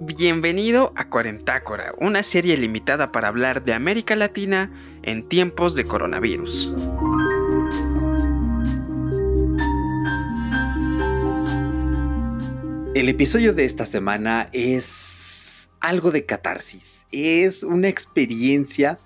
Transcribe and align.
Bienvenido 0.00 0.94
a 0.96 1.10
Cuarentácora, 1.10 1.94
una 1.98 2.22
serie 2.22 2.56
limitada 2.56 3.12
para 3.12 3.28
hablar 3.28 3.64
de 3.64 3.74
América 3.74 4.16
Latina 4.16 4.72
en 5.02 5.28
tiempos 5.28 5.74
de 5.74 5.84
coronavirus. 5.84 6.72
El 12.94 13.10
episodio 13.10 13.52
de 13.52 13.66
esta 13.66 13.84
semana 13.84 14.48
es 14.52 15.68
algo 15.80 16.12
de 16.12 16.24
catarsis. 16.24 17.04
Es 17.12 17.62
una 17.62 17.88
experiencia, 17.88 18.98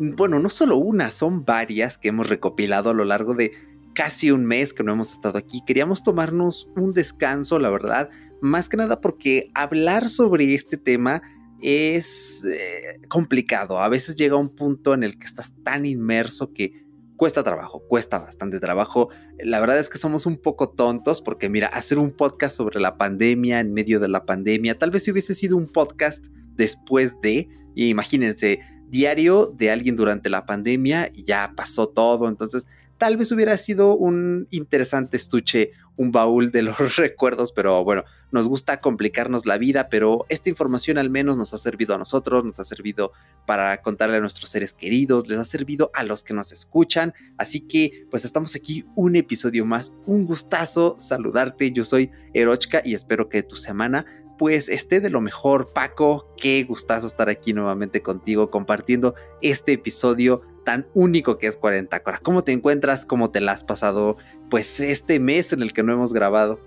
bueno, 0.00 0.40
no 0.40 0.48
solo 0.48 0.78
una, 0.78 1.10
son 1.10 1.44
varias 1.44 1.98
que 1.98 2.08
hemos 2.08 2.28
recopilado 2.28 2.90
a 2.90 2.94
lo 2.94 3.04
largo 3.04 3.34
de 3.34 3.52
casi 3.94 4.30
un 4.30 4.46
mes 4.46 4.72
que 4.72 4.82
no 4.82 4.92
hemos 4.92 5.12
estado 5.12 5.36
aquí. 5.36 5.60
Queríamos 5.66 6.02
tomarnos 6.02 6.70
un 6.74 6.94
descanso, 6.94 7.58
la 7.58 7.68
verdad, 7.68 8.08
más 8.40 8.70
que 8.70 8.78
nada 8.78 9.02
porque 9.02 9.50
hablar 9.54 10.08
sobre 10.08 10.54
este 10.54 10.78
tema 10.78 11.20
es 11.60 12.42
eh, 12.44 12.98
complicado. 13.08 13.80
A 13.80 13.90
veces 13.90 14.16
llega 14.16 14.36
un 14.36 14.48
punto 14.48 14.94
en 14.94 15.02
el 15.02 15.18
que 15.18 15.26
estás 15.26 15.52
tan 15.62 15.84
inmerso 15.84 16.54
que 16.54 16.86
cuesta 17.16 17.44
trabajo, 17.44 17.82
cuesta 17.86 18.18
bastante 18.18 18.58
trabajo. 18.58 19.10
La 19.38 19.60
verdad 19.60 19.78
es 19.78 19.90
que 19.90 19.98
somos 19.98 20.24
un 20.24 20.38
poco 20.38 20.70
tontos 20.70 21.20
porque 21.20 21.50
mira, 21.50 21.66
hacer 21.66 21.98
un 21.98 22.12
podcast 22.12 22.56
sobre 22.56 22.80
la 22.80 22.96
pandemia 22.96 23.60
en 23.60 23.74
medio 23.74 24.00
de 24.00 24.08
la 24.08 24.24
pandemia, 24.24 24.78
tal 24.78 24.90
vez 24.90 25.04
si 25.04 25.10
hubiese 25.10 25.34
sido 25.34 25.58
un 25.58 25.66
podcast 25.66 26.24
después 26.54 27.20
de, 27.20 27.50
imagínense, 27.74 28.60
diario 28.90 29.46
de 29.56 29.70
alguien 29.70 29.96
durante 29.96 30.28
la 30.28 30.46
pandemia 30.46 31.10
y 31.12 31.24
ya 31.24 31.52
pasó 31.56 31.88
todo, 31.88 32.28
entonces 32.28 32.66
tal 33.00 33.16
vez 33.16 33.32
hubiera 33.32 33.56
sido 33.56 33.96
un 33.96 34.46
interesante 34.50 35.16
estuche, 35.16 35.72
un 35.96 36.12
baúl 36.12 36.52
de 36.52 36.62
los 36.62 36.78
recuerdos, 36.96 37.50
pero 37.50 37.82
bueno, 37.82 38.04
nos 38.30 38.46
gusta 38.46 38.80
complicarnos 38.80 39.46
la 39.46 39.56
vida, 39.56 39.88
pero 39.88 40.26
esta 40.28 40.50
información 40.50 40.98
al 40.98 41.08
menos 41.08 41.38
nos 41.38 41.54
ha 41.54 41.58
servido 41.58 41.94
a 41.94 41.98
nosotros, 41.98 42.44
nos 42.44 42.60
ha 42.60 42.64
servido 42.64 43.12
para 43.46 43.80
contarle 43.80 44.18
a 44.18 44.20
nuestros 44.20 44.50
seres 44.50 44.74
queridos, 44.74 45.28
les 45.28 45.38
ha 45.38 45.46
servido 45.46 45.90
a 45.94 46.04
los 46.04 46.22
que 46.22 46.34
nos 46.34 46.52
escuchan, 46.52 47.14
así 47.38 47.62
que 47.62 48.06
pues 48.10 48.26
estamos 48.26 48.54
aquí 48.54 48.84
un 48.94 49.16
episodio 49.16 49.64
más, 49.64 49.96
un 50.06 50.26
gustazo 50.26 50.96
saludarte, 50.98 51.72
yo 51.72 51.84
soy 51.84 52.10
Erochka 52.34 52.82
y 52.84 52.92
espero 52.92 53.30
que 53.30 53.42
tu 53.42 53.56
semana 53.56 54.04
pues 54.40 54.70
esté 54.70 55.02
de 55.02 55.10
lo 55.10 55.20
mejor, 55.20 55.74
Paco, 55.74 56.26
qué 56.38 56.64
gustazo 56.64 57.06
estar 57.06 57.28
aquí 57.28 57.52
nuevamente 57.52 58.00
contigo 58.00 58.50
compartiendo 58.50 59.14
este 59.42 59.74
episodio 59.74 60.40
tan 60.64 60.86
único 60.94 61.36
que 61.36 61.46
es 61.46 61.58
40 61.58 62.02
Cora. 62.02 62.20
¿Cómo 62.22 62.42
te 62.42 62.52
encuentras? 62.52 63.04
¿Cómo 63.04 63.30
te 63.30 63.42
la 63.42 63.52
has 63.52 63.64
pasado? 63.64 64.16
Pues 64.48 64.80
este 64.80 65.20
mes 65.20 65.52
en 65.52 65.60
el 65.60 65.74
que 65.74 65.82
no 65.82 65.92
hemos 65.92 66.14
grabado. 66.14 66.58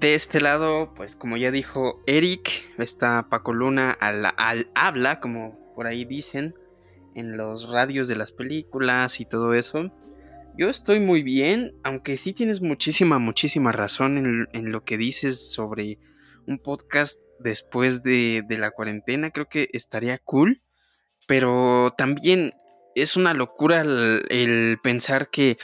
De 0.00 0.16
este 0.16 0.40
lado, 0.40 0.92
pues 0.96 1.14
como 1.14 1.36
ya 1.36 1.52
dijo 1.52 2.02
Eric, 2.06 2.50
está 2.76 3.28
Paco 3.28 3.52
Luna 3.52 3.92
al, 3.92 4.26
habla, 4.74 5.20
como 5.20 5.56
por 5.76 5.86
ahí 5.86 6.04
dicen, 6.04 6.56
en 7.14 7.36
los 7.36 7.70
radios 7.70 8.08
de 8.08 8.16
las 8.16 8.32
películas 8.32 9.20
y 9.20 9.26
todo 9.26 9.54
eso. 9.54 9.92
Yo 10.58 10.70
estoy 10.70 10.98
muy 10.98 11.22
bien, 11.22 11.76
aunque 11.84 12.16
sí 12.16 12.32
tienes 12.32 12.62
muchísima, 12.62 13.20
muchísima 13.20 13.70
razón 13.70 14.48
en 14.52 14.72
lo 14.72 14.82
que 14.82 14.96
dices 14.96 15.52
sobre 15.52 16.00
un 16.46 16.58
podcast 16.58 17.20
después 17.38 18.02
de, 18.02 18.42
de 18.46 18.58
la 18.58 18.70
cuarentena. 18.70 19.30
Creo 19.30 19.48
que 19.48 19.68
estaría 19.72 20.18
cool 20.18 20.62
pero 21.26 21.90
también 21.96 22.54
es 22.94 23.16
una 23.16 23.34
locura 23.34 23.82
el, 23.82 24.78
pensar 24.82 25.28
que 25.28 25.58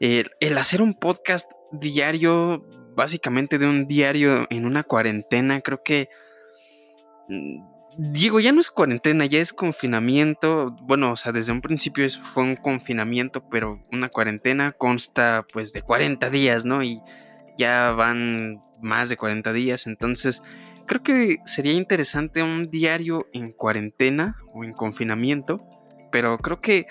el, 0.00 0.58
hacer 0.58 0.80
un 0.80 0.94
podcast 0.94 1.50
diario, 1.72 2.64
básicamente 2.96 3.58
de 3.58 3.66
un 3.66 3.86
diario 3.86 4.46
en 4.50 4.64
una 4.64 4.84
cuarentena, 4.84 5.60
creo 5.60 5.82
que... 5.84 6.08
Mm, 7.28 7.58
digo, 7.98 8.38
ya 8.38 8.52
no 8.52 8.60
es 8.60 8.70
cuarentena, 8.70 9.26
ya 9.26 9.40
es 9.40 9.52
confinamiento. 9.52 10.74
Bueno, 10.82 11.12
o 11.12 11.16
sea, 11.16 11.32
desde 11.32 11.52
un 11.52 11.60
principio 11.60 12.08
fue 12.32 12.44
un 12.44 12.56
confinamiento, 12.56 13.48
pero 13.50 13.84
una 13.92 14.08
cuarentena 14.08 14.72
consta 14.72 15.44
pues 15.52 15.72
de 15.72 15.82
40 15.82 16.30
días, 16.30 16.64
¿no? 16.64 16.82
Y 16.82 17.02
ya 17.58 17.90
van 17.90 18.62
más 18.80 19.08
de 19.08 19.16
40 19.16 19.52
días, 19.52 19.86
entonces 19.86 20.42
creo 20.86 21.02
que 21.02 21.38
sería 21.44 21.72
interesante 21.72 22.42
un 22.42 22.70
diario 22.70 23.26
en 23.32 23.52
cuarentena 23.52 24.36
o 24.52 24.64
en 24.64 24.72
confinamiento, 24.72 25.64
pero 26.10 26.38
creo 26.38 26.60
que 26.60 26.86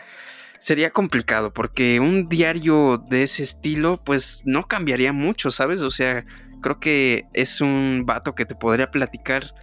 sería 0.60 0.92
complicado 0.92 1.54
porque 1.54 2.00
un 2.00 2.30
diario 2.30 2.98
de 2.98 3.24
ese 3.24 3.44
estilo 3.44 4.04
pues 4.04 4.44
no 4.46 4.68
cambiaría 4.68 5.14
mucho, 5.14 5.52
¿sabes? 5.52 5.82
O 5.82 5.92
sea, 5.92 6.26
creo 6.62 6.80
que 6.80 7.26
es 7.34 7.62
un 7.62 8.04
vato 8.06 8.36
que 8.36 8.46
te 8.46 8.56
podría 8.56 8.92
platicar 8.92 9.54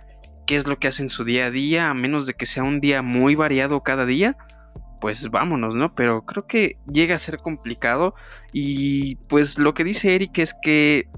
qué 0.46 0.56
es 0.56 0.66
lo 0.66 0.78
que 0.78 0.88
hace 0.88 1.02
en 1.02 1.10
su 1.10 1.24
día 1.24 1.46
a 1.46 1.50
día, 1.50 1.90
a 1.90 1.94
menos 1.94 2.26
de 2.26 2.34
que 2.34 2.46
sea 2.46 2.62
un 2.62 2.80
día 2.80 3.02
muy 3.02 3.34
variado 3.34 3.82
cada 3.82 4.04
día, 4.04 4.36
pues 5.00 5.30
vámonos, 5.30 5.74
¿no? 5.74 5.94
Pero 5.94 6.24
creo 6.24 6.46
que 6.46 6.78
llega 6.90 7.14
a 7.14 7.18
ser 7.18 7.38
complicado 7.38 8.14
y 8.52 9.16
pues 9.28 9.58
lo 9.58 9.74
que 9.74 9.84
dice 9.84 10.14
Eric 10.14 10.38
es 10.38 10.54
que 10.62 11.08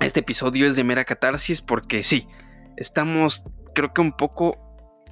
este 0.00 0.20
episodio 0.20 0.66
es 0.66 0.76
de 0.76 0.84
mera 0.84 1.04
catarsis 1.04 1.60
porque 1.60 2.02
sí, 2.04 2.26
estamos 2.76 3.44
creo 3.74 3.92
que 3.92 4.00
un 4.00 4.12
poco 4.12 4.58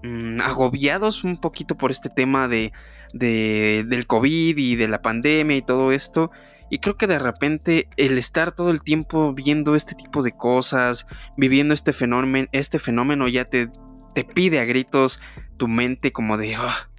mm, 0.03 0.41
agobiados 0.41 1.25
un 1.25 1.39
poquito 1.39 1.77
por 1.77 1.91
este 1.91 2.09
tema 2.09 2.49
de, 2.49 2.73
del 3.13 4.07
COVID 4.07 4.57
y 4.57 4.77
de 4.77 4.89
la 4.89 5.03
pandemia 5.03 5.57
y 5.57 5.63
todo 5.63 5.93
esto. 5.93 6.31
Y 6.71 6.81
creo 6.81 6.99
que 6.99 7.07
de 7.07 7.19
repente 7.19 7.89
el 7.97 8.19
estar 8.19 8.53
todo 8.53 8.71
el 8.71 8.83
tiempo 8.83 9.33
viendo 9.33 9.75
este 9.75 9.95
tipo 9.95 10.23
de 10.23 10.33
cosas, 10.33 11.07
viviendo 11.37 11.73
este 11.73 11.95
fenómeno, 11.95 12.47
este 12.53 12.79
fenómeno 12.79 13.27
ya 13.27 13.47
te, 13.47 13.71
te 14.15 14.25
pide 14.25 14.61
a 14.61 14.67
gritos 14.67 15.21
tu 15.57 15.67
mente 15.67 16.13
como 16.13 16.37
de, 16.37 16.57
ah, 16.57 16.91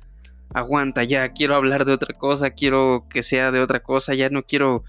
aguanta 0.54 1.04
ya, 1.04 1.30
quiero 1.34 1.56
hablar 1.56 1.86
de 1.86 1.94
otra 1.94 2.16
cosa, 2.18 2.50
quiero 2.50 3.06
que 3.10 3.22
sea 3.22 3.52
de 3.52 3.60
otra 3.60 3.82
cosa, 3.82 4.16
ya 4.16 4.30
no 4.30 4.42
quiero 4.42 4.84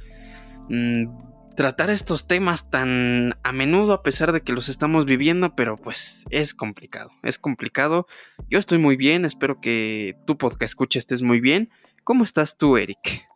mm, 0.71 1.30
tratar 1.56 1.91
estos 1.91 2.27
temas 2.27 2.71
tan 2.71 3.34
a 3.43 3.53
menudo 3.53 3.93
a 3.93 4.03
pesar 4.03 4.33
de 4.33 4.41
que 4.41 4.53
los 4.53 4.69
estamos 4.69 5.05
viviendo, 5.05 5.55
pero 5.55 5.77
pues 5.77 6.25
es 6.31 6.55
complicado, 6.55 7.11
es 7.22 7.38
complicado. 7.38 8.06
Yo 8.49 8.59
estoy 8.59 8.78
muy 8.78 8.97
bien, 8.97 9.25
espero 9.25 9.60
que 9.60 10.16
tu 10.27 10.39
podcast 10.39 10.71
escuche 10.71 10.99
estés 10.99 11.22
muy 11.22 11.41
bien. 11.41 11.71
¿Cómo 12.05 12.25
estás 12.25 12.56
tú, 12.56 12.77
Eric? 12.77 13.27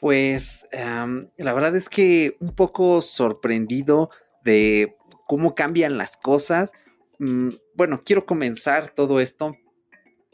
Pues 0.00 0.64
la 0.72 1.52
verdad 1.54 1.74
es 1.74 1.88
que 1.88 2.36
un 2.40 2.54
poco 2.54 3.02
sorprendido 3.02 4.10
de 4.44 4.96
cómo 5.26 5.54
cambian 5.54 5.98
las 5.98 6.16
cosas. 6.16 6.72
Mm, 7.18 7.50
bueno, 7.74 8.02
quiero 8.04 8.24
comenzar 8.26 8.94
todo 8.94 9.20
esto 9.20 9.56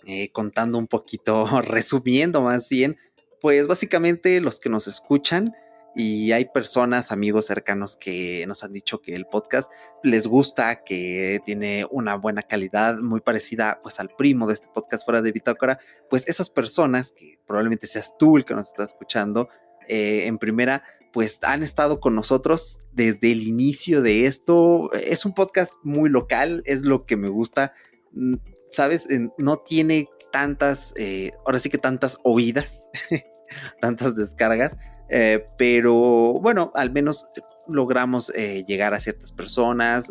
eh, 0.06 0.30
contando 0.32 0.76
un 0.76 0.86
poquito, 0.86 1.46
resumiendo 1.62 2.42
más 2.42 2.68
bien, 2.68 2.98
pues 3.40 3.66
básicamente 3.66 4.40
los 4.40 4.60
que 4.60 4.68
nos 4.68 4.86
escuchan, 4.86 5.54
y 5.94 6.32
hay 6.32 6.47
personas, 6.47 7.12
amigos 7.12 7.47
cercanos 7.47 7.97
que 7.97 8.44
nos 8.49 8.65
han 8.65 8.72
dicho 8.72 9.00
que 9.00 9.15
el 9.15 9.27
podcast 9.27 9.71
les 10.03 10.27
gusta, 10.27 10.82
que 10.82 11.41
tiene 11.44 11.87
una 11.91 12.16
buena 12.16 12.43
calidad, 12.43 12.99
muy 12.99 13.21
parecida 13.21 13.81
pues 13.81 14.00
al 14.00 14.09
primo 14.09 14.49
de 14.49 14.55
este 14.55 14.69
podcast 14.75 15.05
fuera 15.05 15.22
de 15.22 15.31
Bitácora, 15.31 15.78
pues 16.10 16.27
esas 16.27 16.50
personas, 16.50 17.12
que 17.12 17.38
probablemente 17.47 17.87
seas 17.87 18.15
tú 18.19 18.37
el 18.37 18.44
que 18.44 18.55
nos 18.55 18.69
está 18.69 18.82
escuchando, 18.82 19.49
eh, 19.87 20.27
en 20.27 20.38
primera, 20.38 20.82
pues 21.12 21.38
han 21.43 21.62
estado 21.62 22.00
con 22.00 22.16
nosotros 22.16 22.81
desde 22.93 23.31
el 23.31 23.44
inicio 23.44 24.03
de 24.03 24.26
esto. 24.26 24.93
Es 24.94 25.25
un 25.25 25.32
podcast 25.32 25.75
muy 25.84 26.11
local, 26.11 26.65
es 26.66 26.82
lo 26.82 27.06
que 27.06 27.16
me 27.16 27.28
gusta, 27.28 27.72
mm, 28.12 28.34
¿sabes? 28.72 29.06
No 29.38 29.59
tiene 29.59 30.09
tantas, 30.32 30.93
eh, 30.97 31.31
ahora 31.47 31.61
sí 31.61 31.71
que 31.71 31.78
tantas 31.78 32.19
oídas, 32.25 32.82
tantas 33.81 34.17
descargas 34.17 34.76
eh, 35.08 35.46
pero 35.58 35.94
bueno, 36.40 36.72
al 36.74 36.92
menos 36.92 37.26
logramos 37.68 38.30
eh, 38.34 38.64
llegar 38.66 38.94
a 38.94 39.00
ciertas 39.00 39.32
personas. 39.32 40.10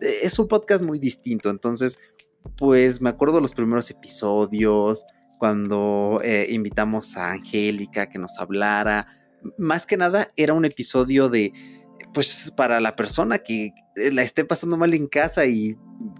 Eh, 0.00 0.20
es 0.22 0.38
un 0.38 0.48
podcast 0.48 0.84
muy 0.84 0.98
distinto, 0.98 1.50
entonces, 1.50 1.98
pues 2.56 3.00
me 3.00 3.08
acuerdo 3.08 3.40
los 3.40 3.54
primeros 3.54 3.90
episodios, 3.90 5.04
cuando 5.38 6.22
invitamos 6.48 7.14
a 7.18 7.32
Angélica 7.32 8.08
que 8.08 8.18
nos 8.18 8.38
hablara. 8.38 9.06
Más 9.58 9.84
que 9.84 9.98
nada 9.98 10.32
era 10.34 10.54
un 10.54 10.64
episodio 10.64 11.28
de, 11.28 11.52
pues 12.14 12.54
para 12.56 12.80
la 12.80 12.96
persona 12.96 13.36
que 13.36 13.72
la 13.96 14.22
esté 14.22 14.46
pasando 14.46 14.78
mal 14.78 14.94
en 14.94 15.06
casa 15.08 15.44
y 15.44 15.74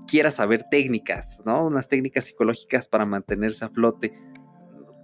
quiera 0.06 0.30
saber 0.30 0.64
técnicas, 0.64 1.40
¿no? 1.46 1.66
Unas 1.66 1.88
técnicas 1.88 2.26
psicológicas 2.26 2.88
para 2.88 3.06
mantenerse 3.06 3.64
a 3.64 3.70
flote 3.70 4.12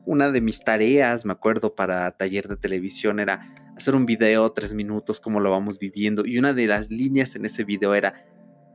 una 0.07 0.31
de 0.31 0.41
mis 0.41 0.65
tareas, 0.65 1.25
me 1.25 1.33
acuerdo, 1.33 1.75
para 1.75 2.11
taller 2.13 2.49
de 2.49 2.57
televisión 2.57 3.21
era 3.21 3.55
hacer 3.77 3.95
un 3.95 4.07
video 4.07 4.51
tres 4.53 4.75
minutos, 4.75 5.21
como 5.21 5.41
lo 5.41 5.51
vamos 5.51 5.79
viviendo. 5.79 6.25
Y 6.27 6.39
una 6.39 6.53
de 6.53 6.67
las 6.67 6.91
líneas 6.91 7.37
en 7.37 7.45
ese 7.45 7.65
video 7.65 7.95
era 7.95 8.27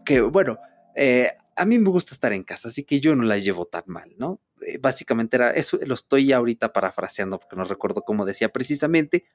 que, 0.05 0.21
bueno, 0.21 0.57
eh, 0.95 1.31
a 1.55 1.65
mí 1.65 1.79
me 1.79 1.89
gusta 1.89 2.13
estar 2.13 2.33
en 2.33 2.43
casa, 2.43 2.69
así 2.69 2.83
que 2.83 2.99
yo 2.99 3.15
no 3.15 3.23
la 3.23 3.37
llevo 3.37 3.65
tan 3.65 3.83
mal, 3.87 4.13
¿no? 4.17 4.41
eh, 4.61 4.77
básicamente 4.79 5.37
era, 5.37 5.51
eso 5.51 5.79
lo 5.85 5.93
estoy 5.93 6.31
ahorita 6.31 6.73
parafraseando 6.73 7.39
porque 7.39 7.55
no 7.55 7.63
recuerdo 7.63 8.01
cómo 8.01 8.25
decía 8.25 8.49
precisamente, 8.49 9.25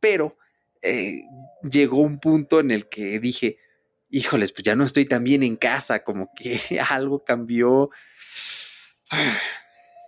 pero 0.00 0.36
eh, 0.82 1.22
llegó 1.62 1.98
un 1.98 2.18
punto 2.18 2.60
en 2.60 2.70
el 2.70 2.88
que 2.88 3.18
dije, 3.20 3.58
híjoles, 4.10 4.52
pues 4.52 4.64
ya 4.64 4.76
no 4.76 4.84
estoy 4.84 5.06
tan 5.06 5.24
bien 5.24 5.42
en 5.42 5.56
casa, 5.56 6.04
como 6.04 6.30
que 6.34 6.58
algo 6.90 7.24
cambió. 7.24 7.90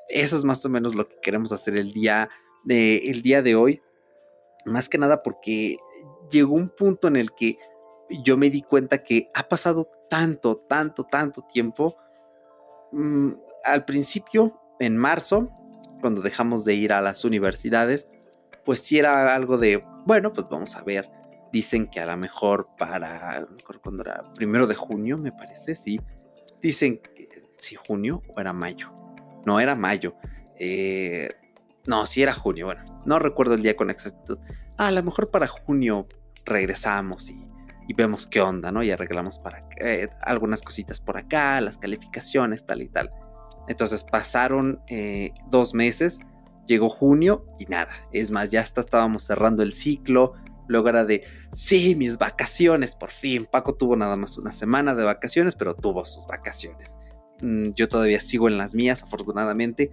Eso 0.08 0.36
es 0.36 0.44
más 0.44 0.64
o 0.64 0.68
menos 0.68 0.94
lo 0.94 1.08
que 1.08 1.16
queremos 1.20 1.52
hacer 1.52 1.76
el 1.76 1.92
día 1.92 2.28
de, 2.64 3.10
el 3.10 3.22
día 3.22 3.42
de 3.42 3.54
hoy. 3.54 3.82
Más 4.64 4.88
que 4.88 4.98
nada 4.98 5.22
porque 5.22 5.76
llegó 6.30 6.54
un 6.54 6.68
punto 6.68 7.08
en 7.08 7.16
el 7.16 7.32
que 7.32 7.58
yo 8.22 8.36
me 8.36 8.50
di 8.50 8.62
cuenta 8.62 9.02
que 9.02 9.30
ha 9.34 9.48
pasado 9.48 9.88
tanto, 10.08 10.56
tanto, 10.68 11.04
tanto 11.04 11.42
tiempo. 11.42 11.96
Mm, 12.92 13.32
al 13.64 13.84
principio, 13.84 14.60
en 14.78 14.96
marzo, 14.96 15.50
cuando 16.00 16.20
dejamos 16.20 16.64
de 16.64 16.74
ir 16.74 16.92
a 16.92 17.00
las 17.00 17.24
universidades, 17.24 18.06
pues 18.64 18.80
sí 18.80 18.98
era 18.98 19.34
algo 19.34 19.58
de, 19.58 19.84
bueno, 20.04 20.32
pues 20.32 20.48
vamos 20.48 20.76
a 20.76 20.82
ver. 20.82 21.10
Dicen 21.52 21.88
que 21.88 22.00
a 22.00 22.06
lo 22.06 22.16
mejor 22.16 22.68
para, 22.76 23.46
cuando 23.82 24.02
era 24.02 24.32
primero 24.34 24.66
de 24.66 24.74
junio, 24.74 25.16
me 25.16 25.32
parece, 25.32 25.74
sí. 25.74 26.00
Dicen 26.60 26.98
que 26.98 27.28
si 27.56 27.76
junio 27.76 28.22
o 28.28 28.40
era 28.40 28.52
mayo. 28.52 28.95
No, 29.46 29.60
era 29.60 29.74
mayo. 29.76 30.16
Eh, 30.58 31.30
no, 31.86 32.04
sí 32.04 32.22
era 32.22 32.34
junio. 32.34 32.66
Bueno, 32.66 32.84
no 33.06 33.18
recuerdo 33.18 33.54
el 33.54 33.62
día 33.62 33.76
con 33.76 33.88
exactitud. 33.88 34.38
a 34.76 34.90
lo 34.90 35.02
mejor 35.02 35.30
para 35.30 35.46
junio 35.46 36.06
regresamos 36.44 37.30
y, 37.30 37.46
vemos 37.96 38.26
qué 38.26 38.40
onda, 38.40 38.72
¿no? 38.72 38.82
Y 38.82 38.90
arreglamos 38.90 39.38
para 39.38 39.66
eh, 39.80 40.08
algunas 40.20 40.62
cositas 40.62 41.00
por 41.00 41.16
acá, 41.16 41.60
las 41.60 41.78
calificaciones, 41.78 42.66
tal 42.66 42.82
y 42.82 42.88
tal. 42.88 43.12
Entonces 43.68 44.02
pasaron 44.02 44.82
eh, 44.88 45.30
dos 45.48 45.72
meses, 45.72 46.18
llegó 46.66 46.88
junio 46.88 47.46
y 47.60 47.66
nada. 47.66 47.92
Es 48.12 48.32
más, 48.32 48.50
ya 48.50 48.60
hasta 48.60 48.80
estábamos 48.80 49.22
cerrando 49.22 49.62
el 49.62 49.72
ciclo. 49.72 50.34
Luego 50.66 50.88
era 50.88 51.04
de, 51.04 51.22
sí, 51.52 51.94
mis 51.94 52.18
vacaciones, 52.18 52.96
por 52.96 53.12
fin. 53.12 53.46
Paco 53.50 53.76
tuvo 53.76 53.94
nada 53.94 54.16
más 54.16 54.36
una 54.36 54.52
semana 54.52 54.96
de 54.96 55.04
vacaciones, 55.04 55.54
pero 55.54 55.76
tuvo 55.76 56.04
sus 56.04 56.26
vacaciones. 56.26 56.96
Mm, 57.40 57.70
yo 57.74 57.88
todavía 57.88 58.20
sigo 58.20 58.48
en 58.48 58.58
las 58.58 58.74
mías, 58.74 59.02
afortunadamente, 59.02 59.90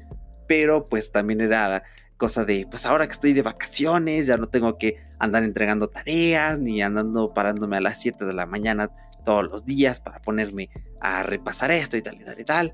pero 0.47 0.87
pues 0.87 1.11
también 1.11 1.41
era 1.41 1.83
cosa 2.17 2.45
de, 2.45 2.67
pues 2.69 2.85
ahora 2.85 3.05
que 3.07 3.13
estoy 3.13 3.33
de 3.33 3.41
vacaciones, 3.41 4.27
ya 4.27 4.37
no 4.37 4.47
tengo 4.47 4.77
que 4.77 4.97
andar 5.19 5.43
entregando 5.43 5.89
tareas, 5.89 6.59
ni 6.59 6.81
andando 6.81 7.33
parándome 7.33 7.77
a 7.77 7.81
las 7.81 7.99
7 8.01 8.25
de 8.25 8.33
la 8.33 8.45
mañana 8.45 8.89
todos 9.25 9.43
los 9.43 9.65
días 9.65 9.99
para 9.99 10.21
ponerme 10.21 10.69
a 11.01 11.23
repasar 11.23 11.71
esto 11.71 11.97
y 11.97 12.01
tal 12.01 12.21
y 12.21 12.25
tal 12.25 12.39
y 12.39 12.43
tal. 12.45 12.73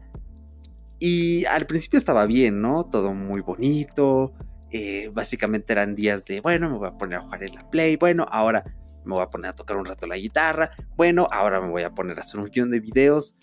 Y 1.00 1.45
al 1.45 1.66
principio 1.66 1.98
estaba 1.98 2.25
bien, 2.25 2.62
¿no? 2.62 2.86
Todo 2.86 3.13
muy 3.13 3.42
bonito. 3.42 4.33
Eh, 4.71 5.10
básicamente 5.13 5.74
eran 5.74 5.95
días 5.95 6.25
de, 6.25 6.42
bueno, 6.42 6.69
me 6.69 6.77
voy 6.77 6.88
a 6.89 6.98
poner 6.98 7.19
a 7.19 7.21
jugar 7.21 7.44
en 7.44 7.56
la 7.56 7.69
Play, 7.71 7.95
bueno, 7.95 8.27
ahora 8.30 8.63
me 9.04 9.16
voy 9.16 9.24
a 9.24 9.30
poner 9.30 9.50
a 9.50 9.56
tocar 9.56 9.77
un 9.77 9.86
rato 9.86 10.06
la 10.06 10.18
guitarra, 10.18 10.71
bueno, 10.95 11.27
ahora 11.31 11.60
me 11.60 11.69
voy 11.69 11.81
a 11.81 11.89
poner 11.89 12.19
a 12.19 12.21
hacer 12.21 12.39
un 12.39 12.50
guion 12.50 12.69
de 12.69 12.80
videos. 12.80 13.36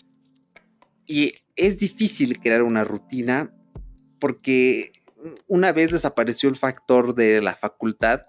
Y 1.07 1.33
es 1.55 1.79
difícil 1.79 2.39
crear 2.39 2.61
una 2.61 2.83
rutina 2.83 3.53
porque 4.19 4.91
una 5.47 5.71
vez 5.71 5.91
desapareció 5.91 6.49
el 6.49 6.55
factor 6.55 7.15
de 7.15 7.41
la 7.41 7.55
facultad, 7.55 8.25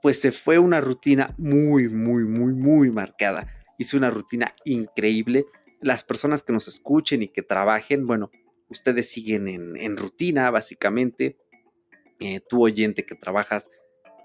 pues 0.00 0.20
se 0.20 0.32
fue 0.32 0.58
una 0.58 0.80
rutina 0.80 1.34
muy, 1.36 1.88
muy, 1.88 2.24
muy, 2.24 2.54
muy 2.54 2.90
marcada. 2.90 3.46
Hice 3.78 3.96
una 3.96 4.10
rutina 4.10 4.52
increíble. 4.64 5.44
Las 5.80 6.02
personas 6.02 6.42
que 6.42 6.52
nos 6.52 6.68
escuchen 6.68 7.22
y 7.22 7.28
que 7.28 7.42
trabajen, 7.42 8.06
bueno, 8.06 8.30
ustedes 8.68 9.10
siguen 9.10 9.48
en, 9.48 9.96
rutina, 9.96 10.50
básicamente. 10.50 11.36
Eh, 12.20 12.40
tú 12.48 12.64
oyente 12.64 13.04
que 13.04 13.14
trabajas, 13.14 13.68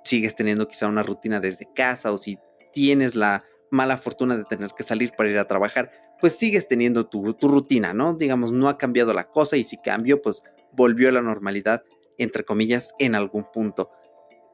sigues 0.04 0.36
teniendo 0.36 0.68
quizá 0.68 0.88
una 0.88 1.04
rutina 1.04 1.40
desde 1.40 1.68
casa 1.74 2.12
o 2.12 2.18
si 2.18 2.38
tienes 2.72 3.16
la 3.16 3.44
mala 3.72 3.98
fortuna 3.98 4.38
de 4.38 4.46
tener 4.46 4.72
que 4.78 4.84
salir 4.84 5.12
para 5.18 5.30
ir 5.30 5.40
a 5.40 5.48
trabajar, 5.48 5.92
pues 6.20 6.34
sigues 6.34 6.68
teniendo 6.68 7.08
tu, 7.08 7.34
rutina, 7.42 7.94
¿no? 7.94 8.14
Digamos, 8.14 8.52
no 8.52 8.70
ha 8.70 8.78
cambiado 8.78 9.14
la 9.14 9.30
cosa 9.30 9.58
y 9.58 9.64
si 9.64 9.78
cambió, 9.78 10.22
pues 10.22 10.44
volvió 10.72 11.10
a 11.10 11.12
la 11.12 11.22
normalidad, 11.22 11.84
entre 12.18 12.44
comillas, 12.44 12.94
en 13.00 13.16
algún 13.16 13.46
punto. 13.52 13.92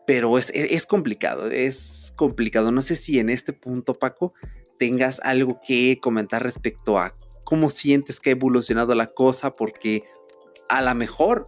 Pero 0.06 0.38
es, 0.38 0.50
e, 0.50 0.76
es, 0.76 0.86
complicado, 0.86 1.48
es 1.48 2.14
complicado. 2.16 2.72
No 2.72 2.82
sé 2.82 2.96
si 2.96 3.20
en 3.20 3.30
este 3.30 3.54
punto, 3.54 3.94
Paco, 3.94 4.34
tengas 4.78 5.20
algo 5.22 5.62
que 5.66 6.00
comentar 6.02 6.44
respecto 6.44 7.00
a 7.00 7.16
cómo 7.44 7.70
sientes 7.70 8.20
que 8.20 8.30
ha 8.30 8.34
evolucionado 8.34 8.96
la 8.96 9.08
cosa, 9.08 9.56
porque 9.56 10.04
a 10.70 10.82
lo 10.82 10.96
mejor 10.96 11.48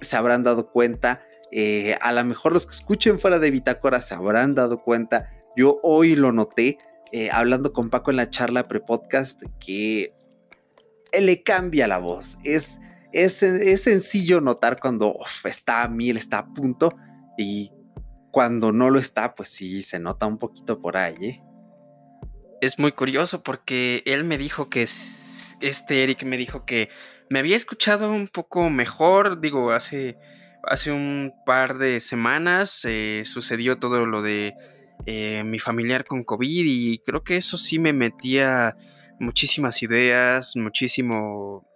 se 0.00 0.16
habrán 0.16 0.42
dado 0.42 0.70
cuenta, 0.70 1.24
eh, 1.50 1.96
a 2.00 2.12
lo 2.12 2.24
mejor 2.24 2.52
los 2.52 2.66
que 2.66 2.72
escuchen 2.72 3.20
fuera 3.20 3.38
de 3.38 3.50
Bitácora 3.50 4.00
se 4.00 4.14
habrán 4.14 4.54
dado 4.54 4.82
cuenta. 4.82 5.30
Yo 5.56 5.78
hoy 5.82 6.16
lo 6.16 6.32
noté, 6.32 6.78
eh, 7.12 7.30
hablando 7.30 7.74
con 7.74 7.90
Paco 7.90 8.10
en 8.10 8.16
la 8.16 8.30
charla 8.30 8.68
pre-podcast, 8.68 9.42
que 9.60 10.14
él 11.12 11.26
le 11.26 11.42
cambia 11.42 11.86
la 11.86 11.98
voz. 11.98 12.38
Es, 12.42 12.78
es, 13.12 13.34
sencillo 13.82 14.40
notar 14.40 14.80
cuando 14.80 15.14
está 15.44 15.82
a 15.82 15.88
mil, 15.88 16.16
está 16.16 16.38
a 16.38 16.54
punto, 16.54 16.90
y 17.36 17.70
cuando 18.30 18.72
no 18.72 18.88
lo 18.88 18.98
está, 18.98 19.34
pues 19.34 19.50
sí, 19.50 19.82
se 19.82 19.98
nota 19.98 20.26
un 20.26 20.38
poquito 20.38 20.80
por 20.80 20.96
ahí. 20.96 21.16
¿eh? 21.20 21.42
Es 22.62 22.78
muy 22.78 22.92
curioso 22.92 23.42
porque 23.42 24.02
él 24.06 24.24
me 24.24 24.38
dijo 24.38 24.70
que 24.70 24.88
este 25.60 26.02
Eric 26.02 26.24
me 26.24 26.38
dijo 26.38 26.64
que 26.64 26.88
me 27.28 27.40
había 27.40 27.56
escuchado 27.56 28.10
un 28.10 28.28
poco 28.28 28.70
mejor, 28.70 29.40
digo, 29.40 29.72
hace, 29.72 30.16
hace 30.64 30.92
un 30.92 31.34
par 31.44 31.76
de 31.76 32.00
semanas 32.00 32.86
eh, 32.86 33.22
sucedió 33.26 33.78
todo 33.78 34.06
lo 34.06 34.22
de 34.22 34.54
eh, 35.06 35.42
mi 35.44 35.58
familiar 35.58 36.04
con 36.04 36.22
COVID 36.22 36.64
y 36.64 36.98
creo 36.98 37.24
que 37.24 37.36
eso 37.36 37.56
sí 37.56 37.78
me 37.78 37.92
metía 37.92 38.76
muchísimas 39.18 39.82
ideas, 39.82 40.56
muchísimo, 40.56 41.68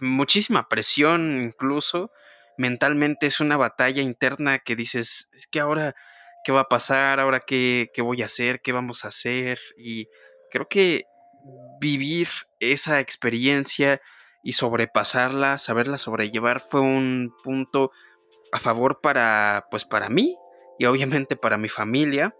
muchísima 0.00 0.68
presión 0.68 1.42
incluso. 1.42 2.10
Mentalmente 2.56 3.26
es 3.26 3.40
una 3.40 3.56
batalla 3.56 4.02
interna 4.02 4.58
que 4.58 4.74
dices, 4.74 5.30
es 5.32 5.46
que 5.46 5.60
ahora, 5.60 5.94
¿qué 6.44 6.50
va 6.50 6.62
a 6.62 6.68
pasar? 6.68 7.20
¿Ahora 7.20 7.40
qué, 7.40 7.90
qué 7.94 8.02
voy 8.02 8.22
a 8.22 8.26
hacer? 8.26 8.60
¿Qué 8.62 8.72
vamos 8.72 9.04
a 9.04 9.08
hacer? 9.08 9.60
Y 9.76 10.08
creo 10.50 10.68
que 10.68 11.04
vivir 11.80 12.28
esa 12.58 12.98
experiencia 12.98 14.00
y 14.42 14.54
sobrepasarla, 14.54 15.58
saberla 15.58 15.98
sobrellevar 15.98 16.60
fue 16.60 16.80
un 16.80 17.32
punto 17.44 17.92
a 18.50 18.58
favor 18.58 19.00
para 19.00 19.66
pues 19.70 19.84
para 19.84 20.08
mí 20.08 20.36
y 20.78 20.86
obviamente 20.86 21.36
para 21.36 21.58
mi 21.58 21.68
familia. 21.68 22.34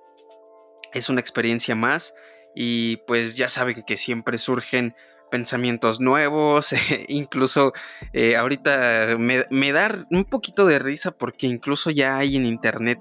Es 0.95 1.09
una 1.09 1.21
experiencia 1.21 1.75
más 1.75 2.14
y 2.54 2.99
pues 3.07 3.37
ya 3.37 3.49
saben 3.49 3.83
que 3.87 3.97
siempre 3.97 4.38
surgen 4.38 4.95
pensamientos 5.30 6.00
nuevos, 6.00 6.75
incluso 7.09 7.73
eh, 8.12 8.37
ahorita 8.37 9.16
me, 9.18 9.73
da 9.73 10.07
un 10.11 10.25
poquito 10.25 10.66
de 10.66 10.78
risa 10.78 11.11
porque 11.11 11.47
incluso 11.47 11.90
ya 11.90 12.16
hay 12.16 12.37
en 12.37 12.47
internet 12.47 12.99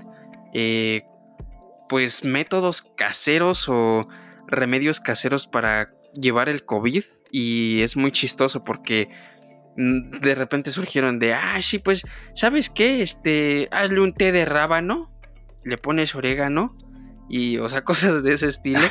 eh, 0.54 1.04
pues 1.88 2.26
métodos 2.26 2.82
caseros 2.82 3.70
o 3.70 4.08
remedios 4.48 5.00
caseros 5.00 5.48
para 5.48 5.94
llevar 6.14 6.50
el 6.50 6.66
COVID 6.66 7.04
y 7.32 7.82
es 7.82 7.96
muy 7.96 8.12
chistoso 8.12 8.64
porque 8.64 9.10
mm, 9.78 10.20
de 10.20 10.36
repente 10.36 10.72
surgieron 10.72 11.20
de, 11.20 11.34
ah, 11.34 11.62
sí, 11.62 11.80
pues, 11.80 12.06
¿sabes 12.36 12.70
qué? 12.70 13.02
Este, 13.02 13.70
hazle 13.72 14.02
un 14.02 14.14
té 14.14 14.32
de 14.32 14.46
rábano 14.46 15.17
le 15.68 15.78
pones 15.78 16.16
orégano 16.16 16.76
y, 17.30 17.58
o 17.58 17.70
sea, 17.70 17.84
cosas 17.84 18.24
de 18.24 18.34
ese 18.34 18.48
estilo. 18.48 18.88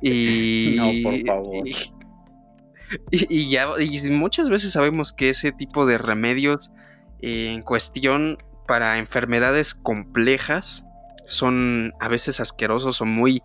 y. 0.00 0.76
No, 0.76 0.92
por 1.02 1.26
favor. 1.26 1.68
Y, 3.10 3.50
ya, 3.50 3.66
y 3.80 4.10
muchas 4.10 4.48
veces 4.48 4.72
sabemos 4.72 5.12
que 5.12 5.30
ese 5.30 5.50
tipo 5.50 5.86
de 5.86 5.98
remedios 5.98 6.70
eh, 7.20 7.52
en 7.52 7.62
cuestión 7.62 8.38
para 8.68 8.98
enfermedades 8.98 9.74
complejas 9.74 10.84
son 11.26 11.92
a 11.98 12.06
veces 12.06 12.38
asquerosos 12.38 13.00
o 13.00 13.04
muy, 13.04 13.42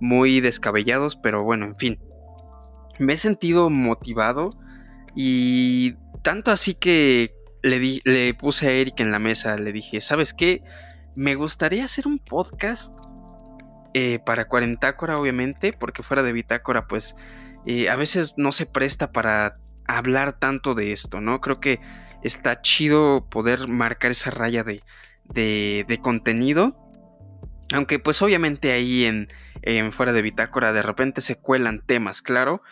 muy 0.00 0.40
descabellados, 0.40 1.14
pero 1.16 1.44
bueno, 1.44 1.66
en 1.66 1.76
fin. 1.76 2.00
Me 2.98 3.12
he 3.12 3.16
sentido 3.16 3.70
motivado 3.70 4.50
y 5.14 5.94
tanto 6.22 6.50
así 6.50 6.74
que 6.74 7.34
le, 7.62 7.78
di, 7.78 8.00
le 8.04 8.34
puse 8.34 8.66
a 8.66 8.72
Eric 8.72 9.00
en 9.00 9.12
la 9.12 9.18
mesa, 9.18 9.56
le 9.56 9.72
dije, 9.72 10.00
¿sabes 10.00 10.34
qué? 10.34 10.62
Me 11.14 11.34
gustaría 11.34 11.84
hacer 11.84 12.06
un 12.06 12.18
podcast 12.18 12.94
eh, 13.92 14.20
para 14.24 14.46
Cuarentácora, 14.46 15.18
obviamente, 15.18 15.72
porque 15.72 16.02
fuera 16.02 16.22
de 16.22 16.32
Bitácora, 16.32 16.86
pues 16.86 17.16
eh, 17.66 17.90
a 17.90 17.96
veces 17.96 18.34
no 18.36 18.52
se 18.52 18.66
presta 18.66 19.10
para 19.10 19.58
hablar 19.86 20.38
tanto 20.38 20.74
de 20.74 20.92
esto, 20.92 21.20
¿no? 21.20 21.40
Creo 21.40 21.60
que 21.60 21.80
está 22.22 22.60
chido 22.60 23.28
poder 23.28 23.66
marcar 23.68 24.12
esa 24.12 24.30
raya 24.30 24.62
de, 24.62 24.82
de, 25.26 25.98
contenido. 26.00 26.76
Aunque 27.72 27.98
pues 27.98 28.20
obviamente 28.22 28.72
ahí 28.72 29.04
en, 29.04 29.28
en, 29.62 29.92
fuera 29.92 30.12
de 30.12 30.22
Bitácora 30.22 30.72
de 30.72 30.82
repente 30.82 31.20
se 31.20 31.36
cuelan 31.36 31.84
temas, 31.84 32.22
claro. 32.22 32.62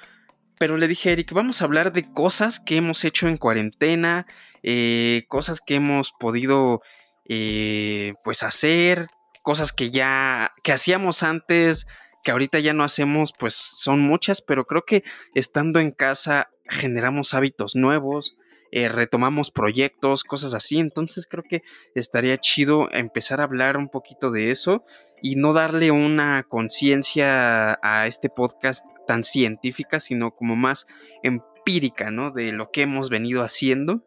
pero 0.59 0.77
le 0.77 0.89
dije 0.89 1.11
a 1.11 1.13
Eric, 1.13 1.33
vamos 1.33 1.61
a 1.61 1.65
hablar 1.65 1.93
de 1.93 2.11
cosas 2.13 2.61
que 2.61 2.77
hemos 2.77 3.05
hecho 3.05 3.29
en 3.29 3.37
cuarentena, 3.37 4.27
eh, 4.63 5.25
cosas 5.29 5.61
que 5.61 5.77
hemos 5.77 6.13
podido 6.13 6.83
eh, 7.29 8.15
pues 8.25 8.43
hacer, 8.43 9.07
cosas 9.43 9.73
que 9.73 9.91
ya, 9.91 10.53
que 10.63 10.73
hacíamos 10.73 11.23
antes, 11.23 11.87
que 12.23 12.33
ahorita 12.33 12.59
ya 12.59 12.75
no 12.75 12.85
hacemos, 12.85 13.33
pues 13.39 13.55
son 13.55 14.01
muchas, 14.01 14.43
pero 14.43 14.67
creo 14.67 14.85
que 14.85 15.05
estando 15.35 15.81
en 15.81 15.93
casa 15.93 16.51
generamos 16.69 17.35
hábitos 17.35 17.75
nuevos, 17.75 18.37
eh, 18.71 18.89
retomamos 18.89 19.51
proyectos, 19.51 20.25
cosas 20.25 20.55
así. 20.55 20.79
Entonces 20.79 21.27
creo 21.27 21.45
que 21.49 21.63
estaría 21.95 22.37
chido 22.39 22.89
empezar 22.93 23.41
a 23.41 23.45
hablar 23.45 23.77
un 23.77 23.89
poquito 23.89 24.31
de 24.31 24.51
eso 24.51 24.85
y 25.23 25.37
no 25.37 25.53
darle 25.53 25.91
una 25.91 26.43
conciencia 26.43 27.79
a 27.83 28.07
este 28.07 28.29
podcast 28.29 28.85
tan 29.07 29.25
científica, 29.25 30.01
sino 30.01 30.33
como 30.33 30.55
más 30.55 30.87
empírica, 31.23 32.11
¿no? 32.11 32.31
De 32.31 32.53
lo 32.53 32.71
que 32.71 32.83
hemos 32.83 33.09
venido 33.09 33.43
haciendo 33.43 34.05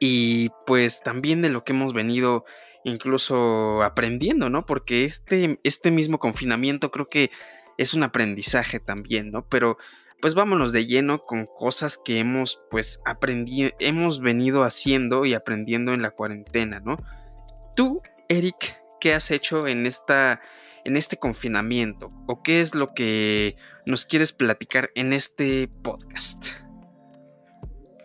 y 0.00 0.50
pues 0.66 1.02
también 1.02 1.42
de 1.42 1.50
lo 1.50 1.64
que 1.64 1.72
hemos 1.72 1.92
venido 1.92 2.44
incluso 2.84 3.82
aprendiendo, 3.82 4.50
¿no? 4.50 4.66
Porque 4.66 5.04
este, 5.04 5.60
este 5.62 5.90
mismo 5.90 6.18
confinamiento 6.18 6.90
creo 6.90 7.08
que 7.08 7.30
es 7.76 7.94
un 7.94 8.02
aprendizaje 8.02 8.80
también, 8.80 9.30
¿no? 9.30 9.46
Pero 9.48 9.78
pues 10.20 10.34
vámonos 10.34 10.72
de 10.72 10.86
lleno 10.86 11.24
con 11.24 11.46
cosas 11.46 11.98
que 11.98 12.18
hemos 12.18 12.60
pues 12.70 13.00
aprendido, 13.04 13.70
hemos 13.78 14.20
venido 14.20 14.64
haciendo 14.64 15.24
y 15.24 15.34
aprendiendo 15.34 15.92
en 15.92 16.02
la 16.02 16.10
cuarentena, 16.10 16.80
¿no? 16.80 16.98
Tú, 17.76 18.02
Eric, 18.28 18.80
¿qué 19.00 19.14
has 19.14 19.30
hecho 19.30 19.66
en 19.68 19.86
esta 19.86 20.40
en 20.84 20.96
este 20.96 21.18
confinamiento 21.18 22.10
o 22.26 22.42
qué 22.42 22.60
es 22.60 22.74
lo 22.74 22.94
que 22.94 23.56
nos 23.86 24.06
quieres 24.06 24.32
platicar 24.32 24.90
en 24.94 25.12
este 25.12 25.68
podcast? 25.82 26.67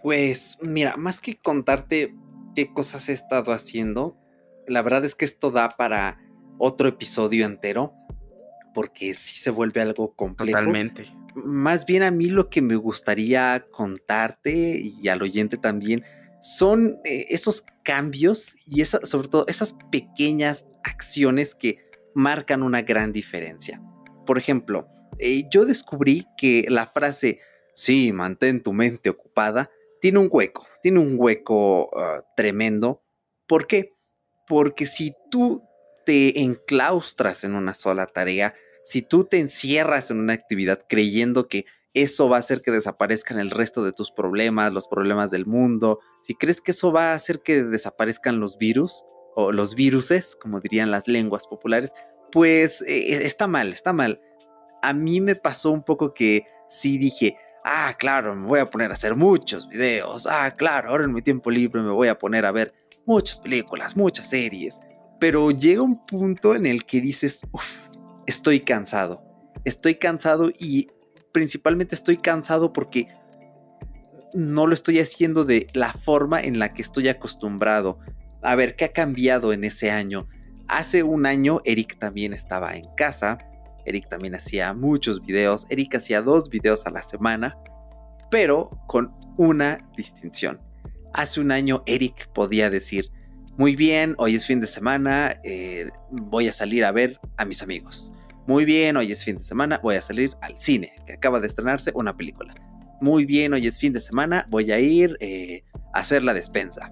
Pues 0.04 0.60
mira, 0.62 0.98
más 0.98 1.20
que 1.20 1.38
contarte 1.38 2.14
qué 2.56 2.72
cosas 2.72 3.10
he 3.10 3.14
estado 3.14 3.52
haciendo, 3.52 4.18
la 4.68 4.84
verdad 4.84 5.06
es 5.06 5.16
que 5.16 5.26
esto 5.26 5.50
da 5.50 5.70
para 5.70 6.20
otro 6.60 6.88
episodio 6.88 7.46
entero 7.46 7.94
porque 8.76 9.14
sí 9.14 9.38
se 9.38 9.50
vuelve 9.50 9.82
algo 9.82 10.14
complejo. 10.16 10.60
Totalmente 10.60 11.24
más 11.36 11.86
bien 11.86 12.04
a 12.04 12.12
mí 12.12 12.30
lo 12.30 12.50
que 12.50 12.62
me 12.62 12.76
gustaría 12.76 13.66
contarte 13.72 14.80
y 14.80 15.08
al 15.08 15.22
oyente 15.22 15.58
también 15.58 16.04
son 16.42 17.00
eh, 17.06 17.28
esos 17.30 17.66
cambios 17.84 18.56
y 18.68 18.84
sobre 18.86 19.28
todo 19.28 19.46
esas 19.48 19.76
pequeñas 19.92 20.66
acciones 20.84 21.56
que 21.56 21.80
marcan 22.14 22.64
una 22.64 22.82
gran 22.82 23.14
diferencia. 23.14 23.82
Por 24.26 24.38
ejemplo, 24.38 24.88
eh, 25.20 25.46
yo 25.50 25.66
descubrí 25.66 26.28
que 26.38 26.66
la 26.70 26.86
frase, 26.86 27.40
sí, 27.74 28.12
mantén 28.12 28.62
tu 28.62 28.74
mente 28.74 29.10
ocupada, 29.10 29.72
tiene 30.04 30.20
un 30.20 30.28
hueco, 30.30 30.68
tiene 30.82 31.00
un 31.00 31.16
hueco 31.18 31.90
ah, 31.98 32.26
tremendo. 32.36 33.06
¿Por 33.48 33.68
qué? 33.68 33.96
Porque 34.50 34.86
si 34.86 35.16
tú 35.32 35.64
te 36.06 36.42
enclaustras 36.42 37.46
en 37.46 37.56
una 37.56 37.74
sola 37.74 38.08
tarea, 38.08 38.54
si 38.84 39.02
tú 39.02 39.24
te 39.24 39.40
encierras 39.40 40.12
en 40.12 40.20
una 40.20 40.34
actividad 40.34 40.82
creyendo 40.90 41.48
que 41.48 41.64
eso 41.94 42.28
va 42.28 42.36
a 42.36 42.40
hacer 42.40 42.62
que 42.62 42.72
desaparezcan 42.72 43.40
el 43.40 43.50
resto 43.50 43.86
de 43.86 43.94
tus 43.94 44.12
problemas, 44.12 44.74
los 44.74 44.90
problemas 44.90 45.32
del 45.32 45.46
mundo, 45.46 46.02
si 46.22 46.36
crees 46.36 46.60
que 46.60 46.72
eso 46.72 46.92
va 46.92 47.14
a 47.14 47.16
hacer 47.16 47.40
que 47.40 47.64
desaparezcan 47.64 48.42
los 48.42 48.58
virus 48.58 49.06
o 49.36 49.54
los 49.54 49.74
viruses, 49.74 50.36
como 50.36 50.60
dirían 50.60 50.92
las 50.92 51.08
lenguas 51.08 51.48
populares, 51.48 51.94
pues 52.30 52.82
eh, 52.82 53.26
está 53.26 53.48
mal, 53.48 53.72
está 53.72 53.94
mal. 53.94 54.20
A 54.82 54.92
mí 54.92 55.22
me 55.22 55.38
pasó 55.38 55.72
un 55.72 55.86
poco 55.86 56.14
que 56.14 56.46
sí 56.68 56.98
dije, 56.98 57.38
ah, 57.66 57.96
claro, 57.98 58.36
me 58.36 58.48
voy 58.48 58.60
a 58.60 58.66
poner 58.66 58.92
a 58.92 58.94
hacer 58.94 59.16
muchos 59.16 59.68
videos, 59.68 60.28
ah, 60.28 60.52
claro, 60.52 60.90
ahora 60.90 61.06
en 61.06 61.14
mi 61.14 61.22
tiempo 61.22 61.50
libre 61.52 61.82
me 61.82 61.92
voy 61.92 62.08
a 62.08 62.18
poner 62.18 62.46
a 62.46 62.52
ver 62.52 62.74
muchas 63.06 63.40
películas, 63.40 63.96
muchas 63.96 64.30
series, 64.30 64.80
pero 65.20 65.52
llega 65.52 65.82
un 65.82 66.06
punto 66.06 66.56
en 66.56 66.66
el 66.66 66.86
que 66.86 67.02
dices, 67.02 67.46
uff, 67.52 67.78
estoy 68.26 68.62
cansado. 68.62 69.24
Estoy 69.64 69.96
cansado 69.96 70.52
y 70.60 70.90
principalmente 71.32 71.96
estoy 71.96 72.18
cansado 72.18 72.74
porque 72.74 73.08
no 74.34 74.68
lo 74.68 74.74
estoy 74.74 75.00
haciendo 75.00 75.46
de 75.46 75.68
la 75.74 75.94
forma 75.94 76.42
en 76.42 76.60
la 76.60 76.74
que 76.74 76.82
estoy 76.82 77.08
acostumbrado. 77.08 78.00
A 78.42 78.56
ver, 78.56 78.76
¿qué 78.76 78.86
ha 78.86 78.94
cambiado 78.94 79.54
en 79.54 79.64
ese 79.64 79.92
año? 79.92 80.28
Hace 80.68 81.04
un 81.04 81.26
año 81.26 81.62
Eric 81.66 82.00
también 82.00 82.34
estaba 82.34 82.76
en 82.76 82.86
casa. 82.96 83.38
Eric 83.86 84.10
también 84.10 84.36
hacía 84.36 84.74
muchos 84.74 85.22
videos. 85.26 85.66
Eric 85.70 85.96
hacía 85.96 86.22
dos 86.22 86.50
videos 86.50 86.86
a 86.86 86.92
la 86.92 87.02
semana, 87.02 87.58
pero 88.30 88.70
con 88.88 89.14
una 89.38 89.78
distinción. 89.98 90.60
Hace 91.14 91.40
un 91.40 91.52
año 91.52 91.84
Eric 91.86 92.32
podía 92.34 92.70
decir, 92.70 93.12
muy 93.56 93.76
bien, 93.76 94.16
hoy 94.18 94.34
es 94.34 94.48
fin 94.48 94.60
de 94.60 94.66
semana, 94.66 95.40
eh, 95.44 95.92
voy 96.10 96.48
a 96.48 96.54
salir 96.54 96.86
a 96.86 96.92
ver 96.92 97.20
a 97.38 97.46
mis 97.46 97.62
amigos. 97.62 98.12
Muy 98.48 98.66
bien, 98.66 98.98
hoy 98.98 99.12
es 99.12 99.24
fin 99.24 99.38
de 99.38 99.44
semana, 99.44 99.80
voy 99.84 99.96
a 99.96 100.02
salir 100.02 100.32
al 100.42 100.58
cine, 100.58 100.94
que 101.06 101.14
acaba 101.14 101.40
de 101.40 101.46
estrenarse 101.46 101.92
una 101.94 102.18
película. 102.18 102.56
Muy 103.00 103.26
bien, 103.26 103.54
hoy 103.54 103.68
es 103.68 103.78
fin 103.78 103.94
de 103.94 104.00
semana, 104.00 104.48
voy 104.50 104.72
a 104.72 104.80
ir 104.80 105.18
eh, 105.20 105.64
a 105.94 106.00
hacer 106.00 106.24
la 106.24 106.34
despensa. 106.34 106.92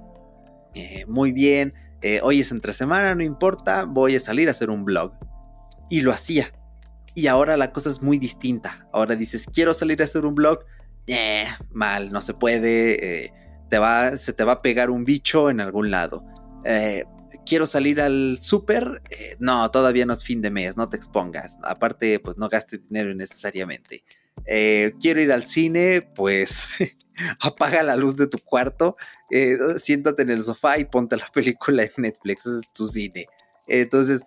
Eh, 0.76 1.06
muy 1.08 1.32
bien, 1.32 1.74
hoy 2.22 2.42
es 2.42 2.52
entre 2.52 2.74
semana, 2.74 3.16
no 3.16 3.24
importa, 3.24 3.86
voy 3.86 4.16
a 4.16 4.20
salir 4.20 4.48
a 4.48 4.52
hacer 4.52 4.70
un 4.70 4.86
blog. 4.86 5.14
Y 5.90 6.02
lo 6.02 6.12
hacía. 6.12 6.54
Y 7.16 7.28
ahora 7.28 7.58
la 7.58 7.72
cosa 7.72 7.90
es 7.90 8.02
muy 8.02 8.18
distinta. 8.18 8.88
Ahora 8.94 9.16
dices, 9.16 9.48
quiero 9.52 9.74
salir 9.74 10.02
a 10.02 10.06
hacer 10.06 10.26
un 10.26 10.36
blog. 10.36 10.66
mal, 11.72 12.12
no 12.12 12.22
se 12.22 12.34
puede. 12.34 13.34
te 13.70 13.80
va, 13.80 14.18
se 14.18 14.34
te 14.34 14.44
va 14.44 14.54
a 14.54 14.62
pegar 14.62 14.90
un 14.90 15.06
bicho 15.06 15.50
en 15.50 15.62
algún 15.62 15.92
lado 15.92 16.26
eh, 16.64 17.06
quiero 17.46 17.66
salir 17.66 18.02
al 18.02 18.40
súper, 18.42 19.02
eh, 19.10 19.36
no, 19.40 19.70
todavía 19.72 20.06
no 20.06 20.14
es 20.14 20.24
fin 20.24 20.42
de 20.42 20.52
mes, 20.52 20.78
no 20.78 20.90
te 20.90 20.98
expongas. 20.98 21.58
Aparte, 21.64 22.20
pues 22.20 22.38
no 22.38 22.50
gastes 22.50 22.88
dinero 22.88 23.12
innecesariamente. 23.12 24.04
Eh, 24.46 24.94
quiero 25.00 25.22
ir 25.22 25.32
al 25.32 25.46
cine, 25.46 26.02
pues 26.02 26.76
apaga 27.40 27.84
la 27.84 27.96
luz 27.96 28.18
de 28.18 28.28
tu 28.28 28.40
cuarto, 28.40 28.96
siéntate 29.78 30.24
en 30.24 30.30
el 30.30 30.44
sofá 30.44 30.78
y 30.78 30.86
ponte 30.86 31.18
la 31.18 31.28
película 31.34 31.84
en 31.84 31.92
Netflix, 31.98 32.46
ese 32.46 32.58
es 32.60 32.74
tu 32.74 32.88
cine. 32.88 33.28
Entonces, 33.68 34.22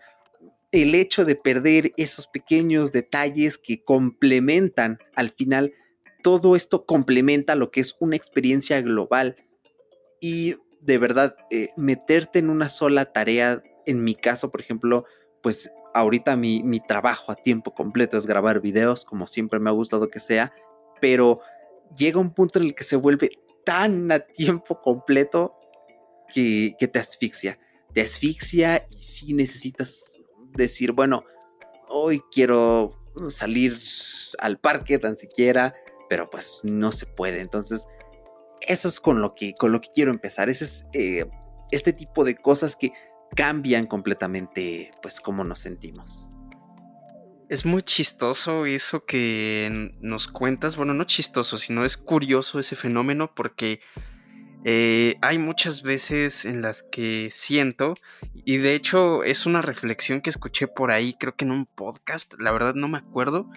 el 0.74 0.96
hecho 0.96 1.24
de 1.24 1.36
perder 1.36 1.92
esos 1.96 2.26
pequeños 2.26 2.90
detalles 2.90 3.58
que 3.58 3.82
complementan 3.82 4.98
al 5.14 5.30
final, 5.30 5.72
todo 6.20 6.56
esto 6.56 6.84
complementa 6.84 7.54
lo 7.54 7.70
que 7.70 7.80
es 7.80 7.94
una 8.00 8.16
experiencia 8.16 8.80
global. 8.80 9.36
Y 10.20 10.56
de 10.80 10.98
verdad 10.98 11.36
eh, 11.50 11.68
meterte 11.76 12.40
en 12.40 12.50
una 12.50 12.68
sola 12.68 13.12
tarea. 13.12 13.62
En 13.86 14.02
mi 14.02 14.16
caso, 14.16 14.50
por 14.50 14.60
ejemplo, 14.60 15.04
pues 15.44 15.70
ahorita 15.94 16.36
mi, 16.36 16.64
mi, 16.64 16.80
trabajo 16.80 17.30
a 17.30 17.36
tiempo 17.36 17.72
completo 17.72 18.18
es 18.18 18.26
grabar 18.26 18.60
videos, 18.60 19.04
como 19.04 19.28
siempre 19.28 19.60
me 19.60 19.70
ha 19.70 19.74
gustado 19.74 20.08
que 20.08 20.18
sea, 20.18 20.52
pero 21.00 21.40
llega 21.96 22.18
un 22.18 22.34
punto 22.34 22.58
en 22.58 22.64
el 22.64 22.74
que 22.74 22.82
se 22.82 22.96
vuelve 22.96 23.30
tan 23.64 24.10
a 24.10 24.18
tiempo 24.18 24.80
completo 24.80 25.54
que, 26.32 26.74
que 26.80 26.88
te 26.88 26.98
asfixia. 26.98 27.60
Te 27.92 28.00
asfixia 28.00 28.86
y 28.90 29.02
si 29.04 29.34
necesitas 29.34 30.13
decir, 30.54 30.92
bueno, 30.92 31.24
hoy 31.88 32.22
quiero 32.32 32.98
salir 33.28 33.78
al 34.38 34.58
parque 34.58 34.98
tan 34.98 35.16
siquiera, 35.16 35.74
pero 36.08 36.30
pues 36.30 36.60
no 36.64 36.92
se 36.92 37.06
puede. 37.06 37.40
Entonces 37.40 37.86
eso 38.60 38.88
es 38.88 39.00
con 39.00 39.20
lo 39.20 39.34
que, 39.34 39.54
con 39.54 39.72
lo 39.72 39.80
que 39.80 39.88
quiero 39.94 40.10
empezar. 40.10 40.48
Ese 40.48 40.64
es 40.64 40.86
eh, 40.92 41.26
este 41.70 41.92
tipo 41.92 42.24
de 42.24 42.36
cosas 42.36 42.76
que 42.76 42.92
cambian 43.34 43.86
completamente, 43.86 44.90
pues, 45.02 45.20
cómo 45.20 45.44
nos 45.44 45.58
sentimos. 45.58 46.30
Es 47.48 47.66
muy 47.66 47.82
chistoso 47.82 48.64
eso 48.64 49.04
que 49.04 49.92
nos 50.00 50.28
cuentas. 50.28 50.76
Bueno, 50.76 50.94
no 50.94 51.04
chistoso, 51.04 51.58
sino 51.58 51.84
es 51.84 51.96
curioso 51.96 52.58
ese 52.58 52.74
fenómeno 52.74 53.34
porque 53.34 53.80
eh, 54.64 55.16
hay 55.20 55.38
muchas 55.38 55.82
veces 55.82 56.44
en 56.44 56.62
las 56.62 56.82
que 56.82 57.28
siento, 57.30 57.94
y 58.32 58.56
de 58.56 58.74
hecho 58.74 59.22
es 59.22 59.44
una 59.46 59.60
reflexión 59.62 60.20
que 60.20 60.30
escuché 60.30 60.66
por 60.66 60.90
ahí, 60.90 61.14
creo 61.14 61.36
que 61.36 61.44
en 61.44 61.50
un 61.50 61.66
podcast, 61.66 62.34
la 62.40 62.50
verdad 62.50 62.74
no 62.74 62.88
me 62.88 62.98
acuerdo, 62.98 63.48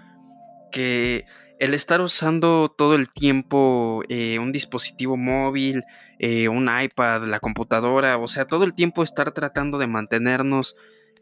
que 0.71 1.25
el 1.59 1.73
estar 1.73 2.01
usando 2.01 2.69
todo 2.69 2.95
el 2.95 3.09
tiempo 3.09 4.03
eh, 4.09 4.37
un 4.39 4.51
dispositivo 4.51 5.17
móvil, 5.17 5.83
eh, 6.19 6.49
un 6.49 6.69
iPad, 6.69 7.23
la 7.23 7.39
computadora, 7.39 8.17
o 8.17 8.27
sea, 8.27 8.45
todo 8.45 8.63
el 8.63 8.73
tiempo 8.73 9.01
estar 9.01 9.31
tratando 9.31 9.77
de 9.77 9.87
mantenernos, 9.87 10.75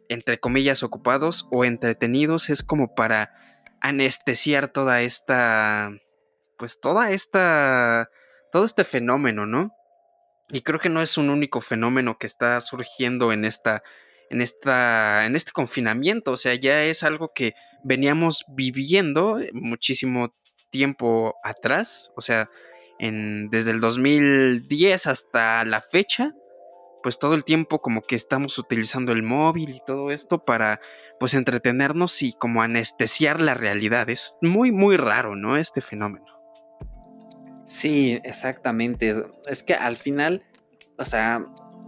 entre 0.09 0.39
comillas, 0.39 0.83
ocupados 0.83 1.47
o 1.51 1.63
entretenidos 1.63 2.49
es 2.49 2.63
como 2.63 2.95
para 2.95 3.31
anestesiar 3.81 4.67
toda 4.67 5.01
esta, 5.01 5.91
pues 6.57 6.79
toda 6.79 7.11
esta, 7.11 8.09
todo 8.55 8.63
este 8.63 8.85
fenómeno, 8.85 9.45
¿no? 9.45 9.75
Y 10.47 10.61
creo 10.61 10.79
que 10.79 10.87
no 10.87 11.01
es 11.01 11.17
un 11.17 11.29
único 11.29 11.59
fenómeno 11.59 12.17
que 12.17 12.25
está 12.25 12.61
surgiendo 12.61 13.33
en 13.33 13.43
esta 13.43 13.83
en, 14.29 14.39
esta, 14.39 15.25
en 15.25 15.35
este 15.35 15.51
confinamiento. 15.51 16.31
O 16.31 16.37
sea, 16.37 16.55
ya 16.55 16.81
es 16.85 17.03
algo 17.03 17.33
que 17.35 17.53
veníamos 17.83 18.45
viviendo 18.47 19.39
muchísimo 19.51 20.33
tiempo 20.69 21.35
atrás, 21.43 22.13
o 22.15 22.21
sea, 22.21 22.49
en, 22.97 23.49
desde 23.49 23.71
el 23.71 23.81
2010 23.81 25.07
hasta 25.07 25.65
la 25.65 25.81
fecha, 25.81 26.31
pues 27.03 27.19
todo 27.19 27.33
el 27.33 27.43
tiempo 27.43 27.81
como 27.81 28.03
que 28.03 28.15
estamos 28.15 28.57
utilizando 28.57 29.11
el 29.11 29.21
móvil 29.21 29.71
y 29.71 29.81
todo 29.85 30.11
esto 30.11 30.45
para 30.45 30.79
pues 31.19 31.33
entretenernos 31.33 32.21
y 32.21 32.31
como 32.31 32.61
anestesiar 32.61 33.41
la 33.41 33.53
realidad. 33.53 34.09
Es 34.09 34.37
muy, 34.39 34.71
muy 34.71 34.95
raro, 34.95 35.35
¿no? 35.35 35.57
Este 35.57 35.81
fenómeno. 35.81 36.34
Sí, 37.65 38.19
exactamente. 38.23 39.15
Es 39.47 39.63
que 39.63 39.73
al 39.73 39.97
final, 39.97 40.43
o 40.97 41.05
sea, 41.05 41.45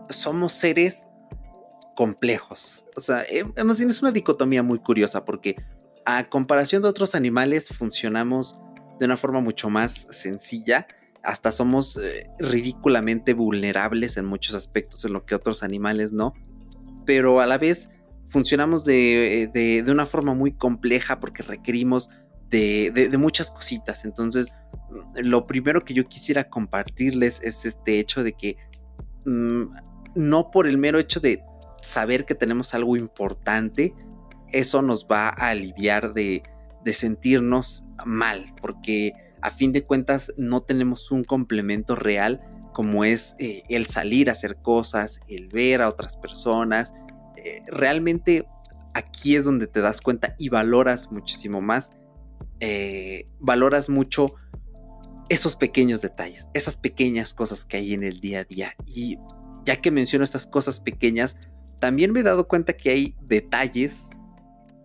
somos 0.10 0.54
seres 0.54 1.08
complejos. 1.96 2.86
O 2.96 3.00
sea, 3.00 3.24
eh, 3.24 3.44
es 3.56 4.02
una 4.02 4.12
dicotomía 4.12 4.64
muy 4.64 4.80
curiosa 4.80 5.24
porque 5.26 5.56
a 6.06 6.24
comparación 6.24 6.82
de 6.82 6.90
otros 6.90 7.16
animales 7.16 7.70
funcionamos 7.70 8.58
de 9.00 9.06
una 9.06 9.18
forma 9.18 9.40
mucho 9.40 9.70
más 9.70 10.08
sencilla. 10.10 10.88
Hasta 11.22 11.52
somos 11.52 11.98
eh, 11.98 12.28
ridículamente 12.40 13.34
vulnerables 13.34 14.18
en 14.18 14.26
muchos 14.26 14.56
aspectos 14.56 15.06
en 15.06 15.14
lo 15.14 15.26
que 15.26 15.36
otros 15.36 15.62
animales 15.62 16.12
no. 16.12 16.34
Pero 17.06 17.40
a 17.40 17.46
la 17.46 17.58
vez 17.58 17.90
funcionamos 18.30 18.84
de, 18.84 19.50
de, 19.54 19.84
de 19.84 19.92
una 19.92 20.06
forma 20.06 20.34
muy 20.34 20.54
compleja 20.54 21.20
porque 21.20 21.44
requerimos 21.44 22.10
de, 22.50 23.10
muchas 23.18 23.52
cositas. 23.52 24.06
Entonces, 24.06 24.48
lo 25.16 25.48
primero 25.48 25.84
que 25.84 25.94
yo 25.94 26.08
quisiera 26.08 26.50
compartirles 26.50 27.42
es 27.44 27.66
este 27.66 28.00
hecho 28.00 28.24
de 28.24 28.34
que 28.34 28.58
mm, 29.26 29.64
no 30.16 30.52
por 30.52 30.68
el 30.68 30.78
mero 30.78 31.00
hecho 31.00 31.20
de 31.20 31.44
saber 31.82 32.26
que 32.26 32.36
tenemos 32.36 32.74
algo 32.74 32.96
importante, 32.98 33.94
eso 34.52 34.82
nos 34.82 35.06
va 35.06 35.30
a 35.30 35.50
aliviar 35.50 36.14
de, 36.14 36.44
de 36.84 36.94
sentirnos 36.94 37.86
mal, 38.06 38.54
porque 38.62 39.14
a 39.42 39.52
fin 39.52 39.72
de 39.72 39.84
cuentas 39.84 40.34
no 40.38 40.62
tenemos 40.62 41.12
un 41.12 41.24
complemento 41.24 41.96
real 41.96 42.42
como 42.78 43.04
es 43.04 43.36
eh, 43.40 43.64
el 43.70 43.88
salir 43.88 44.30
a 44.30 44.34
hacer 44.34 44.58
cosas, 44.58 45.20
el 45.28 45.48
ver 45.48 45.82
a 45.82 45.90
otras 45.90 46.16
personas. 46.16 46.94
Eh, 47.36 47.62
realmente 47.66 48.48
aquí 48.94 49.36
es 49.36 49.46
donde 49.46 49.66
te 49.66 49.82
das 49.82 50.00
cuenta 50.00 50.36
y 50.38 50.50
valoras 50.50 51.12
muchísimo 51.12 51.60
más 51.60 51.90
eh, 52.60 53.28
valoras 53.40 53.90
mucho 53.90 54.34
esos 55.30 55.56
pequeños 55.56 56.02
detalles, 56.02 56.48
esas 56.54 56.78
pequeñas 56.78 57.34
cosas 57.34 57.66
que 57.66 57.78
hay 57.78 57.94
en 57.94 58.04
el 58.04 58.20
día 58.20 58.40
a 58.40 58.44
día. 58.46 58.76
Y 58.86 59.18
ya 59.66 59.76
que 59.76 59.92
menciono 59.92 60.24
estas 60.24 60.48
cosas 60.48 60.80
pequeñas, 60.80 61.36
también 61.80 62.12
me 62.12 62.22
he 62.22 62.24
dado 62.24 62.48
cuenta 62.48 62.74
que 62.74 62.90
hay 62.90 63.16
detalles 63.22 64.04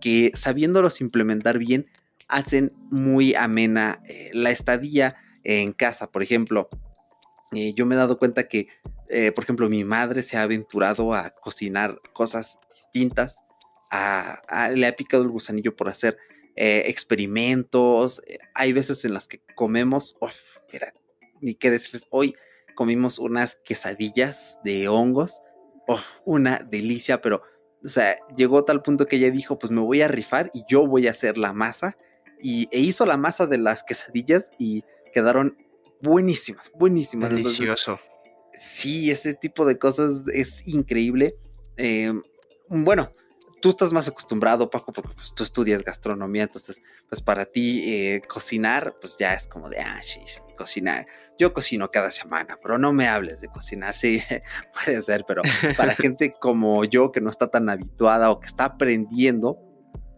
que 0.01 0.31
sabiéndolos 0.33 1.01
implementar 1.01 1.57
bien, 1.57 1.87
hacen 2.27 2.73
muy 2.91 3.35
amena 3.35 4.01
eh, 4.07 4.31
la 4.33 4.51
estadía 4.51 5.15
en 5.43 5.71
casa. 5.71 6.11
Por 6.11 6.23
ejemplo, 6.23 6.69
eh, 7.53 7.73
yo 7.73 7.85
me 7.85 7.95
he 7.95 7.97
dado 7.97 8.19
cuenta 8.19 8.47
que, 8.47 8.67
por 9.35 9.43
ejemplo, 9.43 9.69
mi 9.69 9.83
madre 9.83 10.23
se 10.23 10.37
ha 10.37 10.41
aventurado 10.41 11.13
a 11.13 11.29
cocinar 11.29 12.01
cosas 12.13 12.57
distintas. 12.73 13.37
le 14.73 14.87
ha 14.87 14.95
picado 14.95 15.23
el 15.23 15.29
gusanillo 15.29 15.75
por 15.75 15.87
hacer 15.87 16.17
eh, 16.55 16.83
experimentos. 16.87 18.21
Eh, 18.27 18.37
hay 18.53 18.73
veces 18.73 19.05
en 19.05 19.13
las 19.13 19.27
que 19.27 19.41
comemos, 19.55 20.17
uf, 20.19 20.35
mira, 20.71 20.93
ni 21.41 21.55
qué 21.55 21.71
decirles, 21.71 22.05
hoy 22.09 22.35
comimos 22.75 23.19
unas 23.19 23.55
quesadillas 23.55 24.57
de 24.63 24.87
hongos, 24.87 25.41
una 26.25 26.59
delicia, 26.59 27.21
pero, 27.21 27.41
o 27.83 27.87
sea, 27.87 28.15
llegó 28.35 28.59
a 28.59 28.65
tal 28.65 28.81
punto 28.81 29.07
que 29.07 29.17
ella 29.17 29.31
dijo, 29.31 29.59
pues 29.59 29.71
me 29.71 29.81
voy 29.81 30.01
a 30.01 30.07
rifar 30.07 30.49
y 30.53 30.63
yo 30.67 30.87
voy 30.87 31.07
a 31.07 31.11
hacer 31.11 31.37
la 31.37 31.53
masa. 31.53 31.97
Y 32.41 32.67
e 32.71 32.79
hizo 32.79 33.05
la 33.05 33.17
masa 33.17 33.47
de 33.47 33.57
las 33.57 33.83
quesadillas 33.83 34.51
y 34.57 34.83
quedaron 35.13 35.57
buenísimas, 36.01 36.69
buenísimas. 36.75 37.29
Delicioso. 37.29 37.99
sí, 38.53 39.11
ese 39.11 39.33
tipo 39.33 39.65
de 39.65 39.77
cosas 39.77 40.23
es 40.33 40.67
increíble. 40.67 41.35
Em, 41.77 42.21
bueno, 42.69 43.13
tú 43.63 43.69
estás 43.69 43.93
más 43.93 44.09
acostumbrado, 44.09 44.69
Paco, 44.69 44.91
porque 44.91 45.13
pues, 45.15 45.33
tú 45.33 45.41
estudias 45.41 45.85
gastronomía, 45.85 46.43
entonces, 46.43 46.81
pues 47.07 47.21
para 47.21 47.45
ti 47.45 47.81
eh, 47.85 48.21
cocinar, 48.27 48.97
pues 48.99 49.15
ya 49.17 49.33
es 49.33 49.47
como 49.47 49.69
de, 49.69 49.79
ah, 49.79 50.01
sí, 50.01 50.19
sí, 50.25 50.41
cocinar. 50.57 51.07
Yo 51.39 51.53
cocino 51.53 51.89
cada 51.89 52.11
semana, 52.11 52.59
pero 52.61 52.77
no 52.77 52.91
me 52.91 53.07
hables 53.07 53.39
de 53.39 53.47
cocinar, 53.47 53.95
sí, 53.95 54.21
puede 54.85 55.01
ser, 55.01 55.23
pero 55.25 55.43
para 55.77 55.95
gente 55.95 56.35
como 56.37 56.83
yo 56.83 57.13
que 57.13 57.21
no 57.21 57.29
está 57.29 57.47
tan 57.47 57.69
habituada 57.69 58.31
o 58.31 58.41
que 58.41 58.47
está 58.47 58.65
aprendiendo, 58.65 59.57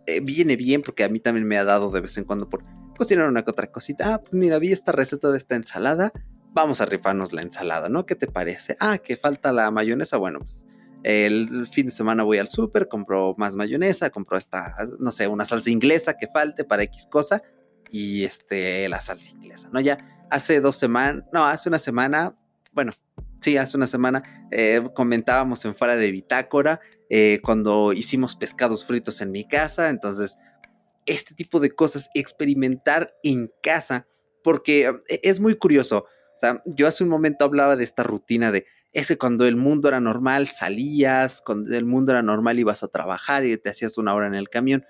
eh, 0.08 0.22
viene 0.22 0.56
bien 0.56 0.82
porque 0.82 1.04
a 1.04 1.10
mí 1.10 1.20
también 1.20 1.48
me 1.48 1.60
ha 1.60 1.64
dado 1.64 1.92
de 1.92 2.02
vez 2.02 2.18
en 2.18 2.24
cuando 2.24 2.50
por 2.50 2.64
cocinar 2.98 3.30
una 3.30 3.44
que 3.44 3.52
otra 3.52 3.72
cosita. 3.72 4.16
Ah, 4.16 4.22
pues 4.22 4.34
mira, 4.34 4.58
vi 4.58 4.72
esta 4.72 4.92
receta 4.92 5.30
de 5.30 5.38
esta 5.38 5.56
ensalada, 5.56 6.14
vamos 6.52 6.82
a 6.82 6.88
rifarnos 6.88 7.32
la 7.32 7.44
ensalada, 7.44 7.90
¿no? 7.90 8.08
¿Qué 8.08 8.16
te 8.16 8.26
parece? 8.26 8.76
Ah, 8.80 8.98
que 8.98 9.18
falta 9.18 9.52
la 9.52 9.70
mayonesa, 9.70 10.18
bueno, 10.18 10.40
pues 10.40 10.66
el 11.06 11.68
fin 11.68 11.86
de 11.86 11.92
semana 11.92 12.24
voy 12.24 12.40
al 12.40 12.50
súper, 12.50 12.88
compro 12.88 13.36
más 13.38 13.56
mayonesa, 13.56 14.10
compro 14.10 14.40
esta, 14.40 14.76
no 14.98 15.12
sé, 15.12 15.28
una 15.28 15.46
salsa 15.46 15.70
inglesa 15.70 16.18
que 16.18 16.28
falte 16.28 16.64
para 16.64 16.82
X 16.82 17.08
cosa 17.12 17.44
y 17.92 18.24
este, 18.24 18.90
la 18.90 19.00
salsa 19.00 19.30
inglesa, 19.30 19.70
¿no? 19.72 19.80
Ya 19.80 20.26
hace 20.32 20.62
dos 20.62 20.78
semanas, 20.78 21.24
no, 21.32 21.46
hace 21.46 21.70
una 21.70 21.78
semana, 21.78 22.36
bueno, 22.74 22.94
sí, 23.40 23.56
hace 23.56 23.78
una 23.78 23.86
semana 23.86 24.24
eh, 24.50 24.82
comentábamos 24.96 25.64
en 25.66 25.76
fuera 25.76 25.96
de 25.96 26.10
bitácora 26.10 26.80
eh, 27.12 27.40
cuando 27.44 27.94
hicimos 27.94 28.36
pescados 28.36 28.84
fritos 28.84 29.22
en 29.22 29.32
mi 29.32 29.48
casa, 29.48 29.90
entonces 29.90 30.38
este 31.06 31.36
tipo 31.36 31.60
de 31.60 31.70
cosas, 31.70 32.10
experimentar 32.16 33.14
en 33.22 33.52
casa, 33.62 34.08
porque 34.44 34.92
eh, 35.08 35.20
es 35.22 35.40
muy 35.40 35.54
curioso. 35.54 36.08
O 36.34 36.38
sea, 36.38 36.64
yo 36.66 36.88
hace 36.88 37.04
un 37.04 37.12
momento 37.12 37.46
hablaba 37.46 37.76
de 37.76 37.84
esta 37.84 38.02
rutina 38.02 38.52
de 38.52 38.66
ese 38.96 39.18
cuando 39.18 39.46
el 39.46 39.58
mundo 39.58 39.90
era 39.90 40.00
normal 40.00 40.48
salías, 40.48 41.42
cuando 41.46 41.76
el 41.76 41.86
mundo 41.86 42.14
era 42.14 42.22
normal 42.22 42.58
ibas 42.58 42.82
a 42.82 42.88
trabajar 42.88 43.46
y 43.46 43.58
te 43.58 43.70
hacías 43.70 43.98
una 43.98 44.14
hora 44.16 44.26
en 44.26 44.36
el 44.36 44.50
camión. 44.50 44.86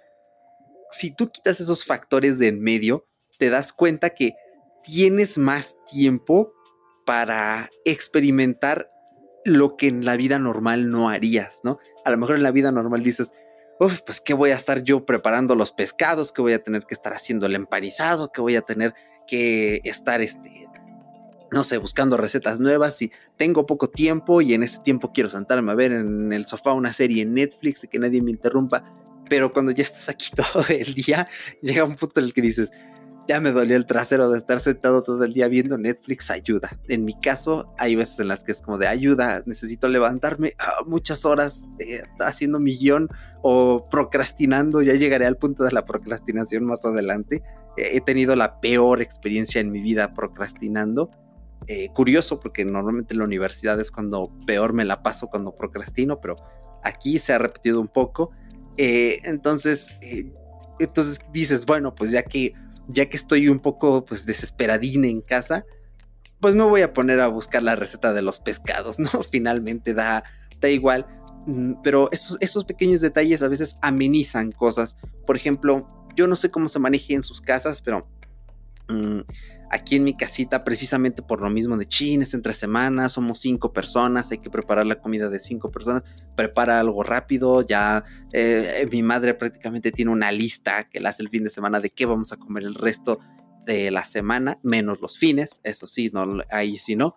Si 0.91 1.09
tú 1.09 1.31
quitas 1.31 1.59
esos 1.59 1.85
factores 1.85 2.37
de 2.37 2.49
en 2.49 2.61
medio, 2.61 3.07
te 3.39 3.49
das 3.49 3.73
cuenta 3.73 4.11
que 4.11 4.35
tienes 4.83 5.39
más 5.39 5.75
tiempo 5.91 6.53
para 7.03 7.71
experimentar 7.83 8.91
lo 9.43 9.75
que 9.75 9.87
en 9.87 10.05
la 10.05 10.17
vida 10.17 10.37
normal 10.37 10.91
no 10.91 11.09
harías, 11.09 11.59
¿no? 11.63 11.79
A 12.05 12.11
lo 12.11 12.17
mejor 12.17 12.35
en 12.35 12.43
la 12.43 12.51
vida 12.51 12.71
normal 12.71 13.01
dices, 13.01 13.31
Uf, 13.79 14.01
pues 14.05 14.21
qué 14.21 14.35
voy 14.35 14.51
a 14.51 14.55
estar 14.55 14.83
yo 14.83 15.03
preparando 15.05 15.55
los 15.55 15.71
pescados, 15.71 16.31
que 16.31 16.43
voy 16.43 16.53
a 16.53 16.63
tener 16.63 16.85
que 16.85 16.93
estar 16.93 17.13
haciendo 17.13 17.47
el 17.47 17.55
empanizado, 17.55 18.31
que 18.31 18.39
voy 18.39 18.55
a 18.55 18.61
tener 18.61 18.93
que 19.27 19.81
estar 19.83 20.21
este, 20.21 20.67
no 21.55 21.63
sé, 21.63 21.77
buscando 21.77 22.17
recetas 22.17 22.59
nuevas 22.59 23.01
y 23.01 23.13
tengo 23.37 23.65
poco 23.65 23.89
tiempo 23.89 24.41
y 24.41 24.53
en 24.53 24.61
ese 24.61 24.79
tiempo 24.79 25.13
quiero 25.13 25.29
sentarme 25.29 25.71
a 25.71 25.75
ver 25.75 25.93
en 25.93 26.33
el 26.33 26.45
sofá 26.45 26.73
una 26.73 26.91
serie 26.91 27.23
en 27.23 27.33
Netflix 27.33 27.85
y 27.85 27.87
que 27.87 27.97
nadie 27.97 28.21
me 28.21 28.31
interrumpa. 28.31 28.83
Pero 29.29 29.53
cuando 29.53 29.71
ya 29.71 29.83
estás 29.83 30.09
aquí 30.09 30.31
todo 30.35 30.65
el 30.67 30.93
día, 30.93 31.29
llega 31.61 31.85
un 31.85 31.95
punto 31.95 32.19
en 32.19 32.25
el 32.25 32.33
que 32.33 32.41
dices, 32.41 32.71
ya 33.25 33.39
me 33.39 33.53
dolió 33.53 33.77
el 33.77 33.85
trasero 33.85 34.29
de 34.29 34.37
estar 34.37 34.59
sentado 34.59 35.01
todo 35.01 35.23
el 35.23 35.31
día 35.31 35.47
viendo 35.47 35.77
Netflix, 35.77 36.29
ayuda. 36.29 36.77
En 36.89 37.05
mi 37.05 37.17
caso, 37.17 37.73
hay 37.77 37.95
veces 37.95 38.19
en 38.19 38.27
las 38.27 38.43
que 38.43 38.51
es 38.51 38.61
como 38.61 38.77
de 38.77 38.87
ayuda, 38.87 39.41
necesito 39.45 39.87
levantarme 39.87 40.55
ah, 40.59 40.83
muchas 40.85 41.23
horas 41.23 41.67
eh, 41.79 42.03
haciendo 42.19 42.59
mi 42.59 42.77
guion 42.77 43.07
o 43.43 43.87
procrastinando, 43.89 44.81
ya 44.81 44.95
llegaré 44.95 45.25
al 45.25 45.37
punto 45.37 45.63
de 45.63 45.71
la 45.71 45.85
procrastinación 45.85 46.65
más 46.65 46.83
adelante. 46.83 47.43
he 47.77 48.01
tenido 48.01 48.35
la 48.35 48.59
peor 48.59 49.01
experiencia 49.01 49.61
en 49.61 49.71
mi 49.71 49.79
vida 49.79 50.13
procrastinando 50.13 51.09
eh, 51.67 51.89
curioso 51.89 52.39
porque 52.39 52.63
normalmente 52.63 53.13
en 53.13 53.19
la 53.19 53.25
universidad 53.25 53.79
es 53.79 53.91
cuando 53.91 54.31
peor 54.45 54.73
me 54.73 54.85
la 54.85 55.01
paso 55.01 55.27
cuando 55.27 55.55
procrastino, 55.55 56.21
pero 56.21 56.35
aquí 56.83 57.19
se 57.19 57.33
ha 57.33 57.37
repetido 57.37 57.81
un 57.81 57.87
poco. 57.87 58.31
Eh, 58.77 59.19
entonces, 59.23 59.89
eh, 60.01 60.31
entonces 60.79 61.19
dices, 61.33 61.65
bueno, 61.65 61.95
pues 61.95 62.11
ya 62.11 62.23
que, 62.23 62.53
ya 62.87 63.07
que 63.07 63.17
estoy 63.17 63.49
un 63.49 63.59
poco 63.59 64.05
pues 64.05 64.25
desesperadín 64.25 65.05
en 65.05 65.21
casa, 65.21 65.65
pues 66.39 66.53
me 66.53 66.63
voy 66.63 66.81
a 66.81 66.93
poner 66.93 67.19
a 67.19 67.27
buscar 67.27 67.63
la 67.63 67.75
receta 67.75 68.13
de 68.13 68.21
los 68.21 68.39
pescados, 68.39 68.99
¿no? 68.99 69.09
Finalmente 69.31 69.93
da, 69.93 70.23
da 70.59 70.69
igual. 70.69 71.07
Mm, 71.47 71.81
pero 71.83 72.09
esos, 72.11 72.37
esos 72.41 72.65
pequeños 72.65 73.01
detalles 73.01 73.41
a 73.41 73.47
veces 73.47 73.77
amenizan 73.81 74.51
cosas. 74.51 74.97
Por 75.25 75.35
ejemplo, 75.35 75.89
yo 76.15 76.27
no 76.27 76.35
sé 76.35 76.49
cómo 76.49 76.67
se 76.67 76.79
maneje 76.79 77.13
en 77.13 77.23
sus 77.23 77.41
casas, 77.41 77.81
pero 77.81 78.07
mm, 78.87 79.21
aquí 79.69 79.95
en 79.95 80.03
mi 80.03 80.15
casita 80.15 80.63
precisamente 80.63 81.21
por 81.21 81.41
lo 81.41 81.49
mismo 81.49 81.77
de 81.77 81.87
chines 81.87 82.33
entre 82.33 82.53
semanas, 82.53 83.13
somos 83.13 83.39
cinco 83.39 83.73
personas, 83.73 84.31
hay 84.31 84.39
que 84.39 84.49
preparar 84.49 84.85
la 84.85 84.99
comida 84.99 85.29
de 85.29 85.39
cinco 85.39 85.71
personas, 85.71 86.03
prepara 86.35 86.79
algo 86.79 87.03
rápido, 87.03 87.61
ya 87.61 88.03
eh, 88.33 88.87
mi 88.91 89.03
madre 89.03 89.33
prácticamente 89.33 89.91
tiene 89.91 90.11
una 90.11 90.31
lista 90.31 90.85
que 90.89 90.99
la 90.99 91.09
hace 91.09 91.23
el 91.23 91.29
fin 91.29 91.43
de 91.43 91.49
semana 91.49 91.79
de 91.79 91.89
qué 91.89 92.05
vamos 92.05 92.31
a 92.31 92.37
comer 92.37 92.63
el 92.63 92.75
resto 92.75 93.19
de 93.65 93.91
la 93.91 94.03
semana, 94.03 94.59
menos 94.63 95.01
los 95.01 95.17
fines, 95.17 95.59
eso 95.63 95.87
sí, 95.87 96.11
no, 96.13 96.39
ahí 96.51 96.77
sí 96.77 96.95
no. 96.95 97.15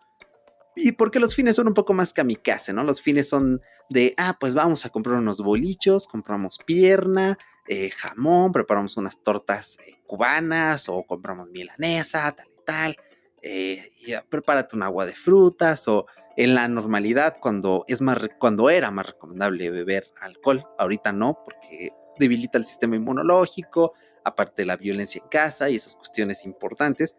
y 0.74 0.92
porque 0.92 1.20
los 1.20 1.34
fines 1.34 1.56
son 1.56 1.68
un 1.68 1.74
poco 1.74 1.92
más 1.92 2.12
kamikaze, 2.12 2.72
¿no? 2.72 2.84
Los 2.84 3.02
fines 3.02 3.28
son 3.28 3.60
de, 3.90 4.14
ah, 4.16 4.36
pues 4.38 4.54
vamos 4.54 4.84
a 4.84 4.90
comprar 4.90 5.16
unos 5.16 5.40
bolichos, 5.40 6.06
compramos 6.06 6.58
pierna, 6.58 7.38
eh, 7.66 7.90
jamón, 7.90 8.52
preparamos 8.52 8.96
unas 8.96 9.22
tortas 9.22 9.78
eh, 9.86 10.00
cubanas 10.06 10.88
o 10.88 11.02
compramos 11.04 11.48
milanesa, 11.50 12.32
tal 12.32 12.46
y 12.46 12.64
tal. 12.64 12.96
Eh, 13.42 13.92
y 14.00 14.12
prepárate 14.28 14.74
un 14.74 14.82
agua 14.82 15.06
de 15.06 15.12
frutas 15.12 15.86
o 15.86 16.06
en 16.36 16.54
la 16.54 16.66
normalidad 16.66 17.36
cuando 17.40 17.84
es 17.86 18.00
más 18.00 18.18
cuando 18.38 18.68
era 18.68 18.90
más 18.90 19.06
recomendable 19.06 19.70
beber 19.70 20.10
alcohol 20.20 20.64
ahorita 20.76 21.12
no 21.12 21.38
porque 21.44 21.90
debilita 22.18 22.58
el 22.58 22.64
sistema 22.64 22.96
inmunológico 22.96 23.94
aparte 24.24 24.62
de 24.62 24.66
la 24.66 24.76
violencia 24.76 25.20
en 25.22 25.28
casa 25.28 25.70
y 25.70 25.76
esas 25.76 25.94
cuestiones 25.94 26.44
importantes 26.44 27.14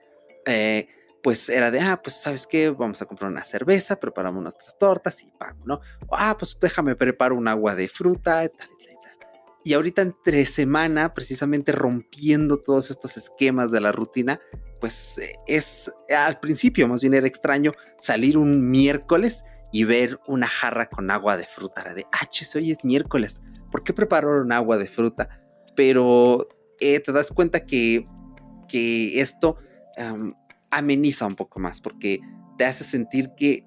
eh, 0.46 0.88
pues 1.22 1.50
era 1.50 1.72
de, 1.72 1.80
ah, 1.80 2.02
pues 2.02 2.16
sabes 2.16 2.48
qué, 2.48 2.70
vamos 2.70 3.02
a 3.02 3.06
comprar 3.06 3.30
una 3.30 3.42
cerveza, 3.42 4.00
preparamos 4.00 4.42
nuestras 4.42 4.78
tortas 4.78 5.22
y 5.24 5.32
pam, 5.38 5.58
¿no? 5.66 5.82
ah, 6.12 6.36
pues 6.38 6.58
déjame 6.60 6.96
preparo 6.96 7.36
un 7.36 7.48
agua 7.48 7.76
de 7.76 7.88
fruta, 7.88 8.48
tal, 8.48 8.52
tal, 8.52 8.78
tal. 8.78 9.30
Y 9.64 9.74
ahorita 9.74 10.02
entre 10.02 10.46
semana, 10.46 11.14
precisamente 11.14 11.72
rompiendo 11.72 12.58
todos 12.58 12.90
estos 12.90 13.18
esquemas 13.18 13.72
de 13.72 13.82
la 13.82 13.92
rutina, 13.92 14.40
pues 14.80 15.18
eh, 15.18 15.36
es, 15.48 15.92
al 16.16 16.40
principio 16.40 16.88
más 16.88 17.02
bien 17.02 17.14
era 17.14 17.28
extraño 17.28 17.74
salir 17.98 18.38
un 18.38 18.70
miércoles 18.70 19.44
y 19.72 19.84
ver 19.84 20.20
una 20.28 20.48
jarra 20.48 20.90
con 20.90 21.12
agua 21.12 21.38
de 21.38 21.44
fruta. 21.44 21.82
Era 21.82 21.94
de, 21.94 22.06
ah, 22.12 22.26
chis, 22.30 22.56
hoy 22.56 22.72
es 22.72 22.84
miércoles, 22.84 23.42
¿por 23.72 23.84
qué 23.84 23.94
prepararon 23.94 24.52
agua 24.52 24.78
de 24.78 24.88
fruta? 24.88 25.42
Pero 25.76 26.48
eh, 26.80 27.00
te 27.00 27.12
das 27.12 27.32
cuenta 27.32 27.66
que, 27.66 28.08
que 28.68 29.20
esto 29.20 29.58
ameniza 30.72 31.26
un 31.26 31.36
poco 31.36 31.60
más 31.60 31.82
porque 31.82 32.20
te 32.58 32.66
hace 32.66 32.84
sentir 32.84 33.32
que 33.36 33.66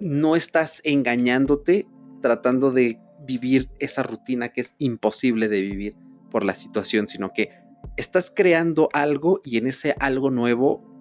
no 0.00 0.36
estás 0.36 0.80
engañándote 0.84 1.86
tratando 2.20 2.72
de 2.72 2.98
vivir 3.20 3.70
esa 3.78 4.02
rutina 4.02 4.48
que 4.48 4.62
es 4.62 4.74
imposible 4.78 5.48
de 5.48 5.60
vivir 5.60 5.96
por 6.30 6.44
la 6.44 6.54
situación, 6.54 7.08
sino 7.08 7.32
que 7.32 7.50
estás 7.96 8.32
creando 8.34 8.88
algo 8.92 9.40
y 9.44 9.58
en 9.58 9.66
ese 9.66 9.94
algo 10.00 10.30
nuevo, 10.30 10.98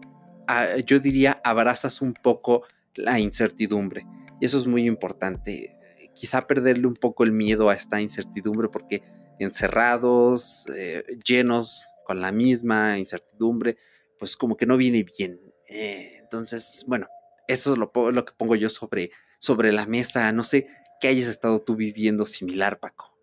ah, 0.48 0.78
yo 0.86 1.00
diría, 1.00 1.42
abrazas 1.44 2.02
un 2.02 2.14
poco 2.14 2.64
la 2.96 3.20
incertidumbre. 3.20 4.06
Y 4.40 4.46
eso 4.46 4.58
es 4.58 4.68
muy 4.68 4.86
importante. 4.86 5.78
Quizá 6.14 6.42
perderle 6.48 6.88
un 6.88 6.96
poco 6.96 7.24
el 7.24 7.32
miedo 7.32 7.70
a 7.70 7.74
esta 7.74 8.02
incertidumbre 8.02 8.68
porque 8.68 9.04
encerrados, 9.40 10.66
eh, 10.76 11.04
llenos 11.26 11.88
con 12.06 12.22
la 12.22 12.32
misma 12.32 13.00
incertidumbre, 13.00 13.78
pues 14.22 14.38
como 14.38 14.56
que 14.56 14.68
no 14.68 14.78
viene 14.78 15.02
bien. 15.02 15.42
Eh, 15.68 16.20
entonces, 16.20 16.86
bueno, 16.86 17.08
eso 17.48 17.72
es 17.72 17.80
lo, 17.80 17.92
que 17.92 18.34
pongo 18.38 18.56
yo 18.56 18.70
sobre, 18.70 19.10
sobre 19.40 19.72
la 19.72 19.88
mesa. 19.88 20.32
No 20.32 20.44
sé 20.44 20.68
qué 21.00 21.08
hayas 21.08 21.28
estado 21.28 21.60
tú 21.64 21.76
viviendo 21.76 22.28
similar, 22.28 22.80
Paco. 22.80 23.18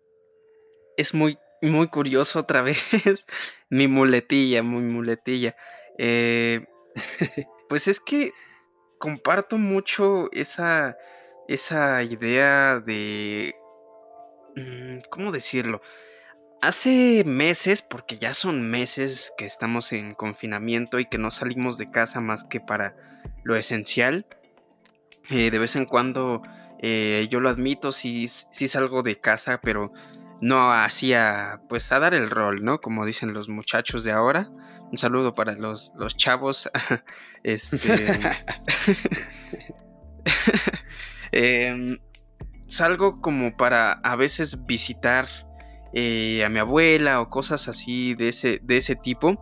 Es 0.97 1.13
muy, 1.13 1.39
muy 1.61 1.87
curioso 1.87 2.39
otra 2.39 2.61
vez. 2.63 3.25
mi 3.69 3.87
muletilla, 3.87 4.61
muy 4.61 4.81
muletilla. 4.81 5.55
Eh, 5.97 6.65
pues 7.69 7.87
es 7.87 8.01
que 8.01 8.33
comparto 8.97 9.57
mucho 9.57 10.29
esa, 10.33 10.97
esa 11.47 12.03
idea 12.03 12.81
de... 12.81 13.55
Mm, 14.57 14.97
¿Cómo 15.09 15.31
decirlo? 15.31 15.81
Hace 16.61 17.23
meses, 17.25 17.81
porque 17.81 18.17
ya 18.17 18.33
son 18.33 18.69
meses 18.69 19.31
que 19.37 19.45
estamos 19.45 19.93
en 19.93 20.13
confinamiento 20.13 20.99
y 20.99 21.05
que 21.05 21.17
no 21.17 21.31
salimos 21.31 21.77
de 21.77 21.89
casa 21.89 22.19
más 22.19 22.43
que 22.43 22.59
para 22.59 22.95
lo 23.43 23.55
esencial, 23.55 24.25
eh, 25.29 25.51
de 25.51 25.59
vez 25.59 25.77
en 25.77 25.85
cuando 25.85 26.41
eh, 26.81 27.27
yo 27.29 27.39
lo 27.39 27.49
admito, 27.49 27.93
sí, 27.93 28.27
sí 28.27 28.67
salgo 28.67 29.03
de 29.03 29.19
casa, 29.19 29.61
pero 29.61 29.93
no 30.41 30.71
hacía, 30.71 31.61
pues 31.69 31.91
a 31.91 31.99
dar 31.99 32.13
el 32.13 32.29
rol, 32.29 32.63
¿no? 32.63 32.79
Como 32.79 33.05
dicen 33.05 33.33
los 33.33 33.47
muchachos 33.47 34.03
de 34.03 34.11
ahora. 34.11 34.49
Un 34.91 34.97
saludo 34.97 35.35
para 35.35 35.53
los, 35.53 35.93
los 35.95 36.17
chavos. 36.17 36.69
este, 37.43 37.77
em, 41.31 41.99
salgo 42.67 43.21
como 43.21 43.55
para 43.55 43.93
a 43.93 44.15
veces 44.15 44.65
visitar 44.65 45.27
eh, 45.93 46.43
a 46.45 46.49
mi 46.49 46.59
abuela 46.59 47.21
o 47.21 47.29
cosas 47.29 47.67
así 47.67 48.15
de 48.15 48.29
ese, 48.29 48.59
de 48.63 48.77
ese 48.77 48.95
tipo. 48.95 49.37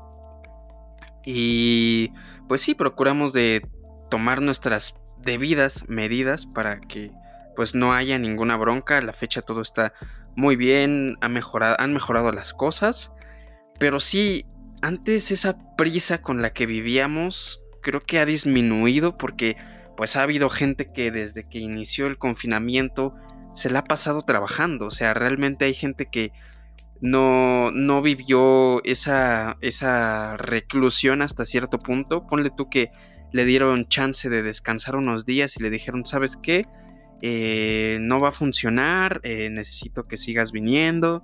Y 1.25 2.13
pues 2.47 2.61
sí, 2.61 2.73
procuramos 2.75 3.33
de 3.33 3.67
tomar 4.09 4.41
nuestras 4.41 4.95
debidas 5.21 5.87
medidas 5.89 6.45
para 6.45 6.79
que 6.79 7.11
pues 7.55 7.75
no 7.75 7.93
haya 7.93 8.17
ninguna 8.17 8.55
bronca. 8.55 8.97
A 8.97 9.01
la 9.01 9.13
fecha 9.13 9.41
todo 9.41 9.61
está 9.61 9.93
muy 10.35 10.55
bien, 10.55 11.17
ha 11.21 11.27
mejorado, 11.27 11.75
han 11.79 11.93
mejorado 11.93 12.31
las 12.31 12.53
cosas. 12.53 13.11
Pero 13.79 13.99
sí, 13.99 14.45
antes 14.81 15.31
esa 15.31 15.57
prisa 15.75 16.21
con 16.21 16.41
la 16.41 16.53
que 16.53 16.65
vivíamos 16.65 17.63
creo 17.81 18.01
que 18.01 18.19
ha 18.19 18.25
disminuido 18.25 19.17
porque 19.17 19.57
pues 19.95 20.15
ha 20.15 20.23
habido 20.23 20.49
gente 20.49 20.91
que 20.91 21.09
desde 21.09 21.47
que 21.47 21.59
inició 21.59 22.07
el 22.07 22.17
confinamiento 22.17 23.15
se 23.57 23.69
la 23.69 23.79
ha 23.79 23.83
pasado 23.83 24.21
trabajando. 24.21 24.85
O 24.85 24.91
sea, 24.91 25.13
realmente 25.13 25.65
hay 25.65 25.73
gente 25.73 26.07
que 26.11 26.31
no, 27.01 27.71
no 27.71 28.01
vivió 28.01 28.83
esa, 28.83 29.57
esa 29.61 30.37
reclusión 30.37 31.21
hasta 31.21 31.45
cierto 31.45 31.79
punto. 31.79 32.27
Ponle 32.27 32.51
tú 32.55 32.69
que 32.69 32.91
le 33.33 33.45
dieron 33.45 33.87
chance 33.87 34.29
de 34.29 34.43
descansar 34.43 34.95
unos 34.95 35.25
días 35.25 35.57
y 35.57 35.63
le 35.63 35.69
dijeron, 35.69 36.05
¿sabes 36.05 36.37
qué? 36.37 36.65
Eh, 37.21 37.97
no 38.01 38.19
va 38.19 38.29
a 38.29 38.31
funcionar, 38.31 39.19
eh, 39.23 39.49
necesito 39.49 40.07
que 40.07 40.17
sigas 40.17 40.51
viniendo. 40.51 41.23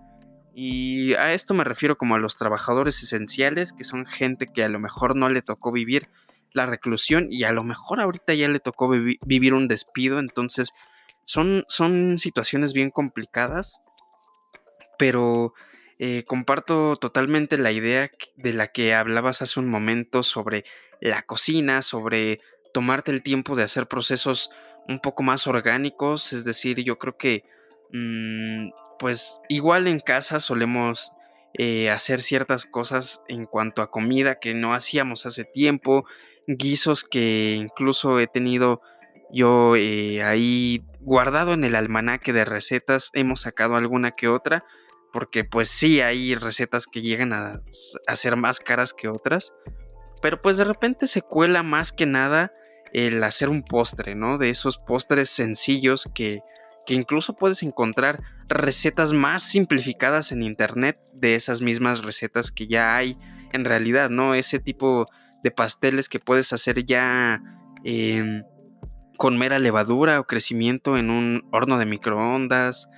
Y 0.55 1.13
a 1.13 1.33
esto 1.33 1.53
me 1.53 1.63
refiero 1.63 1.97
como 1.97 2.15
a 2.15 2.19
los 2.19 2.35
trabajadores 2.35 3.01
esenciales, 3.01 3.73
que 3.73 3.83
son 3.83 4.05
gente 4.05 4.47
que 4.47 4.63
a 4.63 4.69
lo 4.69 4.79
mejor 4.79 5.15
no 5.15 5.29
le 5.29 5.41
tocó 5.41 5.71
vivir 5.71 6.09
la 6.51 6.65
reclusión 6.67 7.27
y 7.31 7.43
a 7.43 7.51
lo 7.51 7.63
mejor 7.63 7.99
ahorita 7.99 8.33
ya 8.35 8.47
le 8.47 8.59
tocó 8.59 8.89
vivir 8.89 9.53
un 9.53 9.67
despido. 9.67 10.19
Entonces 10.19 10.71
son, 11.25 11.65
son 11.67 12.17
situaciones 12.17 12.73
bien 12.73 12.89
complicadas, 12.89 13.79
pero 14.97 15.53
eh, 15.99 16.23
comparto 16.25 16.95
totalmente 16.97 17.57
la 17.57 17.71
idea 17.71 18.11
de 18.35 18.53
la 18.53 18.67
que 18.67 18.93
hablabas 18.93 19.41
hace 19.41 19.59
un 19.59 19.69
momento 19.69 20.23
sobre 20.23 20.65
la 21.01 21.21
cocina, 21.21 21.81
sobre 21.81 22.39
tomarte 22.73 23.11
el 23.11 23.23
tiempo 23.23 23.55
de 23.55 23.63
hacer 23.63 23.87
procesos 23.87 24.49
un 24.87 24.99
poco 24.99 25.23
más 25.23 25.47
orgánicos, 25.47 26.33
es 26.33 26.43
decir, 26.43 26.83
yo 26.83 26.97
creo 26.97 27.17
que 27.17 27.45
mm, 27.91 28.69
pues 28.99 29.39
igual 29.49 29.87
en 29.87 29.99
casa 29.99 30.39
solemos 30.39 31.13
eh, 31.53 31.89
hacer 31.89 32.21
ciertas 32.21 32.65
cosas 32.65 33.21
en 33.27 33.45
cuanto 33.45 33.81
a 33.81 33.91
comida 33.91 34.39
que 34.39 34.53
no 34.53 34.73
hacíamos 34.73 35.25
hace 35.25 35.45
tiempo, 35.45 36.05
guisos 36.47 37.03
que 37.03 37.55
incluso 37.55 38.19
he 38.19 38.27
tenido 38.27 38.81
yo 39.31 39.75
eh, 39.75 40.23
ahí 40.23 40.83
guardado 41.03 41.53
en 41.53 41.63
el 41.63 41.75
almanaque 41.75 42.33
de 42.33 42.45
recetas, 42.45 43.09
hemos 43.13 43.41
sacado 43.41 43.75
alguna 43.75 44.11
que 44.11 44.27
otra, 44.27 44.65
porque 45.11 45.43
pues 45.43 45.69
sí 45.69 46.01
hay 46.01 46.35
recetas 46.35 46.87
que 46.87 47.01
llegan 47.01 47.33
a, 47.33 47.59
ser 48.15 48.35
más 48.35 48.59
caras 48.59 48.93
que 48.93 49.07
otras, 49.07 49.53
pero 50.21 50.41
pues 50.41 50.57
de 50.57 50.63
repente 50.63 51.07
se 51.07 51.21
cuela 51.21 51.61
más 51.61 51.91
que 51.91 52.05
nada 52.05 52.51
el 52.93 53.23
hacer 53.23 53.49
un 53.49 53.63
postre, 53.63 54.15
¿no? 54.15 54.37
De 54.37 54.49
esos 54.49 54.77
postres 54.77 55.29
sencillos 55.29 56.09
que, 56.13 56.41
que 56.85 56.93
incluso 56.93 57.35
puedes 57.35 57.63
encontrar 57.63 58.23
recetas 58.47 59.13
más 59.13 59.43
simplificadas 59.43 60.31
en 60.31 60.43
internet 60.43 60.99
de 61.13 61.35
esas 61.35 61.61
mismas 61.61 62.03
recetas 62.03 62.51
que 62.51 62.67
ya 62.67 62.95
hay 62.95 63.17
en 63.51 63.65
realidad, 63.65 64.09
¿no? 64.09 64.35
Ese 64.35 64.59
tipo 64.59 65.05
de 65.43 65.51
pasteles 65.51 66.09
que 66.09 66.19
puedes 66.19 66.53
hacer 66.53 66.85
ya 66.85 67.41
con 69.23 69.37
mera 69.37 69.57
levadura 69.57 70.19
o 70.19 70.27
crecimiento 70.27 70.97
en 70.97 71.09
un 71.09 71.47
horno 71.53 71.77
de 71.77 71.85
microondas 71.85 72.89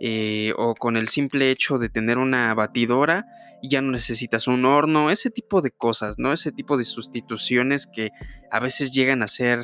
eh, 0.00 0.54
o 0.56 0.74
con 0.74 0.96
el 0.96 1.08
simple 1.08 1.50
hecho 1.50 1.76
de 1.76 1.90
tener 1.90 2.16
una 2.16 2.54
batidora 2.54 3.26
y 3.60 3.68
ya 3.68 3.82
no 3.82 3.90
necesitas 3.90 4.48
un 4.48 4.64
horno, 4.64 5.10
ese 5.10 5.28
tipo 5.28 5.60
de 5.60 5.72
cosas, 5.72 6.18
¿no? 6.18 6.32
Ese 6.32 6.52
tipo 6.52 6.78
de 6.78 6.86
sustituciones 6.86 7.86
que 7.86 8.12
a 8.50 8.60
veces 8.60 8.92
llegan 8.92 9.22
a 9.22 9.26
ser 9.26 9.62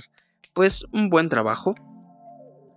pues 0.53 0.85
un 0.93 1.09
buen 1.09 1.31
trabajo 1.31 1.75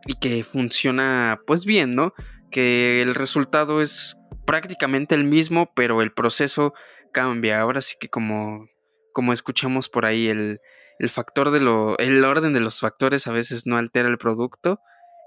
y 0.06 0.14
que 0.14 0.46
funciona 0.46 1.42
pues 1.46 1.66
bien, 1.66 1.96
¿no? 1.96 2.14
Que 2.50 3.02
el 3.02 3.14
resultado 3.14 3.82
es 3.82 4.22
prácticamente 4.46 5.16
el 5.16 5.26
mismo, 5.26 5.70
pero 5.76 6.02
el 6.02 6.14
proceso 6.14 6.74
cambia. 7.12 7.60
Ahora 7.60 7.82
sí 7.82 7.98
que 8.00 8.08
como, 8.08 8.70
como 9.12 9.34
escuchamos 9.34 9.90
por 9.90 10.06
ahí, 10.06 10.30
el, 10.30 10.62
el 11.00 11.10
factor 11.10 11.52
de 11.52 11.60
lo, 11.60 11.98
el 11.98 12.24
orden 12.24 12.54
de 12.54 12.60
los 12.60 12.80
factores 12.80 13.28
a 13.28 13.32
veces 13.32 13.66
no 13.66 13.78
altera 13.78 14.08
el 14.10 14.18
producto 14.18 14.80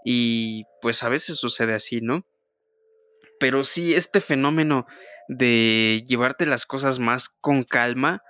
y 0.05 0.65
pues 0.81 1.03
a 1.03 1.09
veces 1.09 1.37
sucede 1.37 1.75
así, 1.75 2.01
¿no? 2.01 2.25
Pero 3.41 3.65
sí, 3.65 3.95
este 3.95 4.21
fenómeno 4.21 4.87
de 5.29 6.05
llevarte 6.07 6.47
las 6.47 6.67
cosas 6.67 7.01
más 7.01 7.29
con 7.29 7.65
calma, 7.65 8.23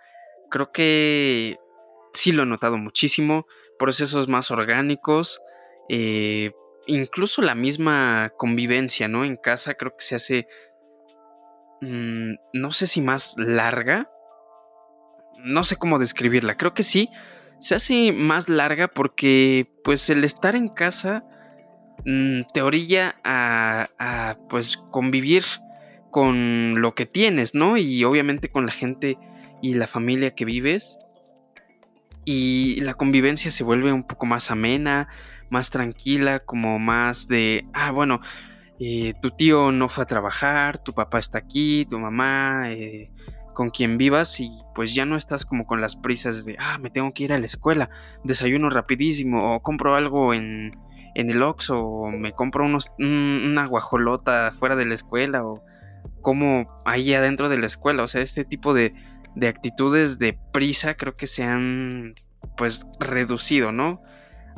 creo 0.50 0.72
que 0.72 1.58
sí 2.14 2.32
lo 2.32 2.44
he 2.44 2.46
notado 2.46 2.76
muchísimo. 2.78 3.46
procesos 3.78 4.26
más 4.26 4.50
orgánicos, 4.50 5.38
eh, 5.90 6.52
incluso 6.86 7.42
la 7.42 7.54
misma 7.54 8.32
convivencia, 8.38 9.06
¿no? 9.06 9.22
En 9.22 9.36
casa 9.36 9.74
creo 9.74 9.94
que 9.98 10.02
se 10.02 10.14
hace, 10.14 10.48
mm, 11.82 12.36
no 12.54 12.72
sé 12.72 12.86
si 12.86 13.02
más 13.02 13.34
larga, 13.36 14.10
no 15.44 15.64
sé 15.64 15.76
cómo 15.76 15.98
describirla, 15.98 16.56
creo 16.56 16.74
que 16.74 16.82
sí, 16.82 17.10
se 17.60 17.74
hace 17.74 18.12
más 18.12 18.48
larga 18.48 18.88
porque 18.88 19.70
pues 19.82 20.10
el 20.10 20.24
estar 20.24 20.56
en 20.56 20.68
casa 20.68 21.24
mm, 22.04 22.42
te 22.52 22.62
orilla 22.62 23.16
a, 23.24 23.88
a 23.98 24.38
pues 24.48 24.76
convivir 24.90 25.44
con 26.10 26.80
lo 26.80 26.94
que 26.94 27.06
tienes, 27.06 27.54
¿no? 27.54 27.76
Y 27.76 28.04
obviamente 28.04 28.50
con 28.50 28.66
la 28.66 28.72
gente 28.72 29.18
y 29.62 29.74
la 29.74 29.86
familia 29.86 30.34
que 30.34 30.44
vives. 30.44 30.98
Y 32.24 32.80
la 32.80 32.94
convivencia 32.94 33.50
se 33.50 33.64
vuelve 33.64 33.92
un 33.92 34.04
poco 34.04 34.26
más 34.26 34.50
amena, 34.50 35.08
más 35.50 35.70
tranquila, 35.70 36.40
como 36.40 36.78
más 36.78 37.28
de, 37.28 37.66
ah, 37.72 37.92
bueno, 37.92 38.20
eh, 38.80 39.14
tu 39.22 39.30
tío 39.30 39.72
no 39.72 39.88
fue 39.88 40.04
a 40.04 40.06
trabajar, 40.06 40.78
tu 40.78 40.92
papá 40.92 41.18
está 41.18 41.38
aquí, 41.38 41.86
tu 41.88 41.98
mamá, 41.98 42.72
eh, 42.72 43.10
con 43.56 43.70
quien 43.70 43.96
vivas 43.96 44.38
y 44.38 44.50
pues 44.74 44.94
ya 44.94 45.06
no 45.06 45.16
estás 45.16 45.46
como 45.46 45.66
con 45.66 45.80
las 45.80 45.96
prisas 45.96 46.44
de, 46.44 46.56
ah, 46.58 46.76
me 46.76 46.90
tengo 46.90 47.14
que 47.14 47.24
ir 47.24 47.32
a 47.32 47.38
la 47.38 47.46
escuela, 47.46 47.88
desayuno 48.22 48.68
rapidísimo 48.68 49.54
o 49.54 49.62
compro 49.62 49.94
algo 49.94 50.34
en, 50.34 50.72
en 51.14 51.30
el 51.30 51.42
Oxxo 51.42 51.82
o 51.82 52.10
me 52.10 52.32
compro 52.32 52.66
unos, 52.66 52.92
una 52.98 53.64
guajolota 53.64 54.52
fuera 54.58 54.76
de 54.76 54.84
la 54.84 54.92
escuela 54.92 55.42
o 55.42 55.64
como 56.20 56.68
ahí 56.84 57.14
adentro 57.14 57.48
de 57.48 57.56
la 57.56 57.64
escuela, 57.64 58.02
o 58.02 58.08
sea, 58.08 58.20
este 58.20 58.44
tipo 58.44 58.74
de, 58.74 58.92
de 59.34 59.48
actitudes 59.48 60.18
de 60.18 60.38
prisa 60.52 60.94
creo 60.94 61.16
que 61.16 61.26
se 61.26 61.42
han 61.42 62.14
pues 62.58 62.84
reducido, 63.00 63.72
¿no? 63.72 64.02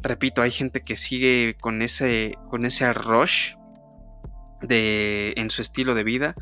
repito, 0.02 0.42
hay 0.42 0.50
gente 0.50 0.80
que 0.80 0.96
sigue 0.96 1.56
con 1.60 1.82
ese, 1.82 2.36
con 2.50 2.64
ese 2.64 2.92
rush 2.92 3.54
de, 4.60 5.34
en 5.36 5.50
su 5.50 5.62
estilo 5.62 5.94
de 5.94 6.02
vida 6.02 6.34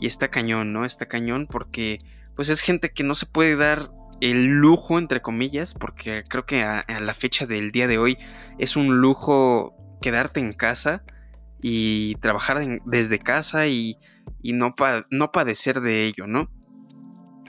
y 0.00 0.06
está 0.06 0.28
cañón, 0.28 0.72
¿no? 0.72 0.84
Está 0.84 1.06
cañón 1.06 1.46
porque 1.46 2.00
pues 2.36 2.48
es 2.48 2.60
gente 2.60 2.90
que 2.90 3.04
no 3.04 3.14
se 3.14 3.26
puede 3.26 3.56
dar 3.56 3.90
el 4.20 4.44
lujo, 4.44 4.98
entre 4.98 5.22
comillas, 5.22 5.74
porque 5.74 6.24
creo 6.28 6.46
que 6.46 6.62
a, 6.62 6.84
la 7.00 7.14
fecha 7.14 7.46
del 7.46 7.70
día 7.70 7.86
de 7.86 7.98
hoy 7.98 8.18
es 8.58 8.76
un 8.76 8.96
lujo 8.96 9.74
quedarte 10.00 10.40
en 10.40 10.52
casa 10.52 11.02
y 11.60 12.16
trabajar 12.16 12.80
desde 12.84 13.18
casa 13.18 13.66
y, 13.66 13.98
y 14.42 14.52
no, 14.52 14.74
no 15.10 15.32
padecer 15.32 15.80
de 15.80 16.04
ello, 16.04 16.26
¿no? 16.26 16.50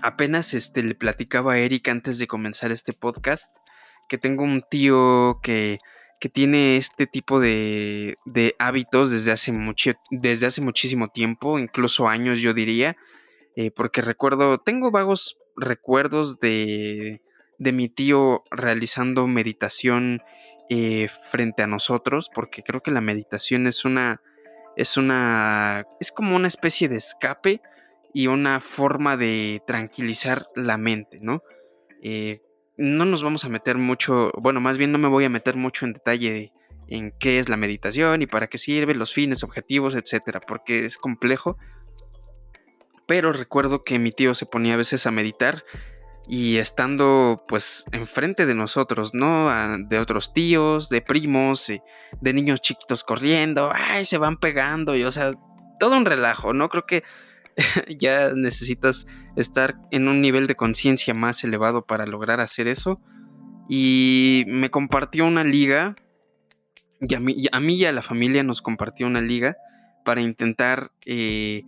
Apenas 0.01 0.53
este, 0.53 0.81
le 0.83 0.95
platicaba 0.95 1.53
a 1.53 1.57
Eric 1.59 1.89
antes 1.89 2.19
de 2.19 2.27
comenzar 2.27 2.71
este 2.71 2.93
podcast 2.93 3.53
que 4.07 4.17
tengo 4.17 4.43
un 4.43 4.63
tío 4.69 5.39
que, 5.43 5.77
que 6.19 6.29
tiene 6.29 6.77
este 6.77 7.07
tipo 7.07 7.39
de, 7.39 8.17
de 8.25 8.55
hábitos 8.59 9.11
desde 9.11 9.31
hace, 9.31 9.51
mucho, 9.51 9.91
desde 10.11 10.47
hace 10.47 10.61
muchísimo 10.61 11.07
tiempo, 11.07 11.59
incluso 11.59 12.07
años 12.07 12.41
yo 12.41 12.53
diría, 12.53 12.97
eh, 13.55 13.71
porque 13.71 14.01
recuerdo, 14.01 14.57
tengo 14.59 14.91
vagos 14.91 15.37
recuerdos 15.55 16.39
de, 16.39 17.21
de 17.57 17.71
mi 17.71 17.89
tío 17.89 18.43
realizando 18.51 19.27
meditación 19.27 20.21
eh, 20.69 21.07
frente 21.31 21.63
a 21.63 21.67
nosotros, 21.67 22.29
porque 22.33 22.63
creo 22.63 22.81
que 22.81 22.91
la 22.91 23.01
meditación 23.01 23.65
es 23.65 23.85
una, 23.85 24.21
es 24.75 24.97
una, 24.97 25.85
es 25.99 26.11
como 26.11 26.35
una 26.35 26.47
especie 26.47 26.89
de 26.89 26.97
escape 26.97 27.61
y 28.13 28.27
una 28.27 28.59
forma 28.59 29.17
de 29.17 29.61
tranquilizar 29.65 30.45
la 30.55 30.77
mente, 30.77 31.17
¿no? 31.21 31.43
Eh, 32.01 32.41
no 32.79 33.03
nos 33.03 33.21
vamos 33.21 33.43
a 33.43 33.49
meter 33.49 33.77
mucho, 33.77 34.31
bueno, 34.37 34.61
más 34.61 34.77
bien 34.77 34.93
no 34.93 34.97
me 34.97 35.09
voy 35.09 35.25
a 35.25 35.29
meter 35.29 35.57
mucho 35.57 35.85
en 35.85 35.91
detalle 35.91 36.53
en 36.87 37.11
qué 37.19 37.37
es 37.37 37.49
la 37.49 37.57
meditación 37.57 38.21
y 38.21 38.25
para 38.25 38.47
qué 38.47 38.57
sirve, 38.57 38.95
los 38.95 39.13
fines, 39.13 39.43
objetivos, 39.43 39.95
etcétera, 39.95 40.39
porque 40.39 40.85
es 40.85 40.97
complejo. 40.97 41.57
Pero 43.05 43.33
recuerdo 43.33 43.83
que 43.83 43.99
mi 43.99 44.11
tío 44.11 44.33
se 44.33 44.45
ponía 44.45 44.75
a 44.75 44.77
veces 44.77 45.05
a 45.05 45.11
meditar 45.11 45.65
y 46.29 46.57
estando 46.57 47.43
pues 47.49 47.83
enfrente 47.91 48.45
de 48.45 48.55
nosotros, 48.55 49.13
¿no? 49.13 49.49
de 49.77 49.99
otros 49.99 50.31
tíos, 50.31 50.87
de 50.87 51.01
primos, 51.01 51.67
de 51.67 52.33
niños 52.33 52.61
chiquitos 52.61 53.03
corriendo, 53.03 53.71
ay, 53.73 54.05
se 54.05 54.17
van 54.17 54.37
pegando 54.37 54.95
y 54.95 55.03
o 55.03 55.11
sea, 55.11 55.33
todo 55.81 55.97
un 55.97 56.05
relajo, 56.05 56.53
¿no? 56.53 56.69
Creo 56.69 56.85
que 56.85 57.03
ya 57.97 58.31
necesitas 58.33 59.05
estar 59.35 59.75
en 59.91 60.07
un 60.07 60.21
nivel 60.21 60.47
de 60.47 60.55
conciencia 60.55 61.13
más 61.13 61.43
elevado 61.43 61.85
para 61.85 62.05
lograr 62.05 62.39
hacer 62.39 62.67
eso. 62.67 63.01
Y 63.67 64.45
me 64.47 64.71
compartió 64.71 65.25
una 65.25 65.43
liga, 65.43 65.95
y 67.01 67.13
a 67.13 67.19
mí, 67.19 67.35
y 67.37 67.85
a, 67.85 67.91
la 67.91 68.01
familia 68.01 68.43
nos 68.43 68.61
compartió 68.61 69.07
una 69.07 69.21
liga 69.21 69.57
para 70.03 70.21
intentar 70.21 70.91
eh, 71.05 71.63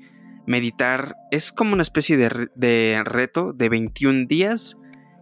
meditar. 0.47 1.15
Es 1.29 1.51
como 1.51 1.73
una 1.73 1.83
especie 1.83 2.17
de, 2.17 3.01
reto 3.05 3.53
de 3.53 3.69
21 3.69 4.25
días 4.27 4.77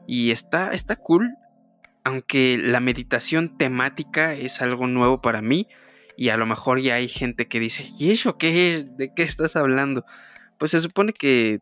y 0.07 0.31
está, 0.31 0.71
está 0.71 0.95
cool. 0.95 1.35
Aunque 2.05 2.57
la 2.57 2.79
meditación 2.79 3.57
temática 3.57 4.33
es 4.33 4.61
algo 4.61 4.87
nuevo 4.87 5.21
para 5.21 5.41
mí 5.41 5.67
y 6.15 6.29
a 6.29 6.37
lo 6.37 6.45
mejor 6.45 6.79
ya 6.79 6.95
hay 6.95 7.09
gente 7.09 7.47
que 7.47 7.59
dice, 7.59 7.89
¿y 7.99 8.11
eso 8.11 8.37
qué 8.37 8.73
es? 8.73 8.97
¿De 8.97 9.13
qué 9.13 9.23
estás 9.23 9.57
hablando? 9.57 10.05
Pues 10.59 10.71
se 10.71 10.81
supone 10.81 11.13
que 11.13 11.59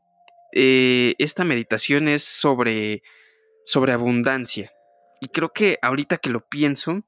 eh, 0.54 1.16
esta 1.20 1.44
meditación 1.44 2.08
es 2.08 2.24
sobre, 2.24 3.04
sobre 3.64 3.94
abundancia. 3.94 4.72
Y 5.22 5.28
creo 5.28 5.54
que 5.54 5.78
ahorita 5.82 6.18
que 6.18 6.30
lo 6.30 6.48
pienso, 6.48 7.04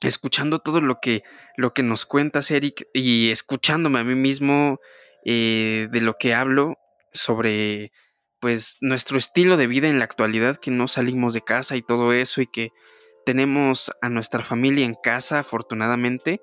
escuchando 0.00 0.58
todo 0.58 0.80
lo 0.80 0.98
que, 1.00 1.22
lo 1.56 1.74
que 1.74 1.82
nos 1.82 2.06
cuentas, 2.06 2.50
Eric, 2.50 2.86
y 2.92 3.30
escuchándome 3.30 3.98
a 3.98 4.04
mí 4.04 4.14
mismo 4.14 4.78
eh, 5.24 5.88
de 5.90 6.00
lo 6.00 6.14
que 6.14 6.34
hablo 6.34 6.76
sobre 7.12 7.92
pues 8.40 8.76
nuestro 8.80 9.18
estilo 9.18 9.56
de 9.56 9.66
vida 9.66 9.88
en 9.88 9.98
la 9.98 10.04
actualidad, 10.04 10.58
que 10.58 10.70
no 10.70 10.86
salimos 10.86 11.34
de 11.34 11.42
casa 11.42 11.76
y 11.76 11.82
todo 11.82 12.12
eso, 12.12 12.40
y 12.40 12.46
que 12.46 12.70
tenemos 13.26 13.90
a 14.00 14.08
nuestra 14.08 14.44
familia 14.44 14.86
en 14.86 14.94
casa, 14.94 15.40
afortunadamente, 15.40 16.40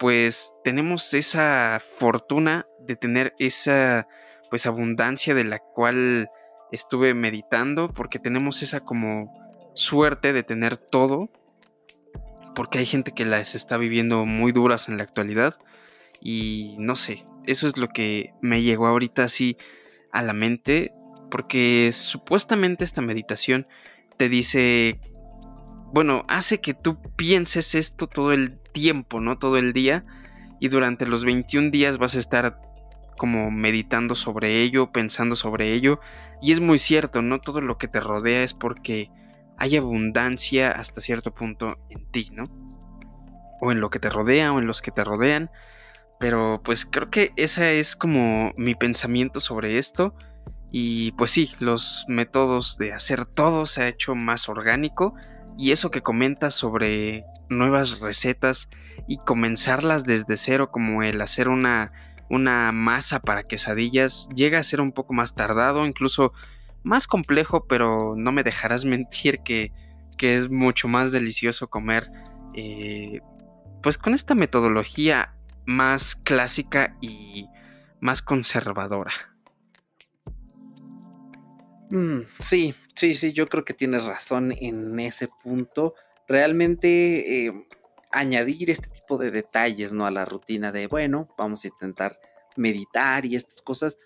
pues 0.00 0.54
tenemos 0.64 1.12
esa 1.12 1.78
fortuna 1.98 2.66
de 2.80 2.96
tener 2.96 3.34
esa 3.38 4.08
pues 4.48 4.64
abundancia 4.64 5.34
de 5.34 5.44
la 5.44 5.58
cual 5.58 6.30
estuve 6.72 7.12
meditando 7.12 7.92
porque 7.92 8.18
tenemos 8.18 8.62
esa 8.62 8.80
como 8.80 9.30
suerte 9.74 10.32
de 10.32 10.42
tener 10.42 10.78
todo 10.78 11.28
porque 12.54 12.78
hay 12.78 12.86
gente 12.86 13.12
que 13.12 13.26
las 13.26 13.54
está 13.54 13.76
viviendo 13.76 14.24
muy 14.24 14.52
duras 14.52 14.88
en 14.88 14.96
la 14.96 15.02
actualidad 15.02 15.58
y 16.18 16.76
no 16.78 16.96
sé, 16.96 17.26
eso 17.44 17.66
es 17.66 17.76
lo 17.76 17.88
que 17.88 18.32
me 18.40 18.62
llegó 18.62 18.86
ahorita 18.86 19.24
así 19.24 19.58
a 20.12 20.22
la 20.22 20.32
mente 20.32 20.94
porque 21.30 21.90
supuestamente 21.92 22.84
esta 22.84 23.02
meditación 23.02 23.68
te 24.16 24.30
dice 24.30 24.98
bueno, 25.92 26.24
hace 26.28 26.62
que 26.62 26.72
tú 26.72 27.02
pienses 27.16 27.74
esto 27.74 28.06
todo 28.06 28.32
el 28.32 28.59
tiempo, 28.72 29.20
¿no? 29.20 29.38
Todo 29.38 29.56
el 29.56 29.72
día. 29.72 30.04
Y 30.60 30.68
durante 30.68 31.06
los 31.06 31.24
21 31.24 31.70
días 31.70 31.98
vas 31.98 32.14
a 32.14 32.18
estar 32.18 32.60
como 33.16 33.50
meditando 33.50 34.14
sobre 34.14 34.62
ello, 34.62 34.92
pensando 34.92 35.36
sobre 35.36 35.72
ello. 35.72 36.00
Y 36.40 36.52
es 36.52 36.60
muy 36.60 36.78
cierto, 36.78 37.22
no 37.22 37.38
todo 37.38 37.60
lo 37.60 37.76
que 37.76 37.88
te 37.88 38.00
rodea 38.00 38.42
es 38.42 38.54
porque 38.54 39.10
hay 39.58 39.76
abundancia 39.76 40.70
hasta 40.70 41.02
cierto 41.02 41.34
punto 41.34 41.78
en 41.90 42.10
ti, 42.10 42.30
¿no? 42.32 42.44
O 43.60 43.72
en 43.72 43.80
lo 43.80 43.90
que 43.90 43.98
te 43.98 44.08
rodea 44.08 44.52
o 44.52 44.58
en 44.58 44.66
los 44.66 44.80
que 44.80 44.90
te 44.90 45.04
rodean. 45.04 45.50
Pero 46.18 46.62
pues 46.64 46.86
creo 46.86 47.10
que 47.10 47.32
ese 47.36 47.78
es 47.78 47.94
como 47.94 48.52
mi 48.56 48.74
pensamiento 48.74 49.40
sobre 49.40 49.78
esto. 49.78 50.14
Y 50.72 51.12
pues 51.12 51.30
sí, 51.30 51.52
los 51.58 52.04
métodos 52.08 52.78
de 52.78 52.92
hacer 52.92 53.26
todo 53.26 53.66
se 53.66 53.82
ha 53.82 53.88
hecho 53.88 54.14
más 54.14 54.48
orgánico 54.48 55.14
y 55.60 55.72
eso 55.72 55.90
que 55.90 56.00
comentas 56.00 56.54
sobre 56.54 57.26
nuevas 57.50 58.00
recetas 58.00 58.70
y 59.06 59.18
comenzarlas 59.18 60.06
desde 60.06 60.38
cero, 60.38 60.70
como 60.70 61.02
el 61.02 61.20
hacer 61.20 61.50
una, 61.50 61.92
una 62.30 62.72
masa 62.72 63.20
para 63.20 63.42
quesadillas, 63.42 64.30
llega 64.34 64.58
a 64.58 64.62
ser 64.62 64.80
un 64.80 64.92
poco 64.92 65.12
más 65.12 65.34
tardado, 65.34 65.84
incluso 65.84 66.32
más 66.82 67.06
complejo, 67.06 67.66
pero 67.66 68.14
no 68.16 68.32
me 68.32 68.42
dejarás 68.42 68.84
mentir 68.86 69.40
que, 69.40 69.70
que 70.16 70.34
es 70.34 70.50
mucho 70.50 70.88
más 70.88 71.12
delicioso 71.12 71.68
comer 71.68 72.10
eh, 72.54 73.20
pues 73.82 73.98
con 73.98 74.14
esta 74.14 74.34
metodología 74.34 75.34
más 75.66 76.16
clásica 76.16 76.96
y 77.02 77.48
más 78.00 78.22
conservadora. 78.22 79.12
Mm, 81.90 82.20
sí, 82.38 82.74
sí, 82.94 83.14
sí, 83.14 83.32
yo 83.32 83.46
creo 83.46 83.64
que 83.64 83.74
tienes 83.74 84.04
razón 84.04 84.52
en 84.52 84.98
ese 85.00 85.28
punto. 85.42 85.94
Realmente 86.28 87.46
eh, 87.46 87.66
añadir 88.10 88.70
este 88.70 88.88
tipo 88.88 89.18
de 89.18 89.30
detalles, 89.30 89.92
¿no? 89.92 90.06
A 90.06 90.10
la 90.10 90.24
rutina 90.24 90.72
de, 90.72 90.86
bueno, 90.86 91.28
vamos 91.36 91.64
a 91.64 91.68
intentar 91.68 92.18
meditar 92.56 93.24
y 93.24 93.36
estas 93.36 93.62
cosas, 93.62 93.98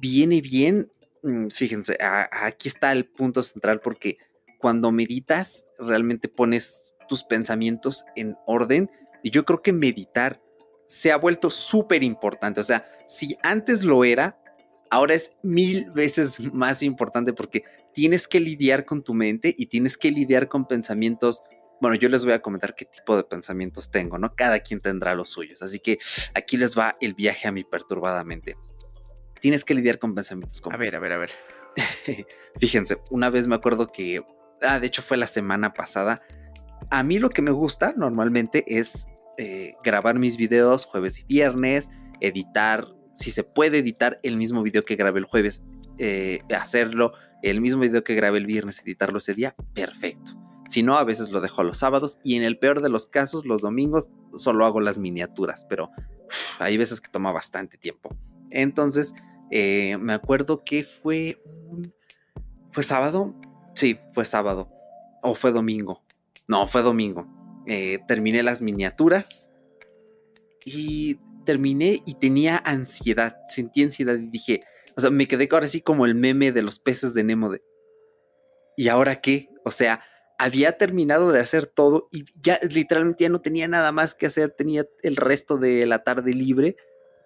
viene 0.00 0.40
bien. 0.40 0.92
Mm, 1.22 1.48
fíjense, 1.48 1.96
aquí 2.00 2.68
está 2.68 2.92
el 2.92 3.06
punto 3.06 3.42
central 3.42 3.80
porque 3.82 4.18
cuando 4.58 4.92
meditas, 4.92 5.66
realmente 5.78 6.28
pones 6.28 6.94
tus 7.08 7.24
pensamientos 7.24 8.04
en 8.14 8.36
orden. 8.46 8.90
Y 9.22 9.30
yo 9.30 9.44
creo 9.44 9.62
que 9.62 9.72
meditar 9.72 10.40
se 10.86 11.12
ha 11.12 11.16
vuelto 11.16 11.50
súper 11.50 12.02
importante. 12.02 12.60
O 12.60 12.64
sea, 12.64 12.86
si 13.08 13.36
antes 13.42 13.82
lo 13.82 14.04
era, 14.04 14.38
ahora 14.90 15.14
es 15.14 15.32
mil 15.42 15.90
veces 15.90 16.40
más 16.52 16.82
importante 16.82 17.32
porque 17.32 17.64
tienes 17.96 18.28
que 18.28 18.40
lidiar 18.40 18.84
con 18.84 19.02
tu 19.02 19.14
mente 19.14 19.54
y 19.56 19.66
tienes 19.66 19.96
que 19.96 20.10
lidiar 20.10 20.48
con 20.48 20.68
pensamientos. 20.68 21.42
Bueno, 21.80 21.96
yo 21.96 22.10
les 22.10 22.24
voy 22.24 22.34
a 22.34 22.42
comentar 22.42 22.74
qué 22.74 22.84
tipo 22.84 23.16
de 23.16 23.24
pensamientos 23.24 23.90
tengo, 23.90 24.18
¿no? 24.18 24.34
Cada 24.36 24.60
quien 24.60 24.80
tendrá 24.80 25.14
los 25.14 25.30
suyos. 25.30 25.62
Así 25.62 25.78
que 25.78 25.98
aquí 26.34 26.58
les 26.58 26.78
va 26.78 26.98
el 27.00 27.14
viaje 27.14 27.48
a 27.48 27.52
mi 27.52 27.64
perturbada 27.64 28.22
mente. 28.22 28.54
Tienes 29.40 29.64
que 29.64 29.72
lidiar 29.72 29.98
con 29.98 30.14
pensamientos 30.14 30.60
como... 30.60 30.76
A 30.76 30.78
ver, 30.78 30.94
a 30.94 30.98
ver, 30.98 31.12
a 31.12 31.16
ver. 31.16 31.30
Fíjense, 32.60 32.98
una 33.10 33.30
vez 33.30 33.46
me 33.46 33.54
acuerdo 33.54 33.90
que... 33.90 34.22
Ah, 34.60 34.78
de 34.78 34.86
hecho 34.88 35.00
fue 35.00 35.16
la 35.16 35.26
semana 35.26 35.72
pasada. 35.72 36.20
A 36.90 37.02
mí 37.02 37.18
lo 37.18 37.30
que 37.30 37.40
me 37.40 37.50
gusta 37.50 37.94
normalmente 37.96 38.62
es 38.66 39.06
eh, 39.38 39.72
grabar 39.82 40.18
mis 40.18 40.36
videos 40.36 40.84
jueves 40.84 41.20
y 41.20 41.24
viernes, 41.24 41.88
editar, 42.20 42.88
si 43.16 43.30
se 43.30 43.42
puede 43.42 43.78
editar 43.78 44.20
el 44.22 44.36
mismo 44.36 44.62
video 44.62 44.82
que 44.82 44.96
grabé 44.96 45.20
el 45.20 45.24
jueves, 45.24 45.62
eh, 45.98 46.40
hacerlo, 46.54 47.14
el 47.50 47.60
mismo 47.60 47.80
video 47.80 48.04
que 48.04 48.14
grabé 48.14 48.38
el 48.38 48.46
viernes, 48.46 48.80
editarlo 48.80 49.18
ese 49.18 49.34
día, 49.34 49.54
perfecto. 49.74 50.32
Si 50.68 50.82
no, 50.82 50.96
a 50.98 51.04
veces 51.04 51.30
lo 51.30 51.40
dejo 51.40 51.62
los 51.62 51.78
sábados 51.78 52.18
y 52.24 52.34
en 52.34 52.42
el 52.42 52.58
peor 52.58 52.80
de 52.82 52.88
los 52.88 53.06
casos, 53.06 53.46
los 53.46 53.60
domingos 53.60 54.10
solo 54.34 54.64
hago 54.64 54.80
las 54.80 54.98
miniaturas, 54.98 55.64
pero 55.68 55.90
hay 56.58 56.76
veces 56.76 57.00
que 57.00 57.08
toma 57.08 57.32
bastante 57.32 57.78
tiempo. 57.78 58.16
Entonces, 58.50 59.14
eh, 59.50 59.96
me 59.98 60.12
acuerdo 60.12 60.64
que 60.64 60.84
fue 60.84 61.40
¿Fue 62.76 62.82
sábado? 62.82 63.34
Sí, 63.74 63.98
fue 64.12 64.26
sábado. 64.26 64.70
¿O 65.22 65.34
fue 65.34 65.50
domingo? 65.50 66.04
No, 66.46 66.68
fue 66.68 66.82
domingo. 66.82 67.26
Eh, 67.66 68.00
terminé 68.06 68.42
las 68.42 68.60
miniaturas 68.60 69.48
y 70.62 71.18
terminé 71.46 72.02
y 72.04 72.16
tenía 72.16 72.58
ansiedad, 72.58 73.38
sentí 73.48 73.82
ansiedad 73.82 74.16
y 74.16 74.26
dije, 74.26 74.60
o 74.96 75.00
sea, 75.00 75.10
me 75.10 75.28
quedé 75.28 75.48
ahora 75.52 75.68
sí 75.68 75.82
como 75.82 76.06
el 76.06 76.14
meme 76.14 76.52
de 76.52 76.62
los 76.62 76.78
peces 76.78 77.12
de 77.12 77.22
Nemo 77.22 77.50
de... 77.50 77.62
¿Y 78.76 78.88
ahora 78.88 79.20
qué? 79.20 79.50
O 79.64 79.70
sea, 79.70 80.02
había 80.38 80.76
terminado 80.78 81.32
de 81.32 81.40
hacer 81.40 81.66
todo 81.66 82.08
y 82.10 82.24
ya 82.40 82.58
literalmente 82.70 83.24
ya 83.24 83.30
no 83.30 83.40
tenía 83.40 83.68
nada 83.68 83.92
más 83.92 84.14
que 84.14 84.26
hacer, 84.26 84.50
tenía 84.50 84.86
el 85.02 85.16
resto 85.16 85.58
de 85.58 85.86
la 85.86 86.00
tarde 86.00 86.32
libre. 86.34 86.76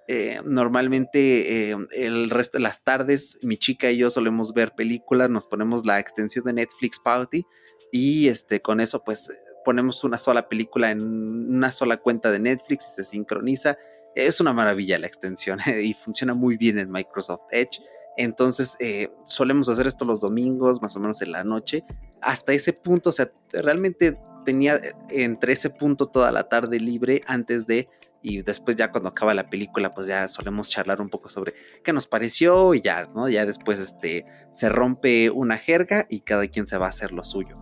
Eh, 0.09 0.41
normalmente 0.45 1.71
eh, 1.71 1.77
el 1.93 2.31
resto 2.31 2.59
de 2.59 2.65
las 2.65 2.83
tardes 2.83 3.39
mi 3.43 3.57
chica 3.57 3.91
y 3.91 3.99
yo 3.99 4.11
solemos 4.11 4.53
ver 4.53 4.73
películas, 4.73 5.31
nos 5.31 5.47
ponemos 5.47 5.87
la 5.87 6.01
extensión 6.01 6.45
de 6.47 6.53
Netflix 6.55 6.99
Party 6.99 7.45
y 7.93 8.27
este 8.27 8.61
con 8.61 8.81
eso 8.81 9.05
pues 9.05 9.31
ponemos 9.65 10.03
una 10.03 10.19
sola 10.19 10.49
película 10.49 10.91
en 10.91 11.03
una 11.03 11.71
sola 11.71 11.99
cuenta 11.99 12.33
de 12.33 12.41
Netflix 12.41 12.89
y 12.89 12.95
se 12.97 13.05
sincroniza. 13.05 13.79
Es 14.15 14.41
una 14.41 14.53
maravilla 14.53 14.99
la 14.99 15.07
extensión 15.07 15.59
y 15.83 15.95
funciona 15.95 16.35
muy 16.35 16.57
bien 16.57 16.79
en 16.79 16.91
Microsoft 16.91 17.43
Edge. 17.51 17.81
Entonces 18.17 18.77
eh, 18.81 19.11
solemos 19.27 19.69
hacer 19.69 19.87
esto 19.87 20.05
los 20.05 20.21
domingos, 20.21 20.83
más 20.83 20.97
o 20.97 21.01
menos 21.01 21.23
en 21.23 21.33
la 21.33 21.45
noche. 21.45 21.85
Hasta 22.21 22.53
ese 22.53 22.73
punto, 22.73 23.11
o 23.11 23.13
sea, 23.13 23.31
realmente 23.53 24.19
tenía 24.45 24.81
entre 25.11 25.53
ese 25.53 25.71
punto 25.71 26.07
toda 26.07 26.33
la 26.33 26.49
tarde 26.49 26.81
libre 26.81 27.23
antes 27.27 27.67
de 27.67 27.89
y 28.23 28.43
después 28.43 28.77
ya 28.77 28.91
cuando 28.91 29.09
acaba 29.09 29.33
la 29.33 29.49
película 29.49 29.91
pues 29.93 30.07
ya 30.07 30.29
solemos 30.29 30.69
charlar 30.69 31.01
un 31.01 31.09
poco 31.09 31.31
sobre 31.31 31.55
qué 31.83 31.93
nos 31.93 32.07
pareció 32.07 32.75
y 32.75 32.83
ya, 32.83 33.09
¿no? 33.15 33.29
Ya 33.31 33.47
después 33.47 33.81
este 33.81 34.27
se 34.53 34.69
rompe 34.69 35.31
una 35.31 35.57
jerga 35.57 36.07
y 36.11 36.21
cada 36.21 36.47
quien 36.49 36.67
se 36.67 36.77
va 36.77 36.87
a 36.87 36.91
hacer 36.91 37.13
lo 37.13 37.25
suyo. 37.25 37.59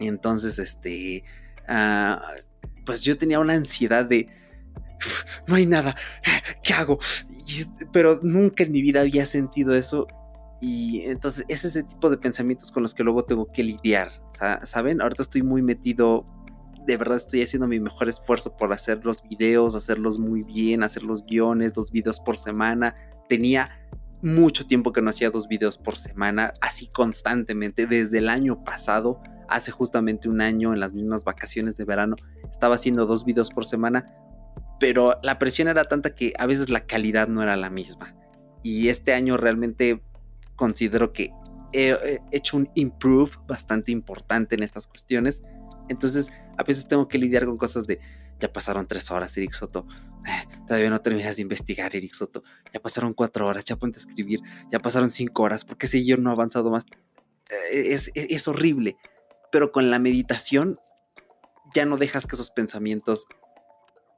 Y 0.00 0.06
entonces, 0.06 0.58
este, 0.58 1.24
ah, 1.66 2.34
pues 2.84 3.02
yo 3.02 3.18
tenía 3.18 3.40
una 3.40 3.54
ansiedad 3.54 4.04
de, 4.04 4.28
no 5.46 5.54
hay 5.54 5.66
nada, 5.66 5.96
¿qué 6.62 6.74
hago? 6.74 6.98
pero 7.92 8.20
nunca 8.22 8.64
en 8.64 8.72
mi 8.72 8.82
vida 8.82 9.00
había 9.00 9.26
sentido 9.26 9.74
eso. 9.74 10.06
Y 10.60 11.02
entonces 11.02 11.44
es 11.48 11.64
ese 11.64 11.84
tipo 11.84 12.10
de 12.10 12.18
pensamientos 12.18 12.72
con 12.72 12.82
los 12.82 12.94
que 12.94 13.04
luego 13.04 13.24
tengo 13.24 13.46
que 13.52 13.62
lidiar, 13.62 14.10
¿saben? 14.64 15.00
Ahorita 15.00 15.22
estoy 15.22 15.42
muy 15.42 15.62
metido, 15.62 16.26
de 16.84 16.96
verdad 16.96 17.16
estoy 17.16 17.42
haciendo 17.42 17.68
mi 17.68 17.78
mejor 17.78 18.08
esfuerzo 18.08 18.56
por 18.56 18.72
hacer 18.72 19.04
los 19.04 19.22
videos, 19.22 19.76
hacerlos 19.76 20.18
muy 20.18 20.42
bien, 20.42 20.82
hacer 20.82 21.04
los 21.04 21.24
guiones, 21.24 21.74
dos 21.74 21.92
videos 21.92 22.18
por 22.18 22.36
semana. 22.36 22.96
Tenía 23.28 23.70
mucho 24.20 24.66
tiempo 24.66 24.92
que 24.92 25.00
no 25.00 25.10
hacía 25.10 25.30
dos 25.30 25.46
videos 25.46 25.78
por 25.78 25.96
semana, 25.96 26.52
así 26.60 26.88
constantemente, 26.88 27.86
desde 27.86 28.18
el 28.18 28.28
año 28.28 28.64
pasado 28.64 29.22
hace 29.48 29.70
justamente 29.70 30.28
un 30.28 30.40
año 30.40 30.74
en 30.74 30.80
las 30.80 30.92
mismas 30.92 31.24
vacaciones 31.24 31.76
de 31.76 31.84
verano 31.84 32.16
estaba 32.50 32.74
haciendo 32.74 33.06
dos 33.06 33.24
videos 33.24 33.50
por 33.50 33.64
semana, 33.64 34.06
pero 34.80 35.18
la 35.22 35.38
presión 35.38 35.68
era 35.68 35.84
tanta 35.84 36.14
que 36.14 36.32
a 36.38 36.46
veces 36.46 36.70
la 36.70 36.86
calidad 36.86 37.28
no 37.28 37.42
era 37.42 37.56
la 37.56 37.70
misma. 37.70 38.14
Y 38.62 38.88
este 38.88 39.12
año 39.12 39.36
realmente 39.36 40.02
considero 40.56 41.12
que 41.12 41.32
he 41.72 42.20
hecho 42.32 42.56
un 42.56 42.70
improve 42.74 43.32
bastante 43.46 43.92
importante 43.92 44.54
en 44.54 44.62
estas 44.62 44.86
cuestiones. 44.86 45.42
Entonces, 45.88 46.30
a 46.56 46.62
veces 46.62 46.88
tengo 46.88 47.08
que 47.08 47.18
lidiar 47.18 47.44
con 47.44 47.56
cosas 47.56 47.86
de, 47.86 48.00
ya 48.40 48.52
pasaron 48.52 48.86
tres 48.86 49.10
horas, 49.10 49.36
Eric 49.36 49.52
Soto. 49.52 49.86
Eh, 50.26 50.58
todavía 50.66 50.90
no 50.90 51.00
terminas 51.00 51.36
de 51.36 51.42
investigar, 51.42 51.94
Eric 51.94 52.14
Soto. 52.14 52.42
Ya 52.72 52.80
pasaron 52.80 53.14
cuatro 53.14 53.46
horas, 53.46 53.64
ya 53.64 53.76
ponte 53.76 53.98
a 53.98 54.00
escribir. 54.00 54.40
Ya 54.70 54.78
pasaron 54.80 55.10
cinco 55.10 55.42
horas. 55.44 55.64
¿Por 55.64 55.76
qué 55.76 55.86
si 55.86 56.04
yo 56.04 56.16
no 56.16 56.30
he 56.30 56.32
avanzado 56.32 56.70
más? 56.70 56.84
Eh, 57.72 57.92
es, 57.92 58.10
es 58.14 58.48
horrible 58.48 58.96
pero 59.50 59.72
con 59.72 59.90
la 59.90 59.98
meditación 59.98 60.78
ya 61.74 61.84
no 61.84 61.96
dejas 61.96 62.26
que 62.26 62.36
esos 62.36 62.50
pensamientos 62.50 63.26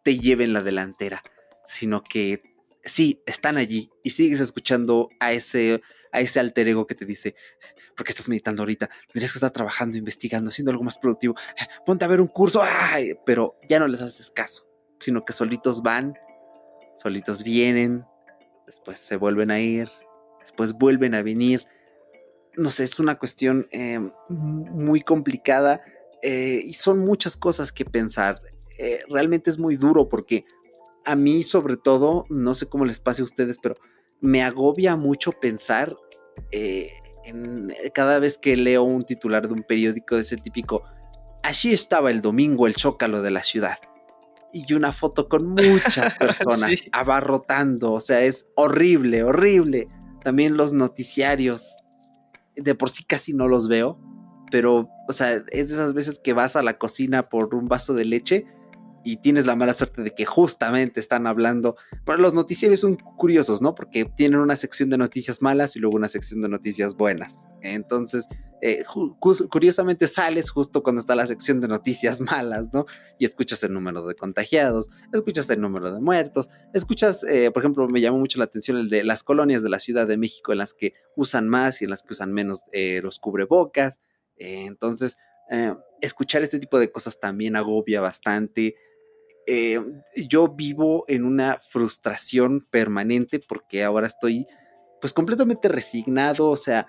te 0.02 0.18
lleven 0.18 0.52
la 0.52 0.62
delantera, 0.62 1.22
sino 1.66 2.02
que 2.02 2.42
sí, 2.84 3.22
están 3.26 3.56
allí 3.56 3.90
y 4.02 4.10
sigues 4.10 4.40
escuchando 4.40 5.08
a 5.20 5.32
ese, 5.32 5.82
a 6.12 6.20
ese 6.20 6.40
alter 6.40 6.68
ego 6.68 6.86
que 6.86 6.94
te 6.94 7.04
dice, 7.04 7.34
¿por 7.96 8.04
qué 8.04 8.12
estás 8.12 8.28
meditando 8.28 8.62
ahorita? 8.62 8.88
Tendrías 9.12 9.32
que 9.32 9.38
estar 9.38 9.50
trabajando, 9.50 9.96
investigando, 9.96 10.48
haciendo 10.48 10.70
algo 10.70 10.84
más 10.84 10.98
productivo. 10.98 11.34
Ponte 11.84 12.04
a 12.04 12.08
ver 12.08 12.20
un 12.20 12.28
curso, 12.28 12.62
¡ay! 12.62 13.14
pero 13.24 13.56
ya 13.68 13.78
no 13.78 13.88
les 13.88 14.00
haces 14.00 14.30
caso, 14.30 14.68
sino 14.98 15.24
que 15.24 15.32
solitos 15.32 15.82
van, 15.82 16.14
solitos 16.96 17.42
vienen, 17.42 18.04
después 18.66 18.98
se 18.98 19.16
vuelven 19.16 19.50
a 19.50 19.60
ir, 19.60 19.88
después 20.40 20.72
vuelven 20.72 21.14
a 21.14 21.22
venir 21.22 21.66
no 22.56 22.70
sé, 22.70 22.84
es 22.84 22.98
una 22.98 23.18
cuestión 23.18 23.68
eh, 23.70 24.00
muy 24.28 25.02
complicada 25.02 25.82
eh, 26.22 26.62
y 26.64 26.74
son 26.74 26.98
muchas 26.98 27.36
cosas 27.36 27.72
que 27.72 27.84
pensar. 27.84 28.40
Eh, 28.82 29.00
realmente 29.10 29.50
es 29.50 29.58
muy 29.58 29.76
duro 29.76 30.08
porque 30.08 30.46
a 31.04 31.14
mí 31.14 31.42
sobre 31.42 31.76
todo, 31.76 32.24
no 32.30 32.54
sé 32.54 32.66
cómo 32.66 32.86
les 32.86 32.98
pase 32.98 33.20
a 33.20 33.26
ustedes, 33.26 33.58
pero 33.62 33.74
me 34.22 34.42
agobia 34.42 34.96
mucho 34.96 35.32
pensar 35.32 35.94
en 36.50 37.72
cada 37.92 38.18
vez 38.18 38.38
que 38.38 38.56
leo 38.56 38.82
un 38.84 39.02
titular 39.02 39.46
de 39.46 39.52
un 39.52 39.64
periódico 39.68 40.16
de 40.16 40.22
ese 40.22 40.38
típico, 40.38 40.82
allí 41.42 41.72
estaba 41.72 42.10
el 42.10 42.22
domingo 42.22 42.66
el 42.66 42.74
chócalo 42.74 43.20
de 43.20 43.30
la 43.30 43.42
ciudad. 43.42 43.76
Y 44.52 44.72
una 44.72 44.92
foto 44.92 45.28
con 45.28 45.48
muchas 45.48 46.14
personas 46.18 46.84
abarrotando, 46.92 47.92
o 47.92 48.00
sea, 48.00 48.22
es 48.22 48.46
horrible, 48.56 49.22
horrible. 49.22 49.88
También 50.22 50.56
los 50.56 50.72
noticiarios 50.72 51.76
de 52.56 52.74
por 52.74 52.88
sí 52.88 53.04
casi 53.04 53.34
no 53.34 53.46
los 53.46 53.68
veo, 53.68 54.00
pero, 54.50 54.88
o 55.06 55.12
sea, 55.12 55.34
es 55.34 55.44
de 55.50 55.60
esas 55.60 55.92
veces 55.92 56.18
que 56.18 56.32
vas 56.32 56.56
a 56.56 56.62
la 56.62 56.78
cocina 56.78 57.28
por 57.28 57.54
un 57.54 57.68
vaso 57.68 57.94
de 57.94 58.06
leche 58.06 58.46
y 59.04 59.16
tienes 59.18 59.46
la 59.46 59.56
mala 59.56 59.72
suerte 59.72 60.02
de 60.02 60.14
que 60.14 60.24
justamente 60.24 61.00
están 61.00 61.26
hablando. 61.26 61.76
Pero 62.04 62.18
los 62.18 62.34
noticieros 62.34 62.80
son 62.80 62.96
curiosos, 62.96 63.62
¿no? 63.62 63.74
Porque 63.74 64.04
tienen 64.04 64.40
una 64.40 64.56
sección 64.56 64.90
de 64.90 64.98
noticias 64.98 65.42
malas 65.42 65.76
y 65.76 65.78
luego 65.78 65.96
una 65.96 66.08
sección 66.08 66.40
de 66.42 66.48
noticias 66.48 66.94
buenas. 66.94 67.34
Entonces, 67.62 68.26
eh, 68.62 68.84
curiosamente 69.18 70.06
sales 70.06 70.50
justo 70.50 70.82
cuando 70.82 71.00
está 71.00 71.14
la 71.14 71.26
sección 71.26 71.60
de 71.60 71.68
noticias 71.68 72.20
malas, 72.20 72.68
¿no? 72.72 72.86
Y 73.18 73.24
escuchas 73.24 73.62
el 73.62 73.72
número 73.72 74.06
de 74.06 74.14
contagiados, 74.14 74.90
escuchas 75.12 75.48
el 75.50 75.60
número 75.60 75.92
de 75.92 76.00
muertos, 76.00 76.48
escuchas, 76.74 77.24
eh, 77.24 77.50
por 77.50 77.62
ejemplo, 77.62 77.88
me 77.88 78.00
llamó 78.00 78.18
mucho 78.18 78.38
la 78.38 78.44
atención 78.44 78.76
el 78.76 78.90
de 78.90 79.02
las 79.04 79.22
colonias 79.22 79.62
de 79.62 79.70
la 79.70 79.78
Ciudad 79.78 80.06
de 80.06 80.18
México 80.18 80.52
en 80.52 80.58
las 80.58 80.74
que 80.74 80.92
usan 81.16 81.48
más 81.48 81.80
y 81.80 81.84
en 81.84 81.90
las 81.90 82.02
que 82.02 82.12
usan 82.12 82.32
menos 82.32 82.62
eh, 82.72 83.00
los 83.02 83.18
cubrebocas. 83.18 84.00
entonces, 84.36 85.16
escuchar 86.00 86.42
este 86.42 86.60
tipo 86.60 86.78
de 86.78 86.92
cosas 86.92 87.18
también 87.18 87.56
agobia 87.56 88.00
bastante. 88.00 88.76
Yo 90.28 90.48
vivo 90.48 91.04
en 91.08 91.24
una 91.24 91.58
frustración 91.70 92.66
permanente 92.70 93.40
porque 93.40 93.82
ahora 93.82 94.06
estoy 94.06 94.46
pues 95.00 95.12
completamente 95.12 95.68
resignado, 95.68 96.48
o 96.48 96.56
sea, 96.56 96.88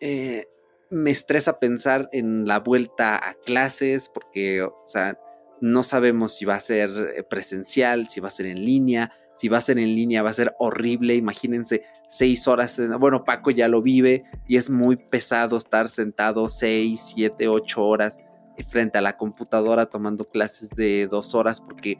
eh, 0.00 0.44
me 0.90 1.10
estresa 1.10 1.58
pensar 1.58 2.08
en 2.12 2.46
la 2.46 2.60
vuelta 2.60 3.16
a 3.16 3.34
clases 3.34 4.08
porque, 4.12 4.62
o 4.62 4.84
sea, 4.86 5.18
no 5.60 5.82
sabemos 5.82 6.36
si 6.36 6.44
va 6.44 6.54
a 6.54 6.60
ser 6.60 6.90
eh, 7.16 7.22
presencial, 7.22 8.08
si 8.08 8.20
va 8.20 8.28
a 8.28 8.32
ser 8.32 8.46
en 8.46 8.64
línea. 8.64 9.12
si 9.38 9.48
va 9.48 9.58
a 9.58 9.62
ser 9.62 9.78
en 9.78 9.94
línea 9.94 10.22
va 10.22 10.30
a 10.30 10.34
ser 10.34 10.54
horrible, 10.58 11.14
imagínense 11.14 11.82
seis 12.08 12.48
horas, 12.48 12.80
bueno, 12.98 13.24
Paco 13.24 13.50
ya 13.50 13.68
lo 13.68 13.82
vive 13.82 14.24
y 14.48 14.56
es 14.56 14.70
muy 14.70 14.96
pesado 14.96 15.58
estar 15.58 15.90
sentado 15.90 16.48
seis, 16.48 17.12
siete, 17.14 17.48
ocho 17.48 17.84
horas 17.84 18.18
frente 18.64 18.98
a 18.98 19.02
la 19.02 19.16
computadora 19.16 19.86
tomando 19.86 20.28
clases 20.28 20.70
de 20.70 21.06
dos 21.06 21.34
horas 21.34 21.60
porque 21.60 21.98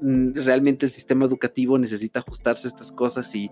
mm, 0.00 0.32
realmente 0.34 0.86
el 0.86 0.92
sistema 0.92 1.24
educativo 1.24 1.78
necesita 1.78 2.20
ajustarse 2.20 2.66
a 2.66 2.70
estas 2.70 2.92
cosas 2.92 3.34
y 3.34 3.50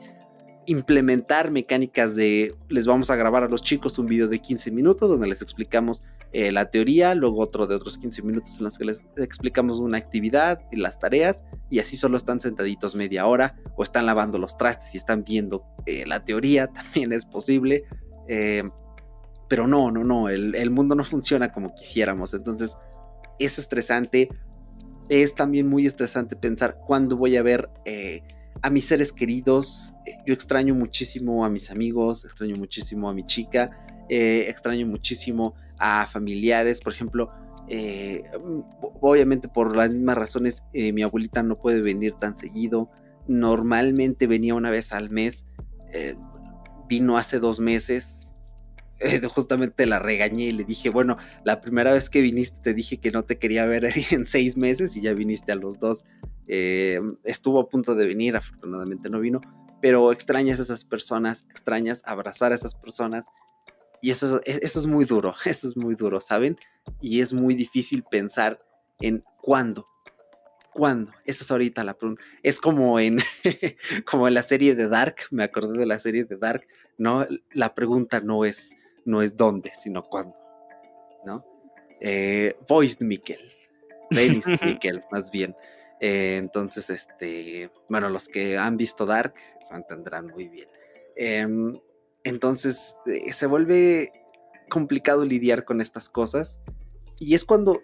implementar 0.66 1.50
mecánicas 1.50 2.16
de 2.16 2.54
les 2.68 2.86
vamos 2.86 3.10
a 3.10 3.16
grabar 3.16 3.42
a 3.42 3.48
los 3.48 3.62
chicos 3.62 3.98
un 3.98 4.06
video 4.06 4.28
de 4.28 4.38
15 4.38 4.70
minutos 4.70 5.08
donde 5.08 5.26
les 5.26 5.42
explicamos 5.42 6.02
eh, 6.32 6.50
la 6.50 6.70
teoría, 6.70 7.14
luego 7.14 7.40
otro 7.40 7.66
de 7.66 7.76
otros 7.76 7.96
15 7.96 8.22
minutos 8.22 8.58
en 8.58 8.64
los 8.64 8.76
que 8.76 8.84
les 8.84 9.04
explicamos 9.16 9.78
una 9.78 9.98
actividad 9.98 10.60
y 10.72 10.76
las 10.78 10.98
tareas 10.98 11.44
y 11.70 11.78
así 11.78 11.96
solo 11.96 12.16
están 12.16 12.40
sentaditos 12.40 12.96
media 12.96 13.26
hora 13.26 13.56
o 13.76 13.82
están 13.82 14.06
lavando 14.06 14.38
los 14.38 14.56
trastes 14.56 14.94
y 14.94 14.96
están 14.96 15.22
viendo 15.22 15.64
eh, 15.86 16.04
la 16.06 16.24
teoría, 16.24 16.66
también 16.74 17.12
es 17.12 17.24
posible. 17.24 17.84
Eh, 18.26 18.64
pero 19.54 19.68
no, 19.68 19.92
no, 19.92 20.02
no, 20.02 20.28
el, 20.28 20.70
mundo 20.72 20.96
no 20.96 21.04
funciona 21.04 21.52
como 21.52 21.76
quisiéramos. 21.76 22.34
Entonces 22.34 22.76
es 23.38 23.56
estresante. 23.60 24.28
Es 25.08 25.36
también 25.36 25.68
muy 25.68 25.86
estresante 25.86 26.34
pensar 26.34 26.76
cuándo 26.84 27.16
voy 27.16 27.36
a 27.36 27.42
ver 27.44 27.70
eh, 27.84 28.22
a 28.62 28.70
mis 28.70 28.84
seres 28.86 29.12
queridos. 29.12 29.94
Yo 30.26 30.34
extraño 30.34 30.74
muchísimo 30.74 31.44
a 31.44 31.50
mis 31.50 31.70
amigos, 31.70 32.24
extraño 32.24 32.56
muchísimo 32.56 33.08
a 33.08 33.14
mi 33.14 33.24
chica, 33.26 33.70
eh, 34.08 34.46
extraño 34.48 34.88
muchísimo 34.88 35.54
a 35.78 36.08
familiares. 36.08 36.80
Por 36.80 36.92
ejemplo, 36.92 37.30
eh, 37.68 38.24
obviamente 39.00 39.46
por 39.46 39.76
las 39.76 39.94
mismas 39.94 40.18
razones, 40.18 40.64
mi 40.72 41.02
abuelita 41.02 41.44
no 41.44 41.60
puede 41.60 41.80
venir 41.80 42.14
tan 42.14 42.36
seguido. 42.36 42.90
Normalmente 43.28 44.26
venía 44.26 44.56
una 44.56 44.70
vez 44.70 44.90
al 44.90 45.10
mes. 45.10 45.46
vino 46.88 47.16
hace 47.16 47.38
dos 47.38 47.60
meses 47.60 48.23
justamente 49.34 49.86
la 49.86 49.98
regañé 49.98 50.44
y 50.44 50.52
le 50.52 50.64
dije, 50.64 50.90
bueno, 50.90 51.16
la 51.44 51.60
primera 51.60 51.92
vez 51.92 52.10
que 52.10 52.20
viniste 52.20 52.56
te 52.62 52.74
dije 52.74 52.98
que 52.98 53.10
no 53.10 53.24
te 53.24 53.38
quería 53.38 53.66
ver 53.66 53.86
en 54.10 54.26
seis 54.26 54.56
meses 54.56 54.96
y 54.96 55.02
ya 55.02 55.12
viniste 55.12 55.52
a 55.52 55.56
los 55.56 55.78
dos. 55.78 56.04
Eh, 56.46 57.00
estuvo 57.24 57.60
a 57.60 57.68
punto 57.68 57.94
de 57.94 58.06
venir, 58.06 58.36
afortunadamente 58.36 59.08
no 59.08 59.20
vino, 59.20 59.40
pero 59.80 60.12
extrañas 60.12 60.60
a 60.60 60.62
esas 60.62 60.84
personas, 60.84 61.46
extrañas 61.50 62.02
abrazar 62.04 62.52
a 62.52 62.54
esas 62.54 62.74
personas 62.74 63.26
y 64.04 64.10
eso, 64.10 64.42
e, 64.44 64.60
eso 64.62 64.80
es 64.80 64.86
muy 64.86 65.06
duro, 65.06 65.34
eso 65.46 65.66
es 65.66 65.76
muy 65.76 65.94
duro, 65.94 66.20
¿saben? 66.20 66.58
Y 67.00 67.22
es 67.22 67.32
muy 67.32 67.54
difícil 67.54 68.02
pensar 68.02 68.58
en 69.00 69.24
cuándo. 69.40 69.88
¿Cuándo? 70.74 71.12
Esa 71.24 71.44
es 71.44 71.50
ahorita 71.50 71.84
la 71.84 71.94
pregunta. 71.94 72.22
Es 72.42 72.60
como 72.60 72.98
en, 72.98 73.20
como 74.04 74.28
en 74.28 74.34
la 74.34 74.42
serie 74.42 74.74
de 74.74 74.88
Dark, 74.88 75.16
me 75.30 75.44
acordé 75.44 75.78
de 75.78 75.86
la 75.86 75.98
serie 75.98 76.24
de 76.24 76.36
Dark, 76.36 76.66
¿no? 76.98 77.26
La 77.52 77.74
pregunta 77.74 78.20
no 78.20 78.44
es 78.44 78.76
no 79.04 79.22
es 79.22 79.36
dónde, 79.36 79.72
sino 79.76 80.02
cuándo, 80.02 80.36
¿no? 81.24 81.44
Eh, 82.00 82.56
voiced 82.68 83.04
Mikkel, 83.06 83.40
Dennis 84.10 84.44
Mikkel, 84.64 85.04
más 85.10 85.30
bien. 85.30 85.56
Eh, 86.00 86.36
entonces, 86.36 86.90
este, 86.90 87.70
bueno, 87.88 88.08
los 88.08 88.28
que 88.28 88.58
han 88.58 88.76
visto 88.76 89.06
Dark 89.06 89.34
lo 89.70 89.76
entenderán 89.76 90.26
muy 90.26 90.48
bien. 90.48 90.68
Em, 91.16 91.78
entonces, 92.24 92.94
eh, 93.06 93.32
se 93.32 93.46
vuelve 93.46 94.10
complicado 94.68 95.24
lidiar 95.24 95.64
con 95.64 95.80
estas 95.80 96.08
cosas 96.08 96.58
y 97.18 97.34
es 97.34 97.44
cuando 97.44 97.80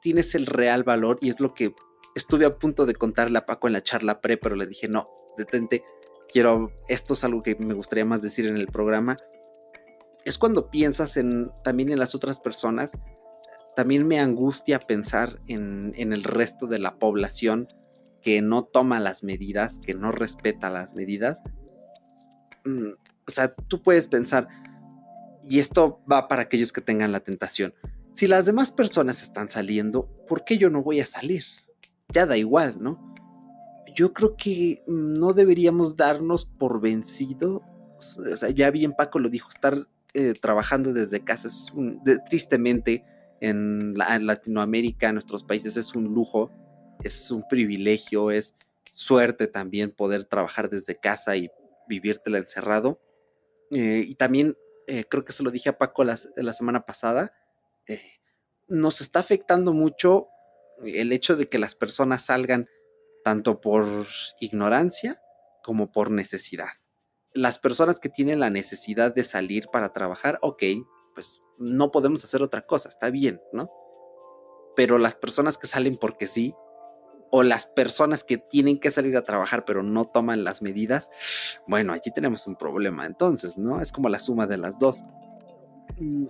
tienes 0.00 0.34
el 0.34 0.46
real 0.46 0.84
valor 0.84 1.18
y 1.20 1.28
es 1.28 1.38
lo 1.38 1.52
que 1.52 1.74
estuve 2.14 2.46
a 2.46 2.58
punto 2.58 2.86
de 2.86 2.94
contarle 2.94 3.36
a 3.36 3.44
Paco 3.44 3.66
en 3.66 3.74
la 3.74 3.82
charla 3.82 4.22
pre, 4.22 4.38
pero 4.38 4.56
le 4.56 4.66
dije, 4.66 4.88
no, 4.88 5.10
detente, 5.36 5.84
quiero, 6.32 6.72
esto 6.88 7.14
es 7.14 7.24
algo 7.24 7.42
que 7.42 7.56
me 7.56 7.74
gustaría 7.74 8.04
más 8.04 8.22
decir 8.22 8.46
en 8.46 8.56
el 8.56 8.68
programa, 8.68 9.16
es 10.24 10.38
cuando 10.38 10.70
piensas 10.70 11.16
en, 11.16 11.50
también 11.64 11.90
en 11.90 11.98
las 11.98 12.14
otras 12.14 12.40
personas. 12.40 12.92
También 13.76 14.06
me 14.06 14.18
angustia 14.18 14.78
pensar 14.78 15.40
en, 15.46 15.94
el 15.96 16.24
resto 16.24 16.66
de 16.66 16.78
la 16.78 16.98
población 16.98 17.68
que 18.22 18.42
no 18.42 18.64
toma 18.64 19.00
las 19.00 19.24
medidas, 19.24 19.78
que 19.78 19.94
no 19.94 20.12
respeta 20.12 20.68
las 20.68 20.94
medidas. 20.94 21.42
Mm, 22.64 22.90
o 23.26 23.30
sea, 23.30 23.54
tú 23.54 23.82
puedes 23.82 24.08
pensar, 24.08 24.48
y 25.42 25.58
esto 25.58 26.02
va 26.10 26.28
para 26.28 26.42
aquellos 26.42 26.72
que 26.72 26.80
tengan 26.80 27.12
la 27.12 27.20
tentación, 27.20 27.74
si 28.12 28.26
las 28.26 28.44
demás 28.44 28.70
personas 28.70 29.22
están 29.22 29.48
saliendo, 29.48 30.08
¿por 30.28 30.44
qué 30.44 30.58
yo 30.58 30.68
no 30.68 30.82
voy 30.82 31.00
a 31.00 31.06
salir? 31.06 31.44
Ya 32.12 32.26
da 32.26 32.36
igual, 32.36 32.76
¿no? 32.80 33.14
Yo 33.94 34.12
creo 34.12 34.36
que 34.36 34.82
no 34.86 35.32
deberíamos 35.32 35.96
darnos 35.96 36.44
por 36.44 36.80
vencido. 36.80 37.62
O 37.96 38.00
sea, 38.36 38.50
ya 38.50 38.70
bien 38.70 38.92
Paco 38.92 39.20
lo 39.20 39.28
dijo, 39.28 39.48
estar 39.48 39.86
eh, 40.14 40.34
trabajando 40.34 40.92
desde 40.92 41.22
casa 41.22 41.48
es 41.48 41.70
un, 41.72 42.02
tristemente 42.28 43.04
en, 43.40 43.94
Latinoamérica, 43.94 45.08
en 45.08 45.14
nuestros 45.14 45.44
países, 45.44 45.76
es 45.76 45.94
un 45.94 46.12
lujo, 46.14 46.50
es 47.02 47.30
un 47.30 47.46
privilegio, 47.48 48.30
es 48.30 48.54
suerte 48.92 49.46
también 49.46 49.92
poder 49.92 50.24
trabajar 50.24 50.68
desde 50.68 50.98
casa 50.98 51.36
y 51.36 51.50
vivírtela 51.88 52.38
encerrado. 52.38 53.00
Eh, 53.70 54.04
y 54.06 54.14
también, 54.16 54.56
eh, 54.88 55.04
creo 55.04 55.24
que 55.24 55.32
se 55.32 55.42
lo 55.42 55.50
dije 55.50 55.68
a 55.68 55.78
Paco 55.78 56.04
la, 56.04 56.18
la 56.36 56.52
semana 56.52 56.84
pasada, 56.86 57.32
nos 58.68 59.00
está 59.00 59.18
afectando 59.18 59.72
mucho 59.72 60.28
el 60.84 61.12
hecho 61.12 61.36
de 61.36 61.48
que 61.48 61.58
las 61.58 61.74
personas 61.74 62.26
salgan 62.26 62.68
tanto 63.24 63.60
por 63.60 64.06
ignorancia 64.38 65.20
como 65.64 65.90
por 65.90 66.12
necesidad 66.12 66.79
las 67.34 67.58
personas 67.58 68.00
que 68.00 68.08
tienen 68.08 68.40
la 68.40 68.50
necesidad 68.50 69.14
de 69.14 69.24
salir 69.24 69.68
para 69.68 69.92
trabajar, 69.92 70.38
ok, 70.42 70.62
pues 71.14 71.40
no 71.58 71.90
podemos 71.90 72.24
hacer 72.24 72.42
otra 72.42 72.66
cosa, 72.66 72.88
está 72.88 73.10
bien, 73.10 73.40
¿no? 73.52 73.70
Pero 74.76 74.98
las 74.98 75.14
personas 75.14 75.58
que 75.58 75.66
salen 75.66 75.96
porque 75.96 76.26
sí, 76.26 76.54
o 77.30 77.42
las 77.42 77.66
personas 77.66 78.24
que 78.24 78.38
tienen 78.38 78.80
que 78.80 78.90
salir 78.90 79.16
a 79.16 79.22
trabajar 79.22 79.64
pero 79.64 79.82
no 79.82 80.04
toman 80.04 80.42
las 80.42 80.62
medidas, 80.62 81.10
bueno, 81.66 81.92
allí 81.92 82.10
tenemos 82.12 82.46
un 82.46 82.56
problema 82.56 83.06
entonces, 83.06 83.56
¿no? 83.56 83.80
Es 83.80 83.92
como 83.92 84.08
la 84.08 84.18
suma 84.18 84.46
de 84.46 84.56
las 84.56 84.78
dos. 84.78 85.04
Mm, 85.98 86.26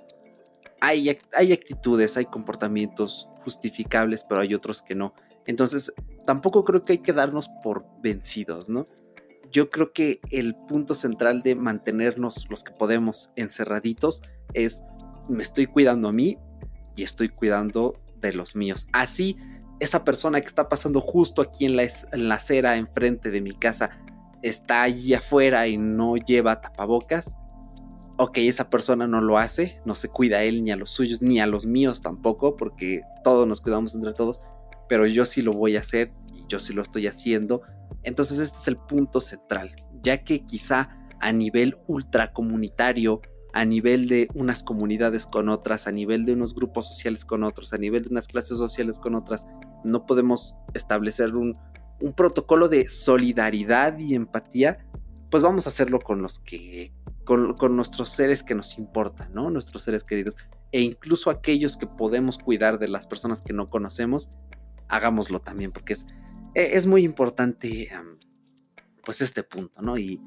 hay, 0.80 1.18
hay 1.32 1.52
actitudes, 1.52 2.16
hay 2.16 2.26
comportamientos 2.26 3.28
justificables, 3.44 4.24
pero 4.24 4.40
hay 4.40 4.54
otros 4.54 4.82
que 4.82 4.94
no. 4.94 5.14
Entonces, 5.46 5.92
tampoco 6.26 6.64
creo 6.64 6.84
que 6.84 6.94
hay 6.94 6.98
que 6.98 7.12
darnos 7.12 7.48
por 7.62 7.86
vencidos, 8.02 8.68
¿no? 8.68 8.86
Yo 9.50 9.70
creo 9.70 9.92
que 9.92 10.20
el 10.30 10.54
punto 10.54 10.94
central 10.94 11.42
de 11.42 11.54
mantenernos 11.54 12.46
los 12.48 12.62
que 12.62 12.72
podemos 12.72 13.32
encerraditos 13.36 14.22
es 14.54 14.82
me 15.28 15.42
estoy 15.42 15.66
cuidando 15.66 16.08
a 16.08 16.12
mí 16.12 16.38
y 16.96 17.02
estoy 17.02 17.28
cuidando 17.28 17.94
de 18.20 18.32
los 18.32 18.54
míos. 18.54 18.86
Así, 18.92 19.38
esa 19.78 20.04
persona 20.04 20.40
que 20.40 20.46
está 20.46 20.68
pasando 20.68 21.00
justo 21.00 21.42
aquí 21.42 21.64
en 21.64 21.76
la, 21.76 22.34
acera 22.34 22.76
enfrente 22.76 23.30
de 23.30 23.40
mi 23.40 23.52
casa 23.52 23.90
está 24.42 24.82
allí 24.82 25.14
afuera 25.14 25.66
y 25.68 25.76
no 25.76 26.16
lleva 26.16 26.60
tapabocas. 26.60 27.34
Ok, 28.18 28.38
esa 28.38 28.68
persona 28.68 29.06
no 29.06 29.22
lo 29.22 29.38
hace, 29.38 29.80
no 29.86 29.94
se 29.94 30.08
cuida 30.08 30.38
a 30.38 30.42
él 30.42 30.62
ni 30.62 30.70
a 30.70 30.76
los 30.76 30.90
suyos, 30.90 31.22
ni 31.22 31.40
a 31.40 31.46
los 31.46 31.64
míos 31.64 32.02
tampoco, 32.02 32.56
porque 32.56 33.00
todos 33.24 33.48
nos 33.48 33.62
cuidamos 33.62 33.94
entre 33.94 34.12
todos, 34.12 34.42
pero 34.88 35.06
yo 35.06 35.24
sí 35.24 35.40
lo 35.40 35.52
voy 35.52 35.76
a 35.76 35.80
hacer 35.80 36.12
y 36.34 36.44
yo 36.46 36.60
sí 36.60 36.74
lo 36.74 36.82
estoy 36.82 37.06
haciendo 37.06 37.62
entonces 38.02 38.38
este 38.38 38.58
es 38.58 38.68
el 38.68 38.76
punto 38.76 39.20
central, 39.20 39.74
ya 40.02 40.24
que 40.24 40.44
quizá 40.44 41.00
a 41.20 41.32
nivel 41.32 41.76
ultracomunitario, 41.86 43.20
a 43.52 43.64
nivel 43.64 44.08
de 44.08 44.28
unas 44.34 44.62
comunidades 44.62 45.26
con 45.26 45.48
otras, 45.48 45.86
a 45.86 45.92
nivel 45.92 46.24
de 46.24 46.32
unos 46.32 46.54
grupos 46.54 46.88
sociales 46.88 47.24
con 47.24 47.44
otros, 47.44 47.72
a 47.72 47.78
nivel 47.78 48.04
de 48.04 48.08
unas 48.10 48.26
clases 48.26 48.58
sociales 48.58 48.98
con 48.98 49.14
otras, 49.14 49.44
no 49.84 50.06
podemos 50.06 50.54
establecer 50.74 51.34
un, 51.34 51.58
protocolo 52.16 52.68
de 52.68 52.88
solidaridad 52.88 53.98
y 53.98 54.14
empatía, 54.14 54.86
pues 55.30 55.42
vamos 55.42 55.66
a 55.66 55.68
hacerlo 55.68 56.00
con 56.00 56.22
los 56.22 56.38
que, 56.38 56.94
con, 57.24 57.76
nuestros 57.76 58.08
seres 58.08 58.42
que 58.42 58.54
nos 58.54 58.78
importan, 58.78 59.34
¿no? 59.34 59.50
Nuestros 59.50 59.82
seres 59.82 60.02
queridos. 60.02 60.34
E 60.72 60.80
incluso 60.80 61.28
aquellos 61.28 61.76
que 61.76 61.86
podemos 61.86 62.38
cuidar 62.38 62.78
de 62.78 62.88
las 62.88 63.06
personas 63.06 63.42
que 63.42 63.52
no 63.52 63.68
conocemos, 63.68 64.30
hagámoslo 64.88 65.40
también, 65.40 65.72
porque 65.72 65.92
es, 65.92 66.06
es 66.54 66.86
muy 66.86 67.04
importante 67.04 67.90
pues 69.04 69.20
este 69.20 69.42
punto, 69.42 69.82
¿no? 69.82 69.98
Y, 69.98 70.20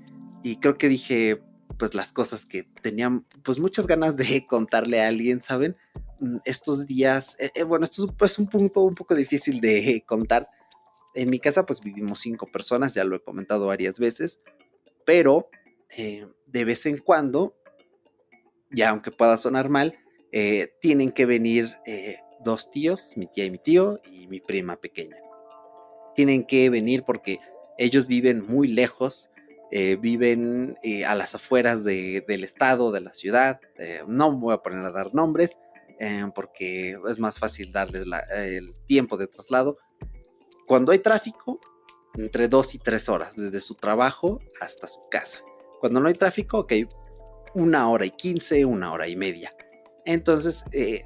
creo 0.59 0.77
que 0.77 0.89
dije 0.89 1.41
pues 1.79 1.95
las 1.95 2.11
cosas 2.11 2.45
que 2.45 2.63
tenían 2.81 3.25
pues 3.43 3.59
muchas 3.59 3.87
ganas 3.87 4.15
de 4.15 4.45
contarle 4.47 5.01
a 5.01 5.07
alguien, 5.07 5.41
¿saben? 5.41 5.75
Mm, 6.19 6.37
estos 6.45 6.85
días, 6.85 7.35
eh, 7.39 7.49
eh, 7.55 7.63
bueno, 7.63 7.85
esto 7.85 8.05
es 8.05 8.11
pues, 8.17 8.37
un 8.37 8.47
punto 8.47 8.81
un 8.81 8.93
poco 8.93 9.15
difícil 9.15 9.59
de 9.61 10.03
contar. 10.07 10.49
En 11.15 11.29
mi 11.29 11.39
casa 11.39 11.65
pues 11.65 11.79
vivimos 11.79 12.19
cinco 12.19 12.47
personas, 12.47 12.93
ya 12.93 13.03
lo 13.03 13.15
he 13.15 13.23
comentado 13.23 13.67
varias 13.67 13.99
veces, 13.99 14.41
pero 15.05 15.49
eh, 15.95 16.27
de 16.47 16.65
vez 16.65 16.85
en 16.85 16.97
cuando, 16.97 17.55
ya 18.71 18.89
aunque 18.89 19.11
pueda 19.11 19.37
sonar 19.37 19.69
mal, 19.69 19.97
tienen 20.81 21.11
que 21.11 21.27
venir 21.27 21.77
dos 22.43 22.71
tíos, 22.71 23.11
mi 23.15 23.27
tía 23.27 23.45
y 23.45 23.51
mi 23.51 23.59
tío 23.59 24.01
y 24.11 24.25
mi 24.25 24.39
prima 24.39 24.77
pequeña 24.81 25.22
tienen 26.15 26.45
que 26.45 26.69
venir 26.69 27.03
porque 27.03 27.39
Ellos 27.77 28.07
viven 28.07 28.45
muy 28.45 28.67
lejos, 28.67 29.29
eh, 29.71 29.97
viven 29.99 30.77
eh, 30.83 31.05
a 31.05 31.15
las 31.15 31.33
afueras 31.33 31.83
del 31.83 32.43
estado, 32.43 32.91
de 32.91 33.01
la 33.01 33.11
ciudad. 33.11 33.59
no 34.07 34.31
me 34.31 34.39
voy 34.39 34.53
a 34.53 34.61
poner 34.61 34.85
a 34.85 34.91
dar 34.91 35.13
nombres 35.13 35.57
porque 36.35 36.97
es 37.07 37.19
más 37.19 37.39
fácil 37.39 37.71
darles 37.71 38.05
el 38.35 38.75
tiempo 38.85 39.17
de 39.17 39.27
traslado. 39.27 39.77
Cuando 40.67 40.91
hay 40.91 40.99
tráfico, 40.99 41.59
entre 42.15 42.47
dos 42.47 42.75
y 42.75 42.79
tres 42.79 43.09
horas, 43.09 43.35
desde 43.35 43.59
su 43.59 43.75
trabajo 43.75 44.39
hasta 44.61 44.87
su 44.87 44.99
casa. 45.09 45.39
Cuando 45.79 45.99
no 45.99 46.07
hay 46.07 46.13
tráfico, 46.13 46.59
ok, 46.59 46.73
una 47.55 47.89
hora 47.89 48.05
y 48.05 48.11
quince, 48.11 48.65
una 48.65 48.91
hora 48.91 49.07
y 49.07 49.15
media. 49.15 49.53
Entonces, 50.05 50.63
eh, 50.71 51.05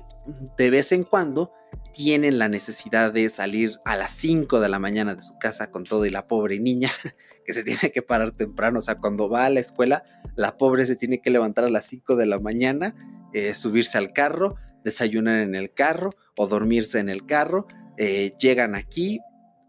de 0.57 0.69
vez 0.69 0.91
en 0.91 1.03
cuando 1.03 1.51
tienen 1.97 2.37
la 2.37 2.47
necesidad 2.47 3.11
de 3.11 3.27
salir 3.27 3.79
a 3.83 3.95
las 3.95 4.11
5 4.11 4.59
de 4.59 4.69
la 4.69 4.77
mañana 4.77 5.15
de 5.15 5.21
su 5.23 5.35
casa 5.39 5.71
con 5.71 5.83
todo 5.83 6.05
y 6.05 6.11
la 6.11 6.27
pobre 6.27 6.59
niña 6.59 6.91
que 7.45 7.55
se 7.55 7.63
tiene 7.63 7.91
que 7.91 8.03
parar 8.03 8.33
temprano. 8.33 8.77
O 8.77 8.81
sea, 8.83 8.99
cuando 8.99 9.27
va 9.29 9.45
a 9.45 9.49
la 9.49 9.61
escuela, 9.61 10.03
la 10.35 10.59
pobre 10.59 10.85
se 10.85 10.95
tiene 10.95 11.23
que 11.23 11.31
levantar 11.31 11.65
a 11.65 11.69
las 11.71 11.87
5 11.87 12.15
de 12.15 12.27
la 12.27 12.39
mañana, 12.39 12.93
eh, 13.33 13.55
subirse 13.55 13.97
al 13.97 14.13
carro, 14.13 14.57
desayunar 14.83 15.39
en 15.39 15.55
el 15.55 15.73
carro 15.73 16.11
o 16.37 16.45
dormirse 16.45 16.99
en 16.99 17.09
el 17.09 17.25
carro. 17.25 17.65
Eh, 17.97 18.33
llegan 18.39 18.75
aquí 18.75 19.19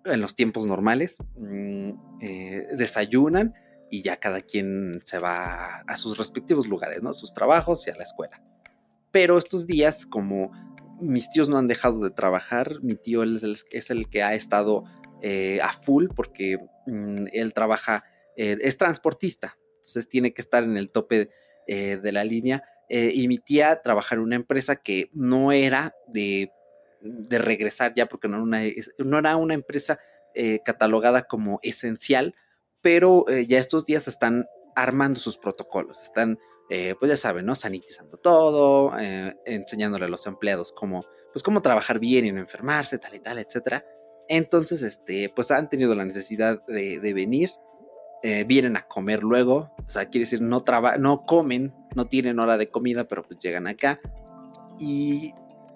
en 0.05 0.21
los 0.21 0.37
tiempos 0.37 0.67
normales, 0.67 1.17
mm, 1.39 1.93
desayunan 2.77 3.55
y 3.91 4.03
ya 4.03 4.19
cada 4.19 4.43
quien 4.43 5.01
se 5.03 5.19
va 5.19 5.81
a 5.87 5.97
sus 5.97 6.19
respectivos 6.19 6.69
lugares, 6.69 7.03
¿no? 7.03 7.09
A 7.09 7.15
sus 7.15 7.33
trabajos 7.33 7.87
y 7.87 7.91
a 7.91 7.97
la 7.97 8.05
escuela. 8.05 8.43
Pero 9.13 9.39
estos 9.39 9.67
días, 9.67 10.05
como 10.05 10.53
mis 11.01 11.31
tíos 11.31 11.49
no 11.49 11.59
han 11.59 11.69
dejado 11.69 12.01
de 12.01 12.11
trabajar, 12.11 12.83
mi 12.83 12.95
tío 12.95 13.23
es 13.23 13.91
el, 13.91 14.09
que 14.09 14.23
ha 14.23 14.35
estado 14.35 14.85
eh, 15.23 15.61
a 15.63 15.73
full 15.73 16.09
porque 16.15 16.59
mm, 16.87 17.27
él 17.33 17.53
trabaja, 17.55 18.05
eh, 18.37 18.57
es 18.61 18.77
transportista, 18.77 19.59
entonces 19.77 20.09
tiene 20.09 20.33
que 20.33 20.43
estar 20.43 20.63
en 20.63 20.77
el 20.77 20.91
tope 20.91 21.31
eh, 21.67 21.99
de 22.03 22.13
la 22.13 22.25
línea. 22.25 22.63
y 22.91 23.29
mi 23.29 23.39
tía 23.39 23.83
trabaja 23.83 24.15
en 24.15 24.23
una 24.23 24.37
empresa 24.37 24.77
que 24.77 25.11
no 25.13 25.53
era 25.53 25.95
de, 26.07 26.51
regresar 27.29 27.93
ya 27.95 28.07
porque 28.07 28.29
no 28.29 29.19
era 29.19 29.37
una, 29.37 29.55
empresa 29.55 29.99
catalogada 30.65 31.25
como 31.25 31.61
esencial, 31.63 32.35
pero 32.81 33.27
ya 33.47 33.59
estos 33.59 33.85
días 33.85 34.09
están 34.09 34.47
armando 34.75 35.21
sus 35.21 35.37
protocolos, 35.37 36.03
están, 36.03 36.39
eh, 36.71 36.95
pues 36.99 37.11
ya 37.11 37.17
saben, 37.17 37.47
¿no? 37.47 37.55
Sanitizando 37.55 38.17
todo, 38.19 38.93
eh, 38.99 39.37
enseñándole 39.47 40.07
a 40.07 40.09
los 40.09 40.27
empleados 40.27 40.73
cómo, 40.73 41.05
pues 41.33 41.43
cómo 41.43 41.63
trabajar 41.63 41.99
bien 41.99 42.27
y 42.27 42.33
no 42.33 42.41
enfermarse, 42.41 42.99
tal 42.99 43.15
y 43.15 43.21
tal, 43.21 43.39
etcétera. 43.39 43.85
Entonces, 44.29 44.83
este, 44.83 45.33
pues 45.35 45.51
han 45.51 45.69
tenido 45.69 45.95
la 45.95 46.05
necesidad 46.05 46.65
de, 46.67 47.13
venir, 47.15 47.51
vienen 48.47 48.77
a 48.77 48.83
comer 48.83 49.23
luego, 49.23 49.71
o 49.79 49.91
sea, 49.91 50.07
quiere 50.07 50.25
decir, 50.25 50.43
no, 50.43 50.63
no 50.99 51.25
comen, 51.25 51.75
no 51.95 52.07
tienen 52.07 52.39
hora 52.39 52.59
de 52.59 52.71
comida, 52.71 53.09
pero 53.09 53.23
pues 53.23 53.39
llegan 53.41 53.67
acá. 53.67 54.01
Y 54.79 55.33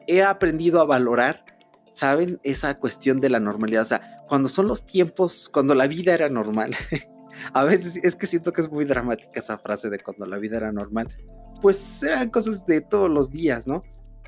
he 0.07 0.23
aprendido 0.23 0.81
a 0.81 0.85
valorar, 0.85 1.45
¿saben? 1.93 2.41
Esa 2.43 2.79
cuestión 2.79 3.21
de 3.21 3.31
la 3.31 3.41
normalidad, 3.41 3.83
o 3.83 3.87
sea, 3.87 4.23
cuando 4.29 4.49
son 4.49 4.69
los 4.69 4.87
tiempos, 4.87 5.49
cuando 5.49 5.75
la 5.75 5.87
vida 5.87 6.15
era 6.15 6.29
normal. 6.29 6.75
a 7.53 7.65
veces 7.65 7.97
es 8.03 8.15
que 8.15 8.27
siento 8.27 8.53
que 8.53 8.61
es 8.61 8.71
muy 8.71 8.85
dramática 8.85 9.41
esa 9.41 9.59
frase 9.59 9.91
de 9.91 9.99
cuando 9.99 10.27
la 10.27 10.39
vida 10.39 10.57
era 10.57 10.73
normal. 10.73 11.09
Pues 11.61 12.03
eran 12.03 12.29
cosas 12.29 12.67
de 12.67 12.81
todos 12.81 13.11
los 13.11 13.31
días, 13.31 13.67
¿no? 13.67 13.83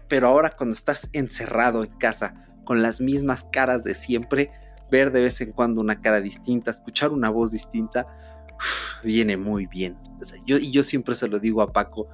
Pero 0.08 0.28
ahora 0.28 0.50
cuando 0.50 0.74
estás 0.74 1.08
encerrado 1.12 1.84
en 1.84 1.90
casa 1.98 2.46
con 2.64 2.82
las 2.82 3.00
mismas 3.00 3.44
caras 3.50 3.84
de 3.84 3.94
siempre, 3.94 4.50
ver 4.90 5.12
de 5.12 5.22
vez 5.22 5.40
en 5.40 5.52
cuando 5.52 5.80
una 5.80 6.00
cara 6.00 6.20
distinta, 6.20 6.70
escuchar 6.70 7.12
una 7.12 7.30
voz 7.30 7.50
distinta, 7.50 8.06
viene 9.02 9.36
muy 9.36 9.66
bien. 9.66 9.98
yo, 10.46 10.56
y 10.56 10.70
yo 10.70 10.82
siempre 10.82 11.14
se 11.14 11.28
lo 11.28 11.38
digo 11.38 11.62
a 11.62 11.72
Paco, 11.72 12.08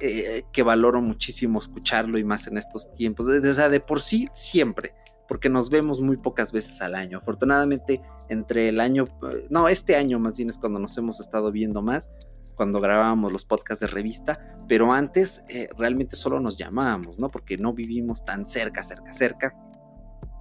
eh, 0.00 0.44
que 0.52 0.62
valoro 0.62 1.02
muchísimo 1.02 1.58
escucharlo 1.58 2.18
y 2.18 2.24
más 2.24 2.46
en 2.46 2.58
estos 2.58 2.92
tiempos. 2.92 3.26
o 3.28 3.54
sea, 3.54 3.68
de 3.68 3.80
por 3.80 4.00
sí, 4.00 4.28
siempre 4.32 4.94
porque 5.30 5.48
nos 5.48 5.70
vemos 5.70 6.00
muy 6.00 6.16
pocas 6.16 6.50
veces 6.50 6.82
al 6.82 6.96
año. 6.96 7.18
Afortunadamente, 7.18 8.02
entre 8.28 8.68
el 8.68 8.80
año, 8.80 9.04
no, 9.48 9.68
este 9.68 9.94
año 9.94 10.18
más 10.18 10.36
bien 10.36 10.48
es 10.48 10.58
cuando 10.58 10.80
nos 10.80 10.98
hemos 10.98 11.20
estado 11.20 11.52
viendo 11.52 11.82
más, 11.82 12.10
cuando 12.56 12.80
grabábamos 12.80 13.32
los 13.32 13.44
podcasts 13.44 13.80
de 13.80 13.86
revista, 13.86 14.58
pero 14.66 14.92
antes 14.92 15.44
eh, 15.48 15.68
realmente 15.78 16.16
solo 16.16 16.40
nos 16.40 16.56
llamábamos, 16.56 17.20
¿no? 17.20 17.30
Porque 17.30 17.58
no 17.58 17.72
vivimos 17.72 18.24
tan 18.24 18.48
cerca, 18.48 18.82
cerca, 18.82 19.14
cerca. 19.14 19.54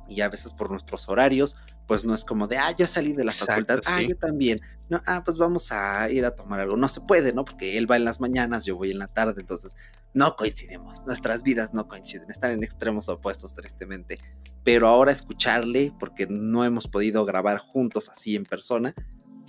Y 0.08 0.22
a 0.22 0.30
veces 0.30 0.54
por 0.54 0.72
nuestros 0.72 1.08
horarios, 1.08 1.56
pues 1.88 2.04
no 2.04 2.16
es 2.16 2.26
como 2.26 2.48
de, 2.48 2.58
ah, 2.58 2.72
yo 2.76 2.88
salí 2.88 3.14
de 3.14 3.26
la 3.26 3.32
facultad, 3.32 3.82
ah, 3.86 4.02
yo 4.02 4.18
también, 4.18 4.60
no, 4.90 5.04
ah, 5.06 5.22
pues 5.24 5.38
vamos 5.38 5.72
a 5.72 6.10
ir 6.10 6.26
a 6.26 6.34
tomar 6.34 6.62
algo. 6.62 6.76
No 6.78 6.88
se 6.88 7.02
puede, 7.02 7.32
¿no? 7.32 7.46
Porque 7.46 7.78
él 7.78 7.90
va 7.90 7.96
en 7.96 8.06
las 8.06 8.20
mañanas, 8.20 8.66
yo 8.66 8.76
voy 8.76 8.90
en 8.90 8.98
la 8.98 9.08
tarde, 9.08 9.36
entonces 9.40 9.76
no 10.16 10.36
coincidimos, 10.36 11.06
nuestras 11.06 11.44
vidas 11.44 11.76
no 11.76 11.88
coinciden, 11.88 12.32
están 12.32 12.50
en 12.50 12.64
extremos 12.64 13.08
opuestos 13.08 13.54
tristemente. 13.54 14.18
Pero 14.64 14.88
ahora 14.88 15.12
escucharle, 15.12 15.94
porque 16.00 16.28
no 16.28 16.66
hemos 16.66 16.88
podido 16.88 17.26
grabar 17.26 17.60
juntos 17.60 18.10
así 18.10 18.36
en 18.36 18.44
persona, 18.44 18.94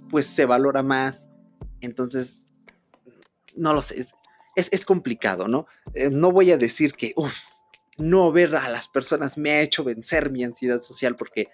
pues 0.08 0.26
se 0.26 0.46
valora 0.46 0.82
más. 0.82 1.28
Entonces, 1.80 2.44
no 3.54 3.74
lo 3.74 3.82
sé, 3.82 4.06
es, 4.56 4.84
complicado, 4.84 5.48
¿no? 5.48 5.66
Eh, 5.94 6.11
no 6.11 6.32
voy 6.32 6.50
a 6.50 6.58
decir 6.58 6.92
que, 6.92 7.12
uff, 7.16 7.38
no 7.96 8.32
ver 8.32 8.54
a 8.56 8.68
las 8.68 8.88
personas 8.88 9.38
me 9.38 9.52
ha 9.52 9.62
hecho 9.62 9.84
vencer 9.84 10.30
mi 10.30 10.44
ansiedad 10.44 10.80
social, 10.80 11.16
porque 11.16 11.48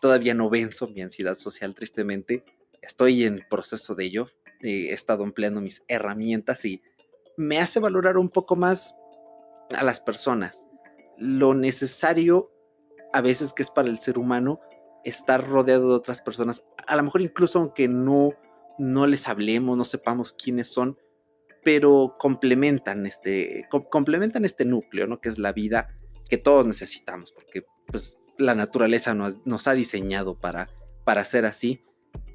todavía 0.00 0.34
no 0.34 0.50
venzo 0.50 0.88
mi 0.88 1.02
ansiedad 1.02 1.36
social, 1.36 1.74
tristemente. 1.74 2.44
Estoy 2.82 3.24
en 3.24 3.44
proceso 3.48 3.94
de 3.94 4.04
ello, 4.04 4.30
he 4.62 4.92
estado 4.92 5.24
empleando 5.24 5.60
mis 5.60 5.82
herramientas 5.88 6.64
y 6.64 6.82
me 7.36 7.58
hace 7.58 7.80
valorar 7.80 8.16
un 8.16 8.30
poco 8.30 8.56
más 8.56 8.94
a 9.76 9.82
las 9.84 10.00
personas. 10.00 10.64
Lo 11.18 11.54
necesario 11.54 12.50
a 13.16 13.22
veces 13.22 13.54
que 13.54 13.62
es 13.62 13.70
para 13.70 13.88
el 13.88 13.98
ser 13.98 14.18
humano 14.18 14.60
estar 15.02 15.48
rodeado 15.48 15.88
de 15.88 15.94
otras 15.94 16.20
personas. 16.20 16.62
A 16.86 16.96
lo 16.96 17.02
mejor 17.02 17.22
incluso 17.22 17.58
aunque 17.58 17.88
no, 17.88 18.34
no 18.78 19.06
les 19.06 19.26
hablemos, 19.26 19.74
no 19.74 19.84
sepamos 19.84 20.34
quiénes 20.34 20.70
son, 20.70 20.98
pero 21.64 22.16
complementan 22.18 23.06
este, 23.06 23.66
complementan 23.90 24.44
este 24.44 24.66
núcleo, 24.66 25.06
¿no? 25.06 25.18
Que 25.20 25.30
es 25.30 25.38
la 25.38 25.52
vida 25.52 25.96
que 26.28 26.36
todos 26.36 26.66
necesitamos, 26.66 27.32
porque 27.32 27.64
pues 27.86 28.18
la 28.36 28.54
naturaleza 28.54 29.14
nos, 29.14 29.66
ha 29.66 29.72
diseñado 29.72 30.38
para, 30.38 30.68
para 31.04 31.24
ser 31.24 31.46
así. 31.46 31.82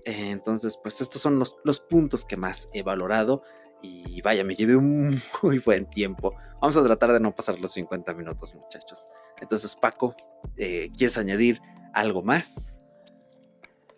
entonces, 0.06 0.80
pues 0.82 1.00
estos 1.00 1.22
son 1.22 1.38
los, 1.38 1.58
los 1.64 1.80
puntos 1.80 2.26
que 2.26 2.38
más 2.38 2.70
he 2.74 2.82
valorado. 2.82 3.44
Y 3.84 4.22
vaya, 4.24 4.44
me 4.44 4.56
llevé 4.56 4.76
un 4.76 5.22
muy 5.44 5.60
buen 5.60 5.88
tiempo. 5.88 6.34
Vamos 6.60 6.76
a 6.76 6.84
tratar 6.84 7.12
de 7.12 7.20
no 7.20 7.36
pasar 7.36 7.60
los 7.60 7.72
50 7.72 8.16
minutos, 8.16 8.56
muchachos. 8.56 9.08
Entonces, 9.42 9.76
Paco, 9.76 10.16
eh, 10.58 10.90
¿quieres 10.98 11.18
añadir 11.18 11.60
algo 11.94 12.22
más? 12.22 12.74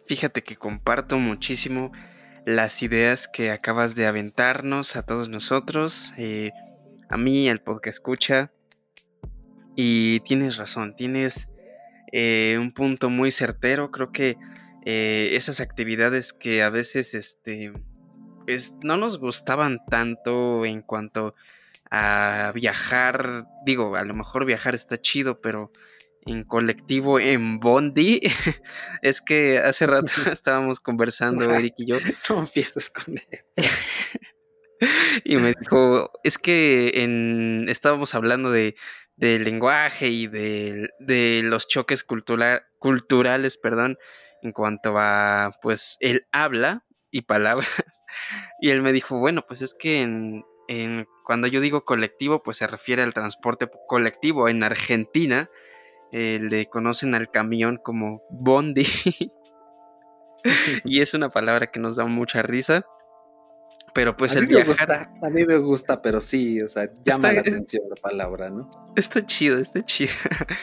Fíjate 0.07 0.41
que 0.43 0.55
comparto 0.55 1.17
muchísimo 1.17 1.91
las 2.45 2.81
ideas 2.81 3.27
que 3.27 3.51
acabas 3.51 3.95
de 3.95 4.05
aventarnos 4.07 4.95
a 4.95 5.05
todos 5.05 5.29
nosotros, 5.29 6.13
eh, 6.17 6.51
a 7.09 7.17
mí, 7.17 7.49
al 7.49 7.61
podcast 7.61 7.99
escucha. 7.99 8.51
Y 9.75 10.19
tienes 10.21 10.57
razón, 10.57 10.95
tienes 10.95 11.47
eh, 12.11 12.57
un 12.59 12.71
punto 12.71 13.09
muy 13.09 13.31
certero. 13.31 13.91
Creo 13.91 14.11
que 14.11 14.37
esas 14.85 15.61
actividades 15.61 16.33
que 16.33 16.61
a 16.61 16.69
veces 16.69 17.13
este, 17.13 17.71
no 18.83 18.97
nos 18.97 19.17
gustaban 19.17 19.79
tanto 19.89 20.65
en 20.65 20.81
cuanto 20.81 21.35
a 21.95 22.51
viajar. 22.55 23.45
Digo, 23.63 23.95
a 23.95 24.03
lo 24.03 24.15
mejor 24.15 24.45
viajar 24.45 24.73
está 24.73 24.99
chido, 24.99 25.41
pero 25.41 25.71
en 26.25 26.43
colectivo, 26.43 27.19
en 27.19 27.59
Bondi, 27.59 28.19
es 29.03 29.21
que 29.21 29.59
hace 29.59 29.85
rato 29.85 30.11
estábamos 30.31 30.79
conversando, 30.79 31.53
Eric 31.53 31.75
y 31.77 31.85
yo. 31.85 31.95
No 32.29 32.49
con 32.93 33.15
él. 33.15 33.65
y 35.23 35.37
me 35.37 35.53
dijo, 35.59 36.11
es 36.23 36.39
que 36.39 37.03
en, 37.03 37.69
estábamos 37.69 38.15
hablando 38.15 38.51
de, 38.51 38.75
del 39.15 39.43
lenguaje 39.43 40.09
y 40.09 40.25
de, 40.25 40.89
de 40.99 41.41
los 41.43 41.67
choques 41.67 42.03
culturales, 42.03 43.57
perdón, 43.57 43.99
en 44.41 44.51
cuanto 44.51 44.95
a, 44.97 45.51
pues, 45.61 45.97
el 45.99 46.25
habla 46.31 46.85
y 47.11 47.21
palabras. 47.21 47.69
Y 48.59 48.71
él 48.71 48.81
me 48.81 48.93
dijo, 48.93 49.19
bueno, 49.19 49.45
pues 49.47 49.61
es 49.61 49.73
que 49.73 50.01
en, 50.01 50.43
cuando 51.23 51.47
yo 51.47 51.61
digo 51.61 51.85
colectivo, 51.85 52.43
pues 52.43 52.57
se 52.57 52.67
refiere 52.67 53.03
al 53.03 53.13
transporte 53.13 53.69
colectivo. 53.87 54.47
En 54.47 54.63
Argentina 54.63 55.49
eh, 56.11 56.39
le 56.41 56.67
conocen 56.67 57.15
al 57.15 57.29
camión 57.29 57.79
como 57.83 58.23
bondi. 58.29 58.85
y 60.83 61.01
es 61.01 61.13
una 61.13 61.29
palabra 61.29 61.71
que 61.71 61.79
nos 61.79 61.95
da 61.95 62.05
mucha 62.05 62.41
risa. 62.41 62.85
Pero 63.93 64.17
pues 64.17 64.35
el 64.35 64.47
viajar. 64.47 65.09
a 65.21 65.29
mí 65.29 65.45
me 65.45 65.57
gusta, 65.57 66.01
pero 66.01 66.19
sí, 66.19 66.61
o 66.61 66.67
sea, 66.67 66.89
llama 67.05 67.31
la 67.31 67.41
atención 67.41 67.83
la 67.89 67.95
palabra, 67.95 68.49
¿no? 68.49 68.69
Está 68.95 69.23
chido, 69.25 69.59
está 69.59 69.83
chido. 69.83 70.11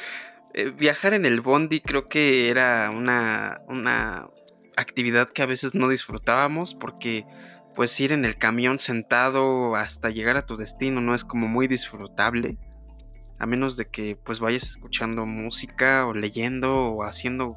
Eh, 0.52 0.70
viajar 0.70 1.14
en 1.14 1.26
el 1.26 1.40
bondi 1.40 1.80
creo 1.80 2.08
que 2.08 2.50
era 2.50 2.90
una, 2.90 3.62
una 3.68 4.28
actividad 4.76 5.30
que 5.30 5.42
a 5.42 5.46
veces 5.46 5.76
no 5.76 5.88
disfrutábamos 5.88 6.74
porque 6.74 7.24
pues 7.74 7.98
ir 8.00 8.12
en 8.12 8.24
el 8.24 8.36
camión 8.36 8.78
sentado 8.78 9.76
hasta 9.76 10.10
llegar 10.10 10.36
a 10.36 10.46
tu 10.46 10.56
destino 10.56 11.00
no 11.00 11.14
es 11.14 11.24
como 11.24 11.48
muy 11.48 11.68
disfrutable 11.68 12.58
a 13.40 13.46
menos 13.46 13.76
de 13.78 13.86
que 13.86 14.16
pues 14.22 14.38
vayas 14.38 14.64
escuchando 14.64 15.24
música 15.24 16.06
o 16.06 16.12
leyendo 16.12 16.92
o 16.92 17.04
haciendo 17.04 17.56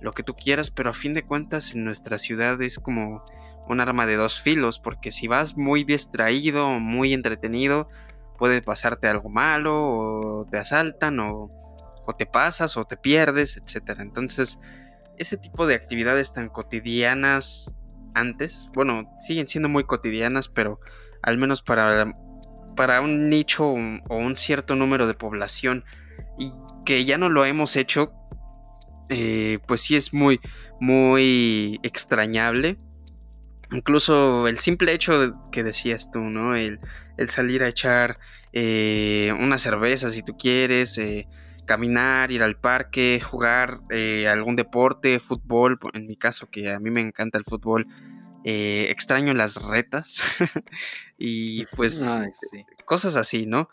lo 0.00 0.12
que 0.12 0.22
tú 0.22 0.34
quieras, 0.34 0.70
pero 0.70 0.90
a 0.90 0.94
fin 0.94 1.14
de 1.14 1.24
cuentas 1.24 1.74
en 1.74 1.84
nuestra 1.84 2.18
ciudad 2.18 2.60
es 2.60 2.78
como 2.78 3.24
un 3.66 3.80
arma 3.80 4.04
de 4.04 4.16
dos 4.16 4.42
filos, 4.42 4.78
porque 4.78 5.10
si 5.12 5.26
vas 5.26 5.56
muy 5.56 5.84
distraído, 5.84 6.68
muy 6.78 7.14
entretenido, 7.14 7.88
puede 8.38 8.60
pasarte 8.60 9.08
algo 9.08 9.30
malo, 9.30 9.74
o 9.74 10.46
te 10.50 10.58
asaltan, 10.58 11.18
o, 11.18 11.50
o 12.06 12.14
te 12.14 12.26
pasas, 12.26 12.76
o 12.76 12.84
te 12.84 12.98
pierdes, 12.98 13.56
etc. 13.56 13.98
Entonces, 14.00 14.60
ese 15.16 15.38
tipo 15.38 15.66
de 15.66 15.76
actividades 15.76 16.34
tan 16.34 16.50
cotidianas 16.50 17.74
antes, 18.16 18.70
bueno, 18.74 19.08
siguen 19.20 19.46
siendo 19.46 19.68
muy 19.68 19.84
cotidianas, 19.84 20.48
pero 20.48 20.80
al 21.22 21.38
menos 21.38 21.62
para 21.62 22.14
para 22.76 23.00
un 23.00 23.28
nicho 23.28 23.66
o 23.66 24.16
un 24.16 24.36
cierto 24.36 24.76
número 24.76 25.08
de 25.08 25.14
población 25.14 25.84
y 26.38 26.52
que 26.84 27.04
ya 27.04 27.18
no 27.18 27.28
lo 27.28 27.44
hemos 27.44 27.74
hecho, 27.74 28.12
eh, 29.08 29.58
pues 29.66 29.80
sí 29.80 29.96
es 29.96 30.14
muy, 30.14 30.40
muy 30.78 31.80
extrañable. 31.82 32.76
Incluso 33.72 34.46
el 34.46 34.58
simple 34.58 34.92
hecho 34.92 35.32
que 35.50 35.64
decías 35.64 36.12
tú, 36.12 36.20
¿no? 36.20 36.54
El, 36.54 36.78
salir 37.26 37.64
a 37.64 37.68
echar 37.68 38.18
eh, 38.52 39.32
una 39.40 39.58
cerveza 39.58 40.10
si 40.10 40.22
tú 40.22 40.36
quieres, 40.36 40.98
eh, 40.98 41.26
caminar, 41.66 42.30
ir 42.30 42.42
al 42.42 42.58
parque, 42.58 43.20
jugar 43.20 43.80
algún 44.28 44.56
deporte, 44.56 45.20
fútbol, 45.20 45.78
en 45.92 46.06
mi 46.06 46.16
caso 46.16 46.48
que 46.50 46.70
a 46.72 46.80
mí 46.80 46.90
me 46.90 47.00
encanta 47.00 47.38
el 47.38 47.44
fútbol, 47.44 47.86
eh, 48.44 48.90
extraño 48.90 49.34
las 49.34 49.60
retas 49.60 50.38
y 51.18 51.66
pues 51.74 52.06
cosas 52.84 53.16
así, 53.16 53.44
¿no? 53.44 53.68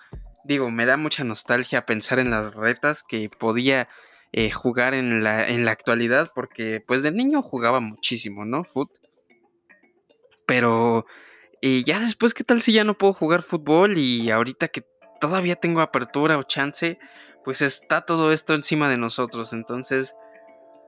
Digo, 0.46 0.72
me 0.72 0.86
da 0.88 0.98
mucha 0.98 1.24
nostalgia 1.24 1.86
pensar 1.86 2.20
en 2.20 2.32
las 2.32 2.56
retas 2.56 3.04
que 3.04 3.30
podía 3.30 3.88
eh, 4.32 4.50
jugar 4.50 4.96
en 4.96 5.24
la, 5.24 5.48
en 5.48 5.64
la 5.64 5.72
actualidad 5.72 6.32
porque 6.34 6.84
pues 6.88 7.04
de 7.04 7.12
niño 7.12 7.44
jugaba 7.44 7.80
muchísimo, 7.82 8.46
¿no? 8.46 8.64
Foot. 8.64 8.90
Pero 10.48 11.06
y 11.62 11.84
ya 11.84 12.00
después, 12.00 12.34
¿qué 12.34 12.44
tal 12.44 12.60
si 12.60 12.74
ya 12.74 12.84
no 12.84 12.98
puedo 12.98 13.14
jugar 13.14 13.44
fútbol 13.44 13.98
y 13.98 14.32
ahorita 14.32 14.70
que 14.70 14.84
todavía 15.22 15.56
tengo 15.56 15.82
apertura 15.82 16.38
o 16.38 16.44
chance, 16.44 16.98
pues 17.44 17.62
está 17.62 18.02
todo 18.02 18.32
esto 18.32 18.54
encima 18.54 18.90
de 18.90 18.98
nosotros? 18.98 19.54
Entonces, 19.54 20.16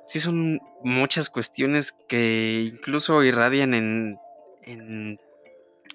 sí 0.07 0.19
son 0.19 0.59
muchas 0.83 1.29
cuestiones 1.29 1.93
que 2.07 2.71
incluso 2.73 3.23
irradian 3.23 3.73
en, 3.73 4.19
en 4.63 5.19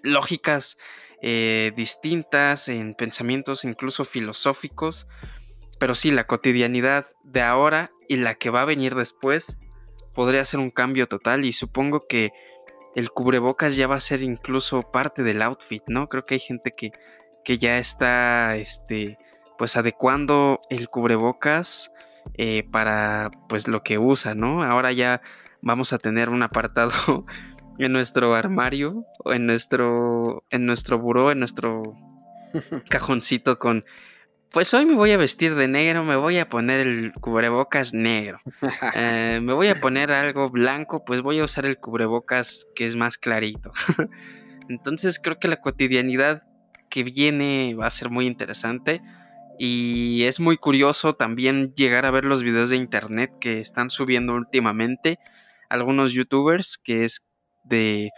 lógicas 0.03 0.79
eh, 1.23 1.73
distintas, 1.77 2.69
en 2.69 2.95
pensamientos 2.95 3.65
incluso 3.65 4.05
filosóficos, 4.05 5.07
pero 5.79 5.95
sí, 5.95 6.11
la 6.11 6.27
cotidianidad 6.27 7.07
de 7.25 7.43
ahora 7.43 7.91
y 8.09 8.17
la 8.17 8.35
que 8.35 8.51
va 8.51 8.63
a 8.63 8.67
venir 8.67 8.95
después 8.95 9.57
podría 10.15 10.45
ser 10.45 10.61
un 10.61 10.71
cambio 10.71 11.07
total 11.07 11.45
y 11.45 11.53
supongo 11.53 12.07
que 12.07 12.33
el 12.97 13.11
cubrebocas 13.11 13.77
ya 13.77 13.87
va 13.87 13.95
a 13.97 14.01
ser 14.01 14.23
incluso 14.23 14.83
parte 14.91 15.23
del 15.23 15.43
outfit, 15.43 15.83
¿no? 15.87 16.09
Creo 16.09 16.27
que 16.27 16.35
hay 16.35 16.41
gente 16.41 16.73
que, 16.73 16.91
que 17.45 17.59
ya 17.59 17.79
está, 17.79 18.57
este, 18.57 19.19
pues 19.61 19.77
adecuando 19.77 20.63
el 20.71 20.89
cubrebocas 20.89 21.93
eh, 22.39 22.67
para 22.73 23.31
pues 23.47 23.69
lo 23.69 23.83
que 23.83 23.99
usa, 23.99 24.35
¿no? 24.35 24.63
Ahora 24.63 24.91
ya 24.91 25.21
vamos 25.61 25.93
a 25.93 25.99
tener 25.99 26.31
un 26.31 26.43
apartado 26.43 27.27
en 27.79 27.93
nuestro 27.93 28.35
armario, 28.35 29.05
o 29.23 29.35
en 29.35 29.45
nuestro, 29.45 30.45
en 30.49 30.65
nuestro 30.65 30.99
buró, 30.99 31.31
en 31.31 31.41
nuestro 31.41 31.83
cajoncito 32.89 33.59
con, 33.59 33.85
pues 34.51 34.73
hoy 34.73 34.87
me 34.87 34.95
voy 34.95 35.11
a 35.11 35.19
vestir 35.19 35.55
de 35.55 35.69
negro, 35.69 36.05
me 36.05 36.17
voy 36.17 36.39
a 36.39 36.49
poner 36.49 36.81
el 36.81 37.13
cubrebocas 37.13 37.93
negro. 37.93 38.41
Eh, 38.95 39.41
me 39.43 39.53
voy 39.53 39.69
a 39.69 39.79
poner 39.79 40.11
algo 40.11 40.49
blanco, 40.49 41.05
pues 41.05 41.21
voy 41.21 41.39
a 41.39 41.45
usar 41.45 41.67
el 41.67 41.77
cubrebocas 41.77 42.67
que 42.75 42.87
es 42.87 42.97
más 42.97 43.19
clarito. 43.19 43.73
Entonces 44.71 45.21
creo 45.23 45.39
que 45.39 45.49
la 45.49 45.61
cotidianidad 45.61 46.45
que 46.89 47.05
viene 47.05 47.77
va 47.79 47.89
a 47.89 47.91
ser 47.91 48.09
muy 48.09 48.27
interesante. 48.27 49.03
Y 49.63 50.25
es 50.25 50.41
muy 50.41 50.57
curioso 50.57 51.13
también 51.13 51.75
llegar 51.75 52.07
a 52.07 52.11
ver 52.11 52.25
los 52.25 52.43
videos 52.43 52.71
de 52.71 52.77
internet 52.77 53.31
que 53.43 53.61
están 53.61 53.91
subiendo 53.91 54.33
últimamente 54.33 55.19
algunos 55.69 56.13
youtubers, 56.13 56.79
que 56.79 57.05
es 57.05 57.29
de... 57.65 58.09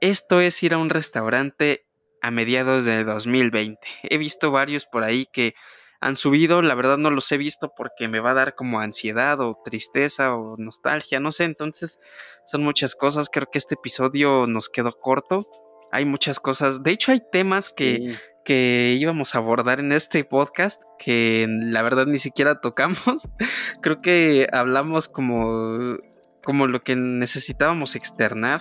Esto 0.00 0.40
es 0.40 0.60
ir 0.64 0.74
a 0.74 0.78
un 0.78 0.90
restaurante 0.90 1.86
a 2.22 2.32
mediados 2.32 2.84
de 2.84 3.04
2020. 3.04 3.78
He 4.02 4.18
visto 4.18 4.50
varios 4.50 4.84
por 4.84 5.04
ahí 5.04 5.26
que 5.32 5.54
han 6.00 6.16
subido, 6.16 6.60
la 6.60 6.74
verdad 6.74 6.98
no 6.98 7.12
los 7.12 7.30
he 7.30 7.38
visto 7.38 7.72
porque 7.76 8.08
me 8.08 8.18
va 8.18 8.32
a 8.32 8.34
dar 8.34 8.56
como 8.56 8.80
ansiedad 8.80 9.38
o 9.38 9.56
tristeza 9.64 10.34
o 10.34 10.56
nostalgia, 10.58 11.20
no 11.20 11.30
sé, 11.30 11.44
entonces 11.44 12.00
son 12.46 12.64
muchas 12.64 12.96
cosas, 12.96 13.28
creo 13.32 13.48
que 13.48 13.58
este 13.58 13.76
episodio 13.76 14.48
nos 14.48 14.68
quedó 14.68 14.92
corto, 14.92 15.48
hay 15.92 16.04
muchas 16.04 16.40
cosas, 16.40 16.82
de 16.82 16.90
hecho 16.90 17.12
hay 17.12 17.20
temas 17.32 17.72
que 17.72 18.18
que 18.44 18.96
íbamos 18.98 19.34
a 19.34 19.38
abordar 19.38 19.80
en 19.80 19.92
este 19.92 20.24
podcast, 20.24 20.82
que 20.98 21.46
la 21.48 21.82
verdad 21.82 22.06
ni 22.06 22.18
siquiera 22.18 22.60
tocamos. 22.60 23.28
Creo 23.82 24.00
que 24.00 24.48
hablamos 24.52 25.08
como, 25.08 25.96
como 26.42 26.66
lo 26.66 26.82
que 26.82 26.96
necesitábamos 26.96 27.96
externar. 27.96 28.60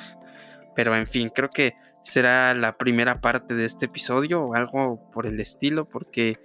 Pero 0.75 0.95
en 0.95 1.05
fin, 1.05 1.29
creo 1.29 1.49
que 1.49 1.75
será 2.01 2.55
la 2.55 2.77
primera 2.77 3.21
parte 3.21 3.53
de 3.53 3.65
este 3.65 3.86
episodio 3.86 4.41
o 4.41 4.55
algo 4.55 5.11
por 5.11 5.27
el 5.27 5.39
estilo, 5.39 5.88
porque 5.88 6.39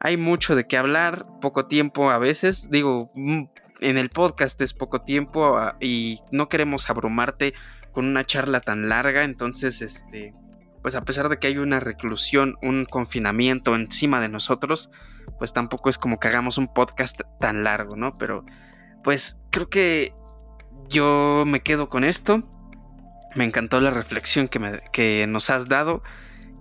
hay 0.00 0.16
mucho 0.16 0.56
de 0.56 0.66
qué 0.66 0.76
hablar, 0.76 1.24
poco 1.40 1.66
tiempo 1.66 2.10
a 2.10 2.18
veces. 2.18 2.68
Digo, 2.68 3.12
mm, 3.14 3.44
en 3.80 3.98
el 3.98 4.10
podcast 4.10 4.60
es 4.60 4.74
poco 4.74 5.02
tiempo 5.02 5.56
ah, 5.56 5.76
y 5.80 6.20
no 6.32 6.48
queremos 6.48 6.90
abrumarte 6.90 7.54
con 7.92 8.06
una 8.06 8.24
charla 8.24 8.60
tan 8.60 8.88
larga, 8.88 9.24
entonces 9.24 9.82
este 9.82 10.34
pues 10.82 10.94
a 10.94 11.02
pesar 11.02 11.28
de 11.28 11.38
que 11.38 11.48
hay 11.48 11.58
una 11.58 11.80
reclusión, 11.80 12.56
un 12.62 12.84
confinamiento 12.84 13.74
encima 13.74 14.20
de 14.20 14.28
nosotros, 14.28 14.90
pues 15.38 15.52
tampoco 15.52 15.90
es 15.90 15.98
como 15.98 16.18
que 16.18 16.28
hagamos 16.28 16.58
un 16.58 16.72
podcast 16.72 17.20
tan 17.40 17.64
largo, 17.64 17.96
¿no? 17.96 18.18
Pero 18.18 18.44
pues 19.02 19.40
creo 19.50 19.68
que 19.68 20.14
yo 20.88 21.44
me 21.46 21.60
quedo 21.60 21.88
con 21.88 22.04
esto. 22.04 22.42
Me 23.36 23.44
encantó 23.44 23.80
la 23.80 23.90
reflexión 23.90 24.48
que, 24.48 24.82
que 24.92 25.26
nos 25.28 25.50
has 25.50 25.68
dado 25.68 26.02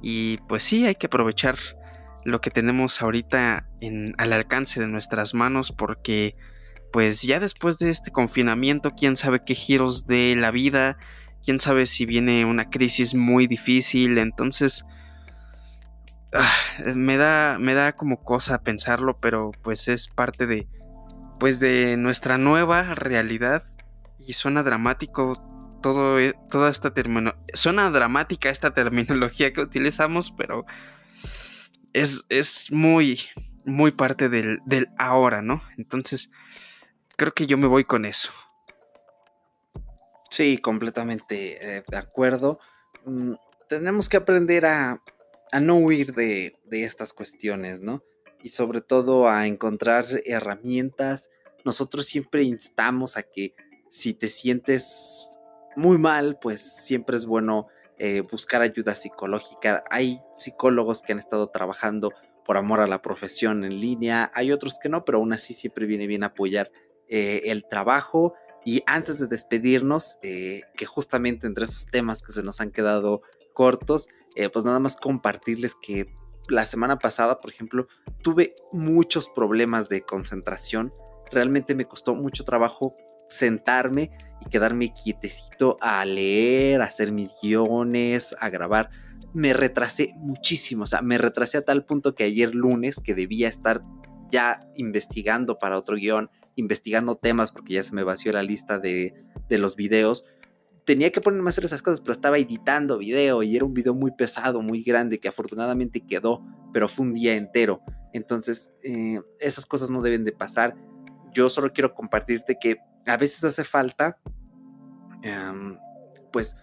y 0.01 0.37
pues 0.47 0.63
sí, 0.63 0.85
hay 0.85 0.95
que 0.95 1.07
aprovechar 1.07 1.55
lo 2.23 2.41
que 2.41 2.51
tenemos 2.51 3.01
ahorita 3.01 3.67
en, 3.81 4.13
al 4.17 4.33
alcance 4.33 4.79
de 4.79 4.87
nuestras 4.87 5.33
manos 5.33 5.71
porque 5.71 6.35
pues 6.91 7.21
ya 7.21 7.39
después 7.39 7.77
de 7.79 7.89
este 7.89 8.11
confinamiento, 8.11 8.91
quién 8.91 9.15
sabe 9.17 9.43
qué 9.43 9.55
giros 9.55 10.07
de 10.07 10.35
la 10.35 10.51
vida, 10.51 10.97
quién 11.43 11.59
sabe 11.59 11.85
si 11.85 12.05
viene 12.05 12.45
una 12.45 12.69
crisis 12.69 13.15
muy 13.15 13.47
difícil, 13.47 14.17
entonces 14.17 14.85
ah, 16.33 16.51
me 16.95 17.17
da 17.17 17.57
me 17.59 17.73
da 17.73 17.93
como 17.93 18.23
cosa 18.23 18.61
pensarlo, 18.61 19.19
pero 19.19 19.51
pues 19.63 19.87
es 19.87 20.07
parte 20.07 20.47
de 20.47 20.67
pues 21.39 21.59
de 21.59 21.97
nuestra 21.97 22.37
nueva 22.37 22.95
realidad 22.95 23.63
y 24.19 24.33
suena 24.33 24.63
dramático 24.63 25.45
todo 25.81 26.19
e, 26.19 26.33
toda 26.49 26.69
esta 26.69 26.93
terminología 26.93 27.41
suena 27.53 27.89
dramática 27.89 28.49
esta 28.49 28.73
terminología 28.73 29.53
que 29.53 29.61
utilizamos, 29.61 30.31
pero 30.31 30.65
es, 31.93 32.25
es 32.29 32.71
muy 32.71 33.21
muy 33.65 33.91
parte 33.91 34.29
del, 34.29 34.61
del 34.65 34.89
ahora, 34.97 35.41
¿no? 35.41 35.61
Entonces 35.77 36.31
creo 37.17 37.33
que 37.33 37.47
yo 37.47 37.57
me 37.57 37.67
voy 37.67 37.83
con 37.83 38.05
eso. 38.05 38.31
Sí, 40.29 40.57
completamente 40.57 41.77
eh, 41.77 41.83
de 41.87 41.97
acuerdo. 41.97 42.59
Mm, 43.05 43.33
tenemos 43.67 44.09
que 44.09 44.17
aprender 44.17 44.65
a, 44.65 45.01
no 45.61 45.77
huir 45.77 46.13
de, 46.13 46.55
estas 46.71 47.13
cuestiones, 47.13 47.81
¿no? 47.81 48.03
Y 48.41 48.49
sobre 48.49 48.81
todo 48.81 49.29
a 49.29 49.47
encontrar 49.47 50.05
herramientas. 50.25 51.29
Nosotros 51.65 52.05
siempre 52.05 52.43
instamos 52.43 53.17
a 53.17 53.23
que 53.23 53.53
si 53.91 54.13
te 54.13 54.27
sientes 54.27 55.37
muy 55.75 55.97
mal, 55.97 56.37
pues 56.39 56.61
siempre 56.61 57.17
es 57.17 57.25
bueno 57.25 57.67
eh, 57.97 58.21
buscar 58.21 58.61
ayuda 58.61 58.95
psicológica. 58.95 59.83
Hay 59.89 60.21
psicólogos 60.35 61.01
que 61.01 61.13
han 61.13 61.19
estado 61.19 61.47
trabajando 61.47 62.11
por 62.45 62.57
amor 62.57 62.79
a 62.79 62.87
la 62.87 63.01
profesión 63.01 63.63
en 63.63 63.79
línea, 63.79 64.31
hay 64.33 64.51
otros 64.51 64.79
que 64.81 64.89
no, 64.89 65.05
pero 65.05 65.19
aún 65.19 65.33
así 65.33 65.53
siempre 65.53 65.85
viene 65.85 66.07
bien 66.07 66.23
apoyar 66.23 66.71
eh, 67.07 67.41
el 67.45 67.67
trabajo 67.67 68.33
y 68.65 68.83
antes 68.85 69.19
de 69.19 69.27
despedirnos, 69.27 70.17
eh, 70.21 70.61
que 70.75 70.85
justamente 70.85 71.47
entre 71.47 71.63
esos 71.63 71.85
temas 71.87 72.21
que 72.21 72.31
se 72.31 72.43
nos 72.43 72.61
han 72.61 72.71
quedado 72.71 73.21
cortos, 73.53 74.07
eh, 74.35 74.49
pues 74.49 74.65
nada 74.65 74.79
más 74.79 74.95
compartirles 74.95 75.75
que 75.75 76.07
la 76.49 76.65
semana 76.65 76.97
pasada, 76.97 77.39
por 77.39 77.51
ejemplo, 77.51 77.87
tuve 78.21 78.55
muchos 78.71 79.29
problemas 79.29 79.89
de 79.89 80.01
concentración. 80.01 80.93
Realmente 81.31 81.75
me 81.75 81.85
costó 81.85 82.15
mucho 82.15 82.43
trabajo 82.43 82.95
sentarme 83.29 84.11
y 84.41 84.49
quedarme 84.49 84.93
quietecito 84.93 85.77
a 85.81 86.03
leer, 86.05 86.81
a 86.81 86.85
hacer 86.85 87.11
mis 87.11 87.33
guiones, 87.41 88.35
a 88.39 88.49
grabar. 88.49 88.89
Me 89.33 89.53
retrasé 89.53 90.13
muchísimo, 90.17 90.83
o 90.83 90.87
sea, 90.87 91.01
me 91.01 91.17
retrasé 91.17 91.59
a 91.59 91.65
tal 91.65 91.85
punto 91.85 92.15
que 92.15 92.23
ayer 92.23 92.55
lunes, 92.55 92.99
que 92.99 93.13
debía 93.13 93.47
estar 93.47 93.83
ya 94.31 94.59
investigando 94.75 95.57
para 95.57 95.77
otro 95.77 95.95
guion, 95.95 96.29
investigando 96.59 97.15
temas, 97.15 97.51
porque 97.51 97.73
ya 97.73 97.83
se 97.83 97.95
me 97.95 98.03
vació 98.03 98.31
la 98.31 98.43
lista 98.43 98.79
de, 98.79 99.13
de 99.47 99.57
los 99.57 99.75
videos, 99.75 100.25
tenía 100.89 101.11
que 101.11 101.21
ponerme 101.21 101.47
a 101.47 101.51
hacer 101.51 101.65
esas 101.65 101.83
cosas, 101.83 102.01
pero 102.01 102.13
estaba 102.13 102.39
editando 102.39 102.97
video 102.97 103.43
y 103.43 103.55
era 103.55 103.63
un 103.63 103.75
video 103.75 103.93
muy 103.93 104.09
pesado, 104.09 104.63
muy 104.63 104.81
grande, 104.81 105.19
que 105.19 105.27
afortunadamente 105.27 106.01
quedó, 106.01 106.43
pero 106.73 106.87
fue 106.87 107.05
un 107.05 107.13
día 107.13 107.35
entero. 107.35 107.81
Entonces, 108.11 108.71
eh, 108.83 109.21
esas 109.39 109.67
cosas 109.67 109.91
no 109.91 110.01
deben 110.01 110.25
de 110.25 110.31
pasar. 110.31 110.75
Yo 111.31 111.47
solo 111.49 111.71
quiero 111.73 111.93
compartirte 111.93 112.57
que 112.59 112.77
a 113.05 113.17
veces 113.17 113.43
hace 113.43 113.63
falta, 113.63 114.17
em, 115.21 115.77
pues, 116.31 116.55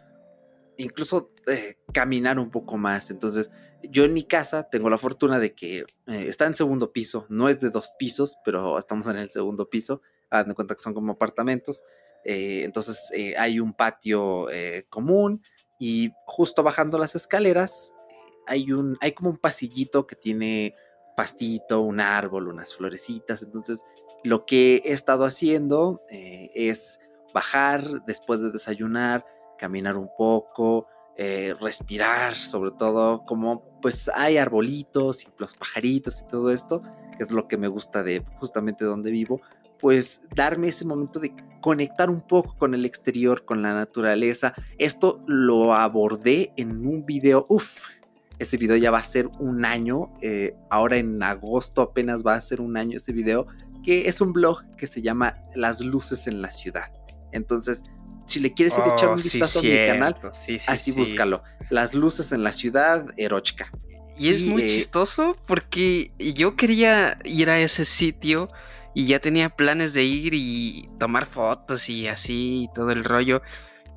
incluso 0.76 1.30
eh, 1.46 1.76
caminar 1.92 2.40
un 2.40 2.50
poco 2.50 2.76
más. 2.76 3.12
Entonces, 3.12 3.50
yo 3.90 4.04
en 4.04 4.12
mi 4.12 4.24
casa 4.24 4.68
tengo 4.68 4.90
la 4.90 4.98
fortuna 4.98 5.38
de 5.38 5.54
que 5.54 5.78
eh, 5.78 6.26
está 6.28 6.46
en 6.46 6.54
segundo 6.54 6.92
piso, 6.92 7.26
no 7.28 7.48
es 7.48 7.60
de 7.60 7.70
dos 7.70 7.92
pisos, 7.98 8.36
pero 8.44 8.78
estamos 8.78 9.06
en 9.08 9.16
el 9.16 9.30
segundo 9.30 9.68
piso, 9.68 10.02
dando 10.30 10.54
cuenta 10.54 10.74
que 10.74 10.82
son 10.82 10.94
como 10.94 11.12
apartamentos. 11.12 11.82
entonces, 12.24 13.12
hay 13.38 13.60
un 13.60 13.72
patio 13.72 14.48
común 14.88 15.42
y 15.78 16.10
justo 16.26 16.62
bajando 16.64 16.98
las 16.98 17.14
escaleras 17.14 17.92
hay 18.46 18.72
un, 18.72 18.96
hay 19.00 19.12
como 19.12 19.30
un 19.30 19.36
pasillito 19.36 20.06
que 20.06 20.16
tiene 20.16 20.74
pastito, 21.16 21.80
un 21.80 22.00
árbol, 22.00 22.48
unas 22.48 22.74
florecitas. 22.74 23.42
Entonces, 23.42 23.82
lo 24.22 24.46
que 24.46 24.76
he 24.84 24.92
estado 24.92 25.24
haciendo 25.24 26.02
eh, 26.10 26.50
es 26.54 27.00
bajar 27.34 28.04
después 28.06 28.40
de 28.40 28.50
desayunar, 28.50 29.26
caminar 29.58 29.96
un 29.96 30.08
poco, 30.16 30.86
eh, 31.16 31.54
respirar, 31.60 32.34
sobre 32.34 32.70
todo, 32.72 33.24
como 33.24 33.80
pues 33.80 34.10
hay 34.14 34.36
arbolitos 34.36 35.24
y 35.24 35.28
los 35.38 35.54
pajaritos 35.54 36.20
y 36.20 36.28
todo 36.28 36.50
esto, 36.50 36.82
que 37.16 37.24
es 37.24 37.30
lo 37.30 37.48
que 37.48 37.56
me 37.56 37.68
gusta 37.68 38.02
de 38.02 38.24
justamente 38.38 38.84
donde 38.84 39.10
vivo, 39.10 39.40
pues 39.78 40.22
darme 40.34 40.68
ese 40.68 40.84
momento 40.84 41.20
de 41.20 41.34
conectar 41.60 42.10
un 42.10 42.20
poco 42.20 42.56
con 42.56 42.74
el 42.74 42.84
exterior, 42.84 43.44
con 43.44 43.62
la 43.62 43.74
naturaleza. 43.74 44.54
Esto 44.78 45.22
lo 45.26 45.74
abordé 45.74 46.52
en 46.56 46.86
un 46.86 47.04
video, 47.04 47.46
uff, 47.48 47.76
ese 48.38 48.56
video 48.56 48.76
ya 48.76 48.90
va 48.90 48.98
a 48.98 49.04
ser 49.04 49.28
un 49.38 49.64
año. 49.64 50.12
Eh, 50.20 50.54
ahora 50.70 50.96
en 50.96 51.22
agosto 51.22 51.82
apenas 51.82 52.24
va 52.24 52.34
a 52.34 52.40
ser 52.40 52.60
un 52.60 52.76
año 52.76 52.96
ese 52.96 53.12
video. 53.12 53.46
Que 53.82 54.08
es 54.08 54.20
un 54.20 54.32
blog 54.32 54.64
que 54.76 54.86
se 54.86 55.00
llama 55.00 55.38
Las 55.54 55.80
luces 55.80 56.26
en 56.26 56.42
la 56.42 56.50
ciudad. 56.50 56.92
Entonces, 57.32 57.84
si 58.26 58.40
le 58.40 58.52
quieres 58.52 58.76
ir 58.76 58.84
a 58.84 58.92
echar 58.92 59.08
un 59.08 59.20
oh, 59.20 59.22
vistazo 59.22 59.60
a 59.60 59.62
mi 59.62 59.76
canal, 59.86 60.16
así 60.66 60.92
búscalo. 60.92 61.42
Las 61.70 61.94
luces 61.94 62.32
en 62.32 62.42
la 62.42 62.52
ciudad, 62.52 63.06
Erochka. 63.16 63.70
Y 64.18 64.30
es 64.30 64.42
muy 64.42 64.62
eh, 64.62 64.66
chistoso 64.66 65.36
porque 65.46 66.10
yo 66.18 66.56
quería 66.56 67.18
ir 67.24 67.50
a 67.50 67.60
ese 67.60 67.84
sitio 67.84 68.48
y 68.94 69.06
ya 69.06 69.20
tenía 69.20 69.50
planes 69.50 69.92
de 69.92 70.04
ir 70.04 70.32
y 70.34 70.88
tomar 70.98 71.26
fotos 71.26 71.88
y 71.88 72.08
así 72.08 72.62
y 72.64 72.68
todo 72.74 72.90
el 72.90 73.04
rollo. 73.04 73.42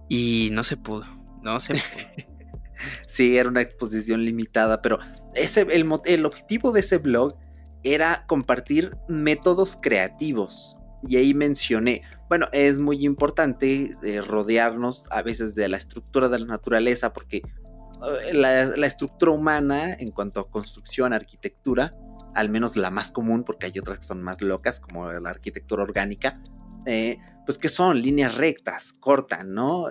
Y 0.09 0.49
no 0.51 0.63
se 0.63 0.75
pudo, 0.75 1.05
no 1.41 1.59
se 1.59 1.75
pudo. 1.75 2.27
sí, 3.07 3.37
era 3.37 3.47
una 3.47 3.61
exposición 3.61 4.25
limitada, 4.25 4.81
pero 4.81 4.99
ese, 5.35 5.61
el, 5.61 5.89
el 6.05 6.25
objetivo 6.25 6.71
de 6.71 6.81
ese 6.81 6.97
blog 6.97 7.37
era 7.83 8.25
compartir 8.27 8.97
métodos 9.07 9.77
creativos. 9.81 10.78
Y 11.07 11.17
ahí 11.17 11.33
mencioné, 11.33 12.03
bueno, 12.27 12.47
es 12.51 12.79
muy 12.79 13.05
importante 13.05 13.95
eh, 14.03 14.21
rodearnos 14.21 15.05
a 15.11 15.21
veces 15.21 15.55
de 15.55 15.67
la 15.69 15.77
estructura 15.77 16.29
de 16.29 16.39
la 16.39 16.45
naturaleza, 16.45 17.13
porque 17.13 17.37
eh, 17.37 18.33
la, 18.33 18.85
estructura 18.85 19.31
humana 19.31 19.93
en 19.93 20.11
cuanto 20.11 20.39
a 20.39 20.49
construcción, 20.49 21.13
arquitectura, 21.13 21.95
al 22.35 22.49
menos 22.49 22.75
la 22.75 22.91
más 22.91 23.11
común, 23.11 23.43
porque 23.43 23.67
hay 23.67 23.79
otras 23.79 23.99
que 23.99 24.05
son 24.05 24.21
más 24.21 24.41
locas, 24.41 24.79
como 24.79 25.11
la 25.11 25.29
arquitectura 25.29 25.83
orgánica, 25.83 26.41
eh, 26.85 27.17
pues 27.45 27.57
que 27.57 27.69
son 27.69 28.01
líneas 28.01 28.35
rectas, 28.35 28.93
cortan, 28.93 29.53
¿no? 29.53 29.87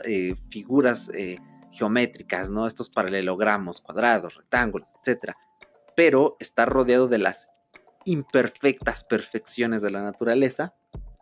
figuras 0.51 1.11
geométricas, 1.73 2.51
¿no? 2.51 2.67
Estos 2.67 2.89
paralelogramos, 2.89 3.81
cuadrados, 3.81 4.35
rectángulos, 4.37 4.93
etc. 5.05 5.33
Pero 5.97 6.37
está 6.39 6.67
rodeado 6.67 7.09
de 7.09 7.19
las 7.19 7.49
imperfectas 8.09 9.05
perfecciones 9.05 9.83
de 9.83 9.91
la 9.91 10.03
naturaleza. 10.03 10.75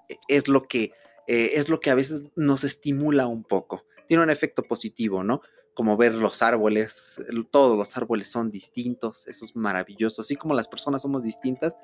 E, 0.08 0.16
es 0.28 0.48
lo 0.48 0.62
que, 0.62 0.92
eh, 1.26 1.52
es 1.54 1.68
lo 1.68 1.80
que 1.80 1.90
a 1.90 1.94
veces 1.94 2.24
nos 2.36 2.64
estimula 2.64 3.26
un 3.26 3.44
poco. 3.44 3.84
Tiene 4.08 4.22
un 4.22 4.30
efecto 4.30 4.62
positivo, 4.62 5.24
¿no? 5.24 5.40
Como 5.74 5.96
ver 5.96 6.14
los 6.14 6.40
árboles, 6.40 7.20
todos 7.50 7.76
los 7.76 7.96
árboles 7.96 8.30
son 8.30 8.50
distintos, 8.50 9.26
eso 9.26 9.44
es 9.44 9.54
maravilloso. 9.56 10.22
Así 10.22 10.36
como 10.36 10.54
las 10.54 10.68
personas 10.68 11.02
somos 11.02 11.22
distintas, 11.22 11.76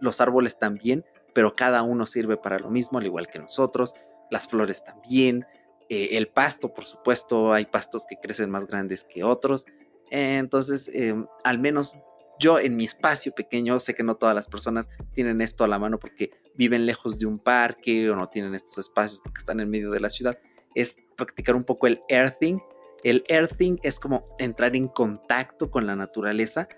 los 0.00 0.20
árboles 0.20 0.58
también, 0.58 1.04
pero 1.34 1.54
cada 1.54 1.82
uno 1.82 2.06
sirve 2.06 2.38
para 2.38 2.58
lo 2.58 2.70
mismo, 2.70 2.98
al 2.98 3.06
igual 3.06 3.28
que 3.28 3.38
nosotros. 3.38 3.92
Las 4.30 4.48
flores 4.48 4.84
también, 4.84 5.46
eh, 5.88 6.10
el 6.12 6.28
pasto, 6.28 6.72
por 6.72 6.84
supuesto, 6.84 7.52
hay 7.52 7.66
pastos 7.66 8.06
que 8.08 8.16
crecen 8.16 8.50
más 8.50 8.66
grandes 8.66 9.04
que 9.04 9.24
otros. 9.24 9.66
entonces, 10.08 10.88
em, 10.94 11.26
al 11.42 11.58
menos 11.58 11.96
yo 12.38 12.58
en 12.58 12.76
mi 12.76 12.84
espacio 12.84 13.32
pequeño, 13.32 13.78
sé 13.78 13.94
que 13.94 14.02
no 14.02 14.16
todas 14.16 14.34
las 14.34 14.48
personas 14.48 14.88
tienen 15.12 15.40
esto 15.40 15.64
a 15.64 15.68
la 15.68 15.78
mano 15.78 15.98
porque 15.98 16.30
viven 16.54 16.86
lejos 16.86 17.18
de 17.18 17.26
un 17.26 17.38
parque 17.38 18.10
o 18.10 18.16
no 18.16 18.28
tienen 18.28 18.54
estos 18.54 18.78
espacios 18.78 19.20
porque 19.22 19.40
están 19.40 19.60
en 19.60 19.70
medio 19.70 19.90
de 19.90 20.00
la 20.00 20.10
ciudad, 20.10 20.38
es 20.74 20.98
practicar 21.16 21.56
un 21.56 21.64
poco 21.64 21.86
el 21.86 22.02
earthing. 22.08 22.58
El 23.02 23.24
earthing 23.28 23.78
es 23.82 23.98
como 23.98 24.34
entrar 24.38 24.76
en 24.76 24.88
contacto 24.88 25.70
con 25.70 25.86
la 25.86 25.96
naturaleza 25.96 26.68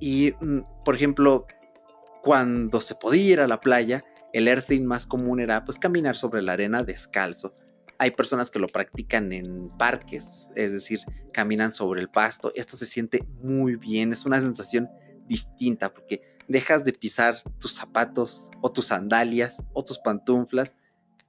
y, 0.00 0.32
mm, 0.40 0.84
por 0.84 0.94
ejemplo, 0.94 1.46
cuando 2.22 2.80
se 2.80 2.94
podía 2.94 3.32
ir 3.32 3.40
a 3.40 3.48
la 3.48 3.60
playa, 3.60 4.04
el 4.32 4.48
earthing 4.48 4.84
más 4.84 5.06
común 5.06 5.40
era 5.40 5.64
pues 5.64 5.78
caminar 5.78 6.16
sobre 6.16 6.42
la 6.42 6.52
arena 6.52 6.82
descalzo 6.82 7.54
hay 8.02 8.10
personas 8.10 8.50
que 8.50 8.58
lo 8.58 8.66
practican 8.66 9.32
en 9.32 9.68
parques, 9.78 10.50
es 10.56 10.72
decir, 10.72 11.02
caminan 11.32 11.72
sobre 11.72 12.00
el 12.00 12.08
pasto. 12.08 12.50
Esto 12.56 12.76
se 12.76 12.86
siente 12.86 13.24
muy 13.40 13.76
bien, 13.76 14.12
es 14.12 14.26
una 14.26 14.40
sensación 14.40 14.90
distinta 15.28 15.94
porque 15.94 16.20
dejas 16.48 16.82
de 16.82 16.94
pisar 16.94 17.36
tus 17.60 17.74
zapatos 17.74 18.48
o 18.60 18.72
tus 18.72 18.86
sandalias 18.86 19.62
o 19.72 19.84
tus 19.84 20.00
pantuflas 20.00 20.74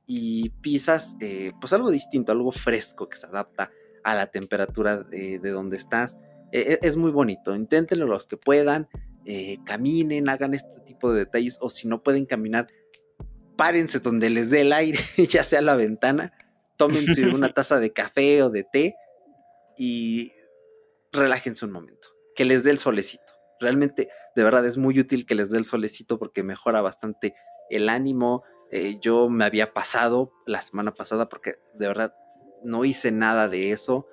y 0.07 0.49
pisas 0.61 1.15
eh, 1.19 1.51
pues 1.61 1.73
algo 1.73 1.91
distinto, 1.91 2.31
algo 2.31 2.51
fresco 2.51 3.07
que 3.07 3.19
se 3.19 3.27
adapta 3.27 3.69
a 4.03 4.15
la 4.15 4.25
temperatura 4.25 4.97
de, 4.97 5.37
donde 5.37 5.77
estás. 5.77 6.17
E, 6.51 6.59
e, 6.59 6.79
es 6.81 6.97
muy 6.97 7.11
bonito, 7.11 7.55
inténtenlo 7.55 8.07
los 8.07 8.25
que 8.25 8.37
puedan, 8.37 8.89
eh, 9.25 9.59
caminen, 9.63 10.27
hagan 10.27 10.55
este 10.55 10.79
tipo 10.79 11.13
de 11.13 11.19
detalles 11.19 11.59
o 11.61 11.69
si 11.69 11.87
no 11.87 12.01
pueden 12.01 12.25
caminar, 12.25 12.65
párense 13.57 13.99
donde 13.99 14.31
les 14.31 14.49
dé 14.49 14.61
el 14.61 14.73
aire, 14.73 14.97
ya 15.29 15.43
sea 15.43 15.61
la 15.61 15.75
ventana 15.75 16.33
tómense 16.77 17.27
una 17.33 17.53
taza 17.53 17.79
de 17.79 17.93
café 17.93 18.43
o 18.43 18.49
de 18.49 18.63
té 18.63 18.95
y 19.77 20.31
relájense 21.11 21.65
un 21.65 21.71
momento, 21.71 22.09
que 22.35 22.45
les 22.45 22.63
dé 22.63 22.71
el 22.71 22.79
solecito. 22.79 23.33
Realmente, 23.59 24.09
de 24.35 24.43
verdad, 24.43 24.65
es 24.65 24.77
muy 24.77 24.99
útil 24.99 25.25
que 25.25 25.35
les 25.35 25.49
dé 25.49 25.57
el 25.57 25.65
solecito 25.65 26.19
porque 26.19 26.43
mejora 26.43 26.81
bastante 26.81 27.35
el 27.69 27.89
ánimo. 27.89 28.43
Eh, 28.71 28.97
yo 28.99 29.29
me 29.29 29.45
había 29.45 29.73
pasado 29.73 30.31
la 30.45 30.61
semana 30.61 30.93
pasada 30.93 31.29
porque 31.29 31.55
de 31.75 31.87
verdad 31.87 32.15
no 32.63 32.85
hice 32.85 33.11
nada 33.11 33.47
de 33.49 33.71
eso. 33.71 34.07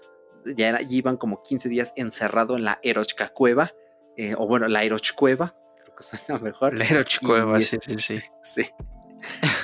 Ya, 0.44 0.80
iban 0.88 1.16
como 1.16 1.42
15 1.42 1.68
días 1.68 1.92
encerrado 1.96 2.56
en 2.56 2.64
la 2.64 2.78
Erochka 2.82 3.28
Cueva, 3.28 3.72
eh, 4.16 4.34
o 4.36 4.46
bueno, 4.46 4.68
la 4.68 4.84
Eroch 4.84 5.14
Cueva, 5.14 5.56
creo 5.82 5.94
que 5.94 6.02
suena 6.26 6.40
mejor. 6.40 6.76
La 6.76 6.84
Eroch 6.84 7.20
Cueva, 7.20 7.61
sí, 7.61 7.78
sí, 7.80 7.98
sí. 7.98 8.20
Sí. 8.42 8.70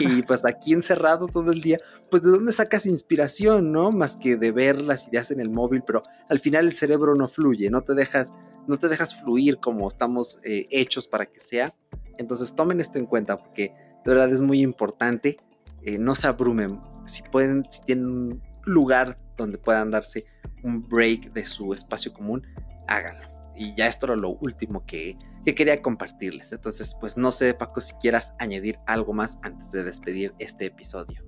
y 0.00 0.20
pues 0.20 0.44
aquí 0.44 0.74
encerrado 0.74 1.28
todo 1.28 1.50
el 1.50 1.62
día, 1.62 1.78
pues 2.10 2.22
de 2.22 2.30
dónde 2.30 2.52
sacas 2.52 2.86
inspiración, 2.86 3.72
¿no? 3.72 3.90
Más 3.90 4.16
que 4.16 4.36
de 4.36 4.52
ver 4.52 4.80
las 4.80 5.08
ideas 5.08 5.30
en 5.30 5.40
el 5.40 5.50
móvil, 5.50 5.82
pero 5.86 6.02
al 6.28 6.38
final 6.38 6.66
el 6.66 6.72
cerebro 6.72 7.14
no 7.14 7.28
fluye, 7.28 7.70
no 7.70 7.82
te 7.82 7.94
dejas, 7.94 8.32
no 8.66 8.78
te 8.78 8.88
dejas 8.88 9.20
fluir 9.20 9.58
como 9.58 9.88
estamos 9.88 10.40
eh, 10.44 10.66
hechos 10.70 11.08
para 11.08 11.26
que 11.26 11.40
sea. 11.40 11.74
Entonces 12.18 12.54
tomen 12.54 12.80
esto 12.80 12.98
en 12.98 13.06
cuenta 13.06 13.36
porque 13.36 13.74
de 14.04 14.12
verdad 14.12 14.30
es 14.30 14.40
muy 14.40 14.60
importante. 14.60 15.38
Eh, 15.82 15.98
no 15.98 16.14
se 16.14 16.26
abrumen. 16.26 16.80
Si 17.06 17.22
pueden, 17.22 17.64
si 17.70 17.80
tienen 17.82 18.06
un 18.06 18.42
lugar 18.64 19.18
donde 19.36 19.58
puedan 19.58 19.90
darse 19.90 20.24
un 20.62 20.88
break 20.88 21.32
de 21.32 21.46
su 21.46 21.74
espacio 21.74 22.12
común, 22.12 22.46
háganlo. 22.88 23.28
Y 23.56 23.74
ya 23.74 23.86
esto 23.86 24.06
era 24.06 24.16
lo 24.16 24.30
último 24.30 24.84
que, 24.86 25.16
que 25.44 25.54
quería 25.54 25.80
compartirles. 25.80 26.52
Entonces, 26.52 26.96
pues 27.00 27.16
no 27.16 27.32
sé, 27.32 27.54
Paco, 27.54 27.80
si 27.80 27.94
quieras 27.94 28.32
añadir 28.38 28.78
algo 28.86 29.12
más 29.12 29.38
antes 29.42 29.70
de 29.70 29.82
despedir 29.82 30.34
este 30.38 30.66
episodio. 30.66 31.25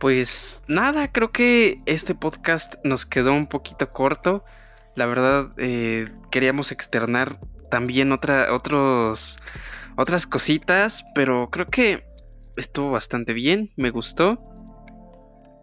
Pues 0.00 0.62
nada, 0.68 1.10
creo 1.10 1.32
que 1.32 1.80
este 1.86 2.14
podcast 2.14 2.76
nos 2.84 3.04
quedó 3.04 3.32
un 3.32 3.48
poquito 3.48 3.92
corto. 3.92 4.44
La 4.94 5.06
verdad, 5.06 5.52
eh, 5.56 6.08
queríamos 6.30 6.70
externar 6.70 7.40
también 7.68 8.12
otras 8.12 8.56
cositas, 10.26 11.04
pero 11.14 11.50
creo 11.50 11.66
que 11.66 12.04
estuvo 12.56 12.92
bastante 12.92 13.32
bien, 13.32 13.72
me 13.76 13.90
gustó. 13.90 14.40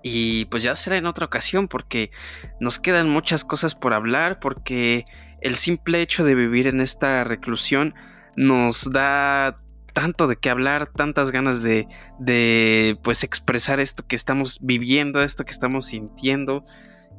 Y 0.04 0.46
pues 0.46 0.64
ya 0.64 0.76
será 0.76 0.98
en 0.98 1.08
otra 1.08 1.26
ocasión 1.26 1.68
porque 1.68 2.12
nos 2.60 2.78
quedan 2.78 3.10
muchas 3.10 3.46
cosas 3.46 3.74
por 3.74 3.94
hablar, 3.94 4.40
porque 4.40 5.06
el 5.42 5.56
simple 5.56 6.02
hecho 6.02 6.26
de 6.26 6.36
vivir 6.36 6.68
en 6.68 6.82
esta 6.82 7.24
reclusión 7.24 7.96
nos 8.36 8.92
da 8.92 9.62
tanto 9.96 10.28
de 10.28 10.36
qué 10.36 10.50
hablar, 10.50 10.88
tantas 10.88 11.32
ganas 11.32 11.64
de, 11.64 11.88
de 12.20 13.00
pues 13.02 13.24
expresar 13.24 13.80
esto 13.80 14.06
que 14.06 14.18
estamos 14.18 14.60
viviendo, 14.62 15.24
esto 15.24 15.46
que 15.46 15.54
estamos 15.54 15.86
sintiendo. 15.86 16.66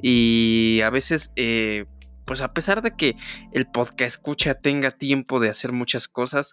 Y 0.02 0.82
a 0.84 0.90
veces, 0.90 1.32
eh, 1.36 1.86
pues 2.26 2.42
a 2.42 2.52
pesar 2.52 2.82
de 2.82 2.94
que 2.94 3.16
el 3.52 3.66
podcast 3.66 4.16
escucha 4.16 4.54
tenga 4.54 4.90
tiempo 4.90 5.40
de 5.40 5.48
hacer 5.48 5.72
muchas 5.72 6.06
cosas, 6.06 6.50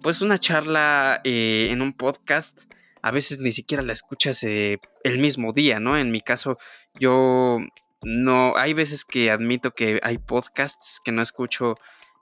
pues 0.00 0.22
una 0.22 0.38
charla 0.38 1.20
eh, 1.24 1.68
en 1.72 1.82
un 1.82 1.92
podcast 1.92 2.56
a 3.02 3.10
veces 3.10 3.40
ni 3.40 3.50
siquiera 3.50 3.82
la 3.82 3.92
escuchas 3.92 4.44
eh, 4.44 4.78
el 5.02 5.18
mismo 5.18 5.52
día, 5.52 5.80
¿no? 5.80 5.98
En 5.98 6.12
mi 6.12 6.20
caso, 6.20 6.56
yo 7.00 7.58
no, 8.00 8.56
hay 8.56 8.74
veces 8.74 9.04
que 9.04 9.32
admito 9.32 9.72
que 9.72 9.98
hay 10.04 10.18
podcasts 10.18 11.00
que 11.04 11.10
no 11.10 11.20
escucho 11.20 11.74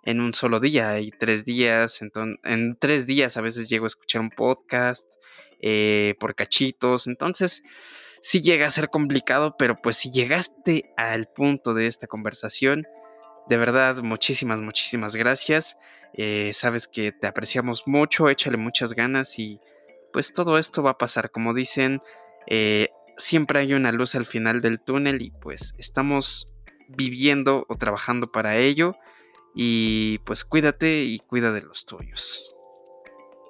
en 0.04 0.20
un 0.20 0.34
solo 0.34 0.60
día, 0.60 0.90
hay 0.90 1.10
tres 1.10 1.44
días, 1.44 2.02
entonces, 2.02 2.38
en 2.44 2.76
tres 2.78 3.06
días 3.06 3.36
a 3.36 3.40
veces 3.40 3.68
llego 3.68 3.84
a 3.84 3.88
escuchar 3.88 4.20
un 4.20 4.30
podcast 4.30 5.06
eh, 5.60 6.14
por 6.18 6.34
cachitos, 6.34 7.06
entonces 7.06 7.62
sí 8.22 8.40
llega 8.40 8.66
a 8.66 8.70
ser 8.70 8.88
complicado, 8.88 9.56
pero 9.58 9.80
pues 9.80 9.96
si 9.96 10.10
llegaste 10.10 10.92
al 10.96 11.28
punto 11.28 11.74
de 11.74 11.86
esta 11.86 12.06
conversación, 12.06 12.84
de 13.48 13.56
verdad, 13.56 14.02
muchísimas, 14.02 14.60
muchísimas 14.60 15.16
gracias. 15.16 15.76
Eh, 16.14 16.50
sabes 16.52 16.86
que 16.86 17.12
te 17.12 17.26
apreciamos 17.26 17.84
mucho, 17.86 18.28
échale 18.28 18.56
muchas 18.56 18.94
ganas 18.94 19.38
y 19.38 19.60
pues 20.12 20.32
todo 20.32 20.58
esto 20.58 20.82
va 20.82 20.92
a 20.92 20.98
pasar. 20.98 21.30
Como 21.30 21.54
dicen, 21.54 22.00
eh, 22.46 22.88
siempre 23.16 23.60
hay 23.60 23.74
una 23.74 23.92
luz 23.92 24.14
al 24.14 24.26
final 24.26 24.60
del 24.60 24.80
túnel 24.80 25.22
y 25.22 25.30
pues 25.30 25.74
estamos 25.78 26.52
viviendo 26.88 27.66
o 27.68 27.76
trabajando 27.76 28.30
para 28.30 28.56
ello. 28.56 28.96
Y 29.54 30.18
pues 30.20 30.44
cuídate 30.44 31.04
y 31.04 31.18
cuida 31.18 31.52
de 31.52 31.62
los 31.62 31.86
tuyos. 31.86 32.54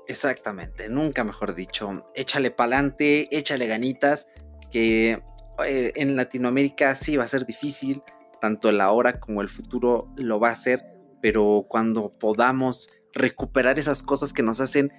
Exactamente, 0.09 0.89
nunca 0.89 1.25
mejor 1.25 1.55
dicho. 1.55 2.05
Échale 2.15 2.51
pa'lante, 2.51 3.29
échale 3.37 3.67
ganitas, 3.67 4.27
que 4.71 5.23
eh, 5.65 5.93
en 5.95 6.17
Latinoamérica 6.17 6.95
sí 6.97 7.17
va 7.17 7.25
a 7.25 7.29
ser 7.29 7.47
difícil, 7.47 8.03
tanto 8.41 8.69
el 8.69 8.81
ahora 8.81 9.21
como 9.21 9.43
el 9.43 9.49
futuro 9.49 10.13
lo 10.17 10.41
va 10.41 10.51
a 10.51 10.57
ser, 10.57 10.83
pero 11.21 11.67
cuando 11.69 12.19
podamos 12.19 12.91
recuperar 13.15 13.79
esas 13.79 14.03
cosas 14.03 14.33
que 14.33 14.43
nos 14.43 14.61
hacen 14.61 14.93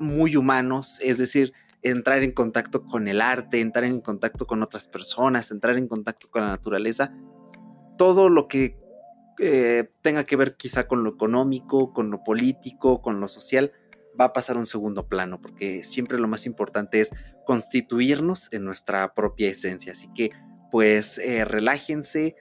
muy 0.00 0.36
humanos, 0.36 0.98
es 1.00 1.18
decir, 1.18 1.52
entrar 1.82 2.22
en 2.22 2.32
contacto 2.32 2.84
con 2.84 3.06
el 3.06 3.20
arte, 3.20 3.60
entrar 3.60 3.84
en 3.84 4.00
contacto 4.00 4.46
con 4.46 4.62
otras 4.62 4.88
personas, 4.88 5.50
entrar 5.50 5.76
en 5.78 5.86
contacto 5.86 6.28
con 6.30 6.42
la 6.42 6.48
naturaleza, 6.48 7.12
todo 7.96 8.28
lo 8.28 8.48
que 8.48 8.76
eh, 9.38 9.90
tenga 10.02 10.24
que 10.24 10.36
ver 10.36 10.56
quizá 10.56 10.86
con 10.86 11.04
lo 11.04 11.10
económico, 11.10 11.92
con 11.92 12.10
lo 12.10 12.22
político, 12.24 13.02
con 13.02 13.20
lo 13.20 13.28
social, 13.28 13.72
va 14.20 14.26
a 14.26 14.32
pasar 14.32 14.56
un 14.56 14.66
segundo 14.66 15.08
plano, 15.08 15.40
porque 15.40 15.84
siempre 15.84 16.18
lo 16.18 16.28
más 16.28 16.46
importante 16.46 17.00
es 17.00 17.10
constituirnos 17.46 18.52
en 18.52 18.64
nuestra 18.64 19.14
propia 19.14 19.48
esencia. 19.48 19.92
Así 19.92 20.08
que, 20.14 20.30
pues, 20.70 21.18
eh, 21.18 21.44
relájense, 21.44 22.36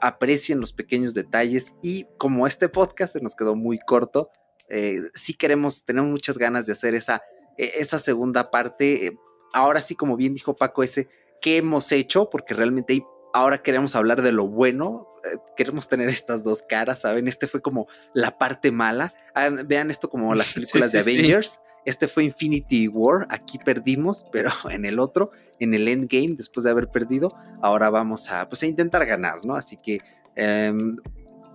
aprecien 0.00 0.60
los 0.60 0.72
pequeños 0.72 1.14
detalles 1.14 1.74
y 1.82 2.06
como 2.18 2.46
este 2.46 2.68
podcast 2.68 3.14
se 3.14 3.20
nos 3.20 3.34
quedó 3.34 3.56
muy 3.56 3.78
corto, 3.78 4.30
eh, 4.68 4.98
sí 5.14 5.34
queremos, 5.34 5.84
tenemos 5.84 6.10
muchas 6.10 6.38
ganas 6.38 6.66
de 6.66 6.72
hacer 6.72 6.94
esa, 6.94 7.22
e, 7.56 7.72
esa 7.78 7.98
segunda 7.98 8.50
parte. 8.50 9.06
Eh, 9.06 9.18
ahora 9.52 9.80
sí, 9.80 9.94
como 9.94 10.16
bien 10.16 10.34
dijo 10.34 10.56
Paco, 10.56 10.82
ese 10.82 11.08
qué 11.40 11.58
hemos 11.58 11.92
hecho, 11.92 12.30
porque 12.30 12.54
realmente 12.54 13.04
ahora 13.32 13.62
queremos 13.62 13.94
hablar 13.94 14.22
de 14.22 14.32
lo 14.32 14.46
bueno, 14.48 15.07
queremos 15.56 15.88
tener 15.88 16.08
estas 16.08 16.44
dos 16.44 16.62
caras, 16.62 17.00
¿saben? 17.00 17.28
Este 17.28 17.46
fue 17.46 17.60
como 17.60 17.86
la 18.14 18.38
parte 18.38 18.70
mala. 18.70 19.14
Ah, 19.34 19.48
vean 19.50 19.90
esto 19.90 20.08
como 20.08 20.34
las 20.34 20.52
películas 20.54 20.92
de 20.92 21.00
Avengers. 21.00 21.60
Este 21.84 22.06
fue 22.06 22.24
Infinity 22.24 22.88
War, 22.88 23.26
aquí 23.30 23.58
perdimos, 23.58 24.26
pero 24.32 24.50
en 24.70 24.84
el 24.84 24.98
otro, 24.98 25.30
en 25.58 25.74
el 25.74 25.88
Endgame, 25.88 26.34
después 26.36 26.64
de 26.64 26.70
haber 26.70 26.88
perdido, 26.88 27.34
ahora 27.62 27.88
vamos 27.88 28.30
a, 28.30 28.48
pues, 28.48 28.62
a 28.62 28.66
intentar 28.66 29.06
ganar, 29.06 29.44
¿no? 29.44 29.54
Así 29.54 29.78
que 29.78 30.00
em, 30.34 30.96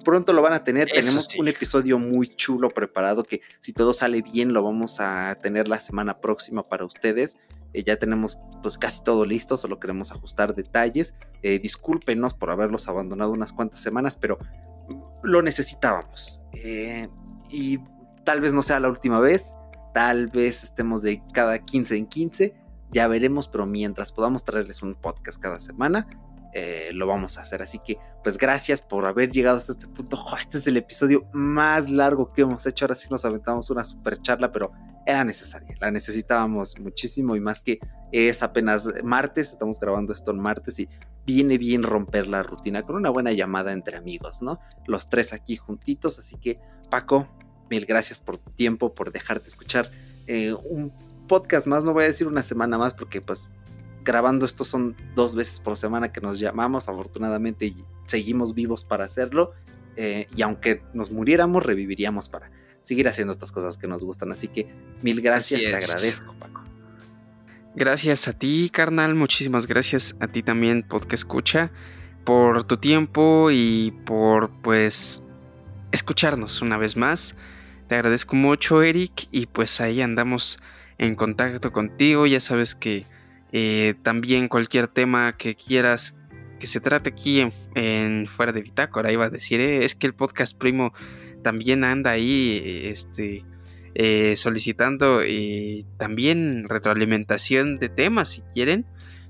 pronto 0.03 0.33
lo 0.33 0.41
van 0.41 0.53
a 0.53 0.63
tener. 0.63 0.89
Tenemos 0.89 1.35
un 1.35 1.47
episodio 1.47 1.99
muy 1.99 2.35
chulo 2.35 2.69
preparado 2.69 3.23
que 3.23 3.41
si 3.59 3.73
todo 3.73 3.93
sale 3.93 4.21
bien 4.21 4.53
lo 4.53 4.63
vamos 4.63 4.99
a 4.99 5.35
tener 5.41 5.67
la 5.67 5.79
semana 5.79 6.19
próxima 6.19 6.67
para 6.67 6.85
ustedes. 6.85 7.37
Eh, 7.73 7.83
ya 7.83 7.97
tenemos 7.97 8.37
pues 8.61 8.77
casi 8.77 9.03
todo 9.03 9.25
listo, 9.25 9.57
solo 9.57 9.79
queremos 9.79 10.11
ajustar 10.11 10.55
detalles. 10.55 11.15
Eh, 11.41 11.59
discúlpenos 11.59 12.33
por 12.33 12.51
haberlos 12.51 12.87
abandonado 12.87 13.31
unas 13.31 13.51
cuantas 13.51 13.81
semanas, 13.81 14.17
pero 14.17 14.37
lo 15.23 15.41
necesitábamos. 15.41 16.41
Eh, 16.53 17.09
y 17.49 17.79
tal 18.23 18.41
vez 18.41 18.53
no 18.53 18.61
sea 18.61 18.79
la 18.79 18.89
última 18.89 19.19
vez, 19.19 19.53
tal 19.93 20.27
vez 20.27 20.63
estemos 20.63 21.01
de 21.01 21.21
cada 21.33 21.59
15 21.59 21.97
en 21.97 22.05
15, 22.07 22.53
ya 22.91 23.07
veremos, 23.07 23.47
pero 23.47 23.65
mientras 23.65 24.11
podamos 24.11 24.43
traerles 24.43 24.81
un 24.81 24.95
podcast 24.95 25.41
cada 25.41 25.59
semana, 25.59 26.07
eh, 26.53 26.91
lo 26.93 27.07
vamos 27.07 27.37
a 27.37 27.41
hacer. 27.41 27.61
Así 27.61 27.79
que, 27.79 27.97
pues 28.23 28.37
gracias 28.37 28.81
por 28.81 29.05
haber 29.05 29.31
llegado 29.31 29.57
hasta 29.57 29.73
este 29.73 29.87
punto. 29.87 30.23
este 30.39 30.57
es 30.59 30.67
el 30.67 30.77
episodio 30.77 31.25
más 31.33 31.89
largo 31.89 32.31
que 32.31 32.43
hemos 32.43 32.65
hecho. 32.65 32.85
Ahora 32.85 32.95
sí 32.95 33.07
nos 33.09 33.25
aventamos 33.25 33.69
una 33.69 33.83
super 33.83 34.17
charla, 34.17 34.51
pero 34.51 34.71
era 35.05 35.23
necesaria. 35.23 35.75
La 35.79 35.91
necesitábamos 35.91 36.79
muchísimo 36.79 37.35
y 37.35 37.41
más 37.41 37.61
que 37.61 37.79
es 38.11 38.43
apenas 38.43 38.87
martes. 39.03 39.51
Estamos 39.51 39.79
grabando 39.79 40.13
esto 40.13 40.31
en 40.31 40.39
martes 40.39 40.79
y 40.79 40.89
viene 41.25 41.57
bien 41.57 41.83
romper 41.83 42.27
la 42.27 42.43
rutina 42.43 42.83
con 42.83 42.95
una 42.95 43.09
buena 43.09 43.31
llamada 43.31 43.71
entre 43.71 43.97
amigos, 43.97 44.41
¿no? 44.41 44.59
Los 44.87 45.09
tres 45.09 45.33
aquí 45.33 45.57
juntitos. 45.57 46.19
Así 46.19 46.37
que, 46.37 46.59
Paco, 46.89 47.27
mil 47.69 47.85
gracias 47.85 48.21
por 48.21 48.37
tu 48.37 48.51
tiempo, 48.51 48.93
por 48.93 49.11
dejarte 49.11 49.47
escuchar 49.47 49.89
eh, 50.27 50.53
un 50.53 50.93
podcast 51.27 51.67
más. 51.67 51.83
No 51.83 51.93
voy 51.93 52.03
a 52.03 52.07
decir 52.07 52.27
una 52.27 52.43
semana 52.43 52.77
más 52.77 52.93
porque, 52.93 53.21
pues, 53.21 53.47
grabando 54.03 54.45
esto 54.45 54.63
son 54.63 54.95
dos 55.15 55.35
veces 55.35 55.59
por 55.59 55.77
semana 55.77 56.11
que 56.11 56.21
nos 56.21 56.39
llamamos, 56.39 56.89
afortunadamente 56.89 57.65
y 57.65 57.85
seguimos 58.05 58.53
vivos 58.53 58.83
para 58.83 59.05
hacerlo. 59.05 59.53
Eh, 59.95 60.27
y 60.35 60.41
aunque 60.41 60.81
nos 60.93 61.11
muriéramos, 61.11 61.63
reviviríamos 61.65 62.29
para 62.29 62.51
seguir 62.81 63.07
haciendo 63.07 63.33
estas 63.33 63.51
cosas 63.51 63.77
que 63.77 63.87
nos 63.87 64.03
gustan. 64.03 64.31
Así 64.31 64.47
que 64.47 64.67
mil 65.01 65.21
gracias, 65.21 65.61
te 65.61 65.75
agradezco, 65.75 66.33
Paco. 66.39 66.63
Gracias 67.75 68.27
a 68.27 68.33
ti, 68.33 68.69
carnal. 68.71 69.15
Muchísimas 69.15 69.67
gracias 69.67 70.15
a 70.19 70.27
ti 70.27 70.43
también, 70.43 70.83
Podcast 70.83 71.13
Escucha, 71.13 71.71
por 72.23 72.63
tu 72.63 72.77
tiempo 72.77 73.49
y 73.51 73.91
por, 74.05 74.51
pues, 74.61 75.23
escucharnos 75.91 76.61
una 76.61 76.77
vez 76.77 76.97
más. 76.97 77.35
Te 77.87 77.95
agradezco 77.95 78.35
mucho, 78.35 78.81
Eric, 78.81 79.27
y 79.31 79.47
pues 79.47 79.81
ahí 79.81 80.01
andamos 80.01 80.59
en 80.97 81.15
contacto 81.15 81.71
contigo. 81.71 82.27
Ya 82.27 82.39
sabes 82.39 82.75
que 82.75 83.05
eh, 83.55 83.93
también 84.01 84.47
cualquier 84.47 84.87
tema 84.87 85.37
que 85.37 85.53
quieras 85.53 86.17
que 86.59 86.65
se 86.65 86.81
trate 86.81 87.11
aquí 87.11 87.47
en, 87.75 88.27
fuera 88.27 88.51
de 88.51 88.63
Bitácora, 88.63 89.11
iba 89.11 89.25
a 89.25 89.29
decir, 89.29 89.59
eh, 89.59 89.85
es 89.85 89.93
que 89.93 90.07
el 90.07 90.15
podcast 90.15 90.57
primo 90.57 90.91
también 91.43 91.83
anda 91.83 92.11
ahí 92.11 92.61
este, 92.85 93.45
eh, 93.93 94.35
solicitando 94.37 95.19
también 95.97 96.67
retroalimentación 96.67 97.77
de 97.77 97.89
temas 97.89 98.29
si 98.29 98.41
quieren. 98.53 98.85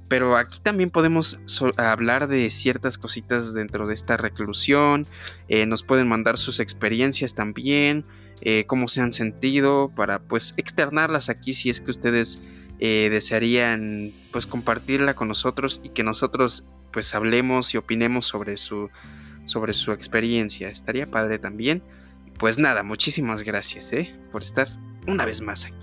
Pero 0.07 0.37
aquí 0.37 0.59
también 0.61 0.91
podemos 0.91 1.39
hablar 1.75 2.27
de 2.27 2.49
ciertas 2.51 2.97
cositas 2.97 3.53
dentro 3.53 3.87
de 3.87 3.95
esta 3.95 4.15
reclusión. 4.15 5.07
nos 5.65 5.81
pueden 5.81 6.07
mandar 6.07 6.37
sus 6.37 6.59
experiencias 6.59 7.33
también. 7.33 8.05
cómo 8.67 8.87
se 8.89 9.01
han 9.01 9.11
sentido. 9.11 9.91
Para 9.95 10.19
pues 10.19 10.53
externarlas 10.57 11.29
aquí 11.29 11.55
si 11.55 11.71
es 11.71 11.81
que 11.81 11.89
ustedes 11.89 12.39
eh, 12.85 13.07
desearían 13.09 14.11
pues 14.33 14.45
compartirla 14.45 15.15
con 15.15 15.29
nosotros 15.29 15.79
y 15.85 15.89
que 15.91 16.03
nosotros 16.03 16.65
pues 16.91 17.15
hablemos 17.15 17.73
y 17.73 17.77
opinemos 17.77 18.25
sobre 18.25 18.57
su, 18.57 18.89
sobre 19.45 19.71
su 19.71 19.93
experiencia. 19.93 20.67
Estaría 20.67 21.09
padre 21.09 21.39
también. 21.39 21.81
Pues 22.37 22.59
nada, 22.59 22.83
muchísimas 22.83 23.43
gracias 23.43 23.93
¿eh? 23.93 24.13
por 24.33 24.43
estar 24.43 24.67
una 25.07 25.23
vez 25.23 25.39
más 25.39 25.63
aquí. 25.63 25.77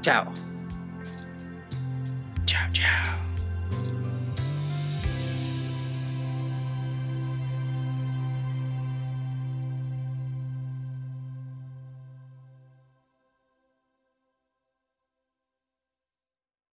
Chao. 0.00 0.32
Chao, 2.44 2.68
chao. 2.72 3.23